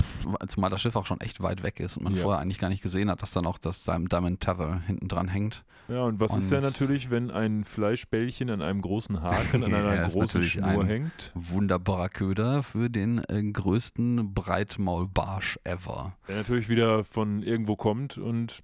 [0.48, 2.22] zumal das Schiff auch schon echt weit weg ist und man Ja.
[2.22, 5.64] vorher eigentlich gar nicht gesehen hat, dass dann auch das Diamond Tether hinten dran hängt.
[5.88, 9.72] Ja, und was ist ja Und- natürlich, wenn ein Fleischbällchen an einem großen Haken an
[9.72, 11.32] Ja, einer ist großen Schnur hängt?
[11.34, 16.14] wunderbarer Köder für den äh, größten Breitmaulbarsch ever.
[16.28, 18.62] Der natürlich wieder von irgendwo kommt und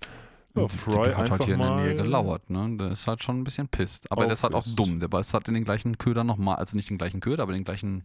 [0.55, 2.77] ja, Fry der hat halt hier in der Nähe gelauert, ne?
[2.77, 4.11] Der ist halt schon ein bisschen pisst.
[4.11, 4.99] Aber der ist halt auch dumm.
[4.99, 7.63] Der beißt halt in den gleichen Köder nochmal, also nicht den gleichen Köder, aber den
[7.63, 8.03] gleichen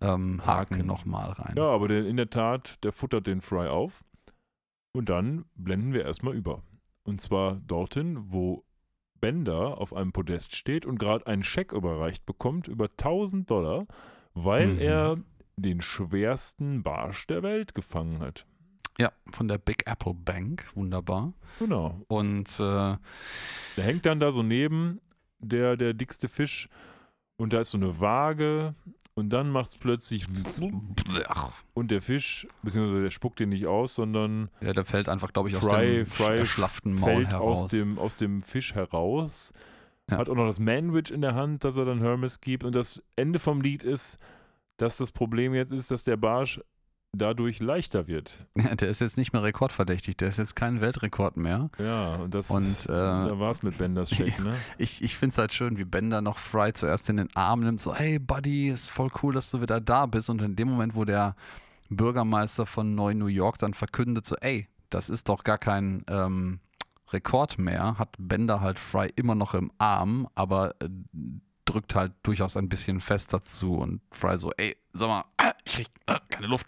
[0.00, 0.86] ähm, Haken, Haken.
[0.86, 1.54] nochmal rein.
[1.56, 4.04] Ja, aber der, in der Tat, der futtert den Fry auf
[4.92, 6.62] und dann blenden wir erstmal über.
[7.04, 8.64] Und zwar dorthin, wo
[9.20, 13.86] Bender auf einem Podest steht und gerade einen Scheck überreicht bekommt über 1000 Dollar,
[14.34, 14.78] weil Mhm.
[14.78, 15.16] er
[15.56, 18.44] den schwersten Barsch der Welt gefangen hat.
[18.98, 20.66] Ja, von der Big Apple Bank.
[20.74, 21.32] Wunderbar.
[21.58, 22.00] Genau.
[22.08, 22.96] Und äh,
[23.76, 25.00] Der hängt dann da so neben
[25.38, 26.68] der, der dickste Fisch
[27.36, 28.74] und da ist so eine Waage
[29.14, 30.26] und dann macht es plötzlich
[31.74, 35.48] und der Fisch, beziehungsweise der spuckt den nicht aus, sondern ja, der fällt einfach, glaube
[35.48, 37.64] ich, aus Fry, dem Fry erschlafften Maul fällt heraus.
[37.64, 39.52] aus dem, aus dem Fisch heraus.
[40.10, 40.18] Ja.
[40.18, 42.62] Hat auch noch das Manwich in der Hand, das er dann Hermes gibt.
[42.62, 44.18] Und das Ende vom Lied ist,
[44.76, 46.60] dass das Problem jetzt ist, dass der Barsch
[47.12, 48.46] dadurch leichter wird.
[48.56, 50.16] Ja, der ist jetzt nicht mehr rekordverdächtig.
[50.16, 51.70] Der ist jetzt kein Weltrekord mehr.
[51.78, 54.56] Ja, und das Und, äh, da war es mit Benders Scheck, ne?
[54.78, 57.80] Ich, ich finde es halt schön, wie Bender noch Fry zuerst in den Arm nimmt,
[57.80, 60.30] so, hey Buddy, ist voll cool, dass du wieder da bist.
[60.30, 61.36] Und in dem Moment, wo der
[61.88, 66.60] Bürgermeister von Neu-New York dann verkündet, so, ey, das ist doch gar kein ähm,
[67.12, 70.88] Rekord mehr, hat Bender halt Fry immer noch im Arm, aber äh,
[71.64, 73.74] drückt halt durchaus ein bisschen fester zu.
[73.74, 75.24] Und Fry so, ey, sag mal,
[75.66, 76.66] ich krieg äh, keine Luft.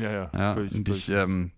[0.00, 0.30] Ja, ja.
[0.32, 1.52] Ja, völlig- und ich, ähm,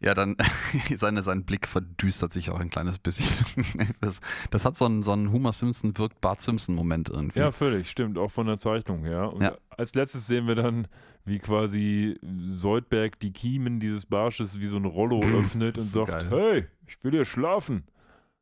[0.00, 0.36] ja, dann
[0.96, 3.64] seine, sein Blick verdüstert sich auch ein kleines bisschen.
[4.00, 4.20] das,
[4.50, 7.38] das hat so einen, so einen Homer Simpson wirkt Bart Simpson Moment irgendwie.
[7.38, 9.32] ja, völlig, stimmt, auch von der Zeichnung her.
[9.32, 9.56] Und Ja.
[9.70, 10.88] als letztes sehen wir dann,
[11.24, 12.18] wie quasi
[12.48, 16.28] Soldberg die Kiemen dieses Barsches wie so ein Rollo öffnet und sagt, geil.
[16.30, 17.84] hey, ich will hier schlafen.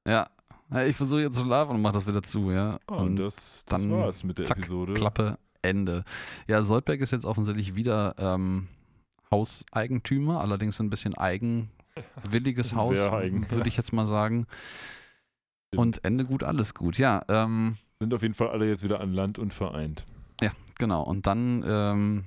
[0.06, 0.28] ja.
[0.86, 2.78] Ich versuche jetzt zu schlafen und mach das wieder zu, ja.
[2.86, 4.94] Ah, und und das, das dann war's mit der zack, Episode.
[4.94, 6.04] Klappe, Ende.
[6.46, 8.68] Ja, Soldberg ist jetzt offensichtlich wieder ähm,
[9.30, 13.66] Hauseigentümer, allerdings ein bisschen eigenwilliges Haus, eigen, würde ja.
[13.66, 14.46] ich jetzt mal sagen.
[15.74, 16.98] Und Ende gut, alles gut.
[16.98, 20.04] Ja, ähm, Sind auf jeden Fall alle jetzt wieder an Land und vereint.
[20.80, 22.24] Genau, und dann ähm,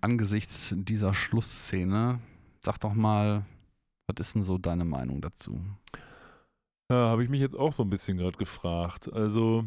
[0.00, 2.18] angesichts dieser Schlussszene,
[2.60, 3.44] sag doch mal,
[4.08, 5.60] was ist denn so deine Meinung dazu?
[6.90, 9.12] Ja, habe ich mich jetzt auch so ein bisschen gerade gefragt.
[9.12, 9.66] Also,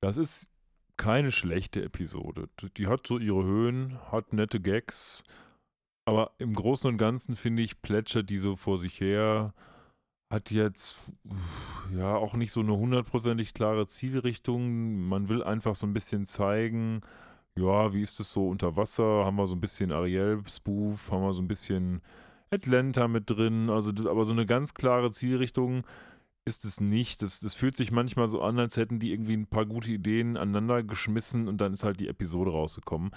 [0.00, 0.48] das ist
[0.96, 2.48] keine schlechte Episode.
[2.76, 5.22] Die hat so ihre Höhen, hat nette Gags,
[6.04, 9.54] aber im Großen und Ganzen finde ich, plätschert die so vor sich her.
[10.32, 11.00] Hat jetzt
[11.92, 15.08] ja auch nicht so eine hundertprozentig klare Zielrichtung.
[15.08, 17.02] Man will einfach so ein bisschen zeigen,
[17.56, 19.24] ja, wie ist es so unter Wasser?
[19.24, 22.02] Haben wir so ein bisschen Ariel-Spoof, haben wir so ein bisschen
[22.50, 25.84] Atlanta mit drin, also aber so eine ganz klare Zielrichtung
[26.46, 27.20] ist es nicht.
[27.20, 30.36] Das, das fühlt sich manchmal so an, als hätten die irgendwie ein paar gute Ideen
[30.36, 33.10] aneinander geschmissen und dann ist halt die Episode rausgekommen.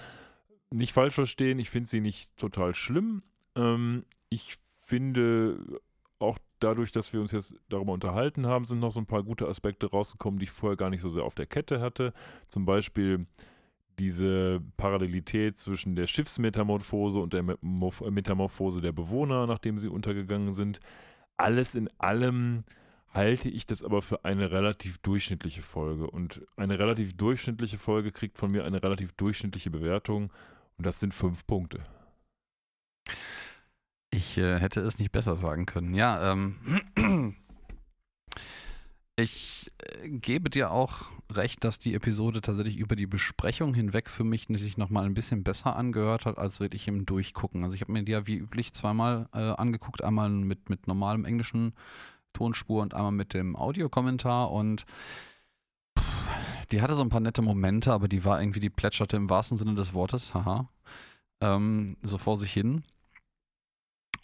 [0.70, 3.22] Nicht falsch verstehen, ich finde sie nicht total schlimm.
[3.54, 5.80] Ähm, ich finde
[6.18, 9.48] auch dadurch, dass wir uns jetzt darüber unterhalten haben, sind noch so ein paar gute
[9.48, 12.12] Aspekte rausgekommen, die ich vorher gar nicht so sehr auf der Kette hatte.
[12.48, 13.26] Zum Beispiel
[13.98, 20.80] diese Parallelität zwischen der Schiffsmetamorphose und der Metamorphose der Bewohner, nachdem sie untergegangen sind.
[21.36, 22.64] Alles in allem
[23.12, 26.08] halte ich das aber für eine relativ durchschnittliche Folge.
[26.08, 30.32] Und eine relativ durchschnittliche Folge kriegt von mir eine relativ durchschnittliche Bewertung.
[30.78, 31.80] Und das sind fünf Punkte.
[34.12, 35.94] Ich äh, hätte es nicht besser sagen können.
[35.94, 36.56] Ja, ähm,
[39.16, 44.24] ich äh, gebe dir auch recht, dass die Episode tatsächlich über die Besprechung hinweg für
[44.24, 47.62] mich sich nochmal ein bisschen besser angehört hat, als wirklich im Durchgucken.
[47.62, 51.24] Also ich habe mir die ja wie üblich zweimal äh, angeguckt, einmal mit, mit normalem
[51.24, 51.74] englischen
[52.32, 54.84] Tonspur und einmal mit dem Audiokommentar und
[56.70, 59.58] die hatte so ein paar nette Momente, aber die war irgendwie, die plätscherte im wahrsten
[59.58, 60.68] Sinne des Wortes, haha,
[61.40, 62.84] ähm, so vor sich hin.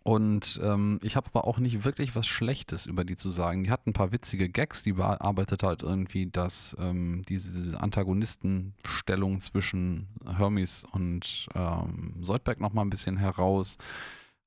[0.05, 3.65] Und ähm, ich habe aber auch nicht wirklich was Schlechtes über die zu sagen.
[3.65, 9.41] Die hat ein paar witzige Gags, die bearbeitet halt irgendwie das, ähm, diese, diese Antagonistenstellung
[9.41, 13.79] zwischen Hermes und ähm, Soldberg nochmal ein bisschen heraus.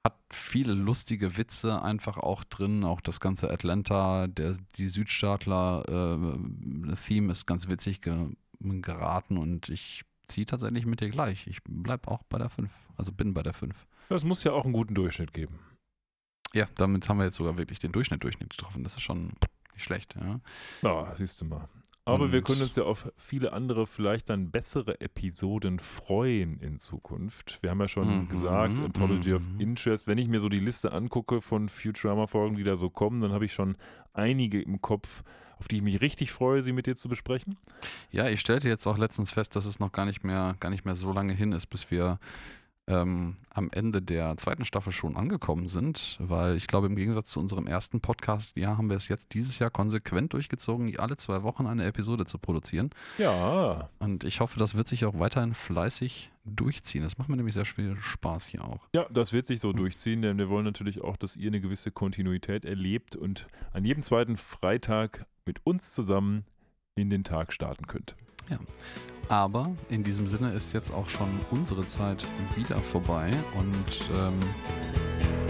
[0.05, 2.83] Hat viele lustige Witze einfach auch drin.
[2.83, 8.27] Auch das ganze Atlanta, der, die Südstaatler-Theme äh, ist ganz witzig ge
[8.61, 11.47] geraten und ich ziehe tatsächlich mit dir gleich.
[11.47, 12.69] Ich bleibe auch bei der 5.
[12.97, 13.73] Also bin bei der 5.
[14.09, 15.59] Es muss ja auch einen guten Durchschnitt geben.
[16.53, 18.83] Ja, damit haben wir jetzt sogar wirklich den Durchschnitt, Durchschnitt getroffen.
[18.83, 19.31] Das ist schon
[19.73, 20.39] nicht schlecht, ja.
[20.81, 21.67] Ja, siehst du mal.
[22.09, 26.79] Aber Und wir können uns ja auf viele andere, vielleicht dann bessere Episoden freuen in
[26.79, 27.59] Zukunft.
[27.61, 29.35] Wir haben ja schon mhm, gesagt, Anthology mhm.
[29.35, 30.07] of Interest.
[30.07, 33.45] Wenn ich mir so die Liste angucke von Futurama-Folgen, die da so kommen, dann habe
[33.45, 33.75] ich schon
[34.13, 35.23] einige im Kopf,
[35.57, 37.57] auf die ich mich richtig freue, sie mit dir zu besprechen.
[38.11, 40.85] Ja, ich stellte jetzt auch letztens fest, dass es noch gar nicht mehr, gar nicht
[40.85, 42.19] mehr so lange hin ist, bis wir
[42.89, 47.39] ähm, am Ende der zweiten Staffel schon angekommen sind, weil ich glaube, im Gegensatz zu
[47.39, 51.67] unserem ersten Podcast, ja, haben wir es jetzt dieses Jahr konsequent durchgezogen, alle zwei Wochen
[51.67, 52.89] eine Episode zu produzieren.
[53.17, 53.89] Ja.
[53.99, 57.03] Und ich hoffe, das wird sich auch weiterhin fleißig durchziehen.
[57.03, 58.87] Das macht mir nämlich sehr viel Spaß hier auch.
[58.95, 61.91] Ja, das wird sich so durchziehen, denn wir wollen natürlich auch, dass ihr eine gewisse
[61.91, 66.43] Kontinuität erlebt und an jedem zweiten Freitag mit uns zusammen
[66.95, 68.15] in den Tag starten könnt.
[68.49, 68.57] Ja.
[69.27, 74.33] Aber in diesem Sinne ist jetzt auch schon unsere Zeit wieder vorbei und ähm,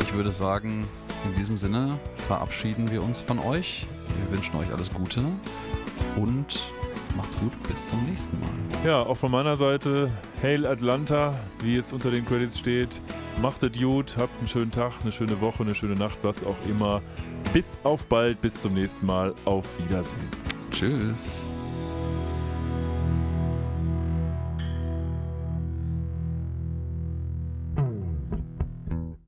[0.01, 0.85] ich würde sagen,
[1.25, 1.97] in diesem Sinne
[2.27, 3.85] verabschieden wir uns von euch.
[4.21, 5.23] Wir wünschen euch alles Gute
[6.17, 6.59] und
[7.15, 7.51] macht's gut.
[7.67, 8.49] Bis zum nächsten Mal.
[8.85, 10.09] Ja, auch von meiner Seite,
[10.41, 13.01] Hail Atlanta, wie es unter den Credits steht.
[13.41, 16.57] Macht es gut, habt einen schönen Tag, eine schöne Woche, eine schöne Nacht, was auch
[16.67, 17.01] immer.
[17.53, 19.33] Bis auf bald, bis zum nächsten Mal.
[19.45, 20.27] Auf Wiedersehen.
[20.71, 21.48] Tschüss.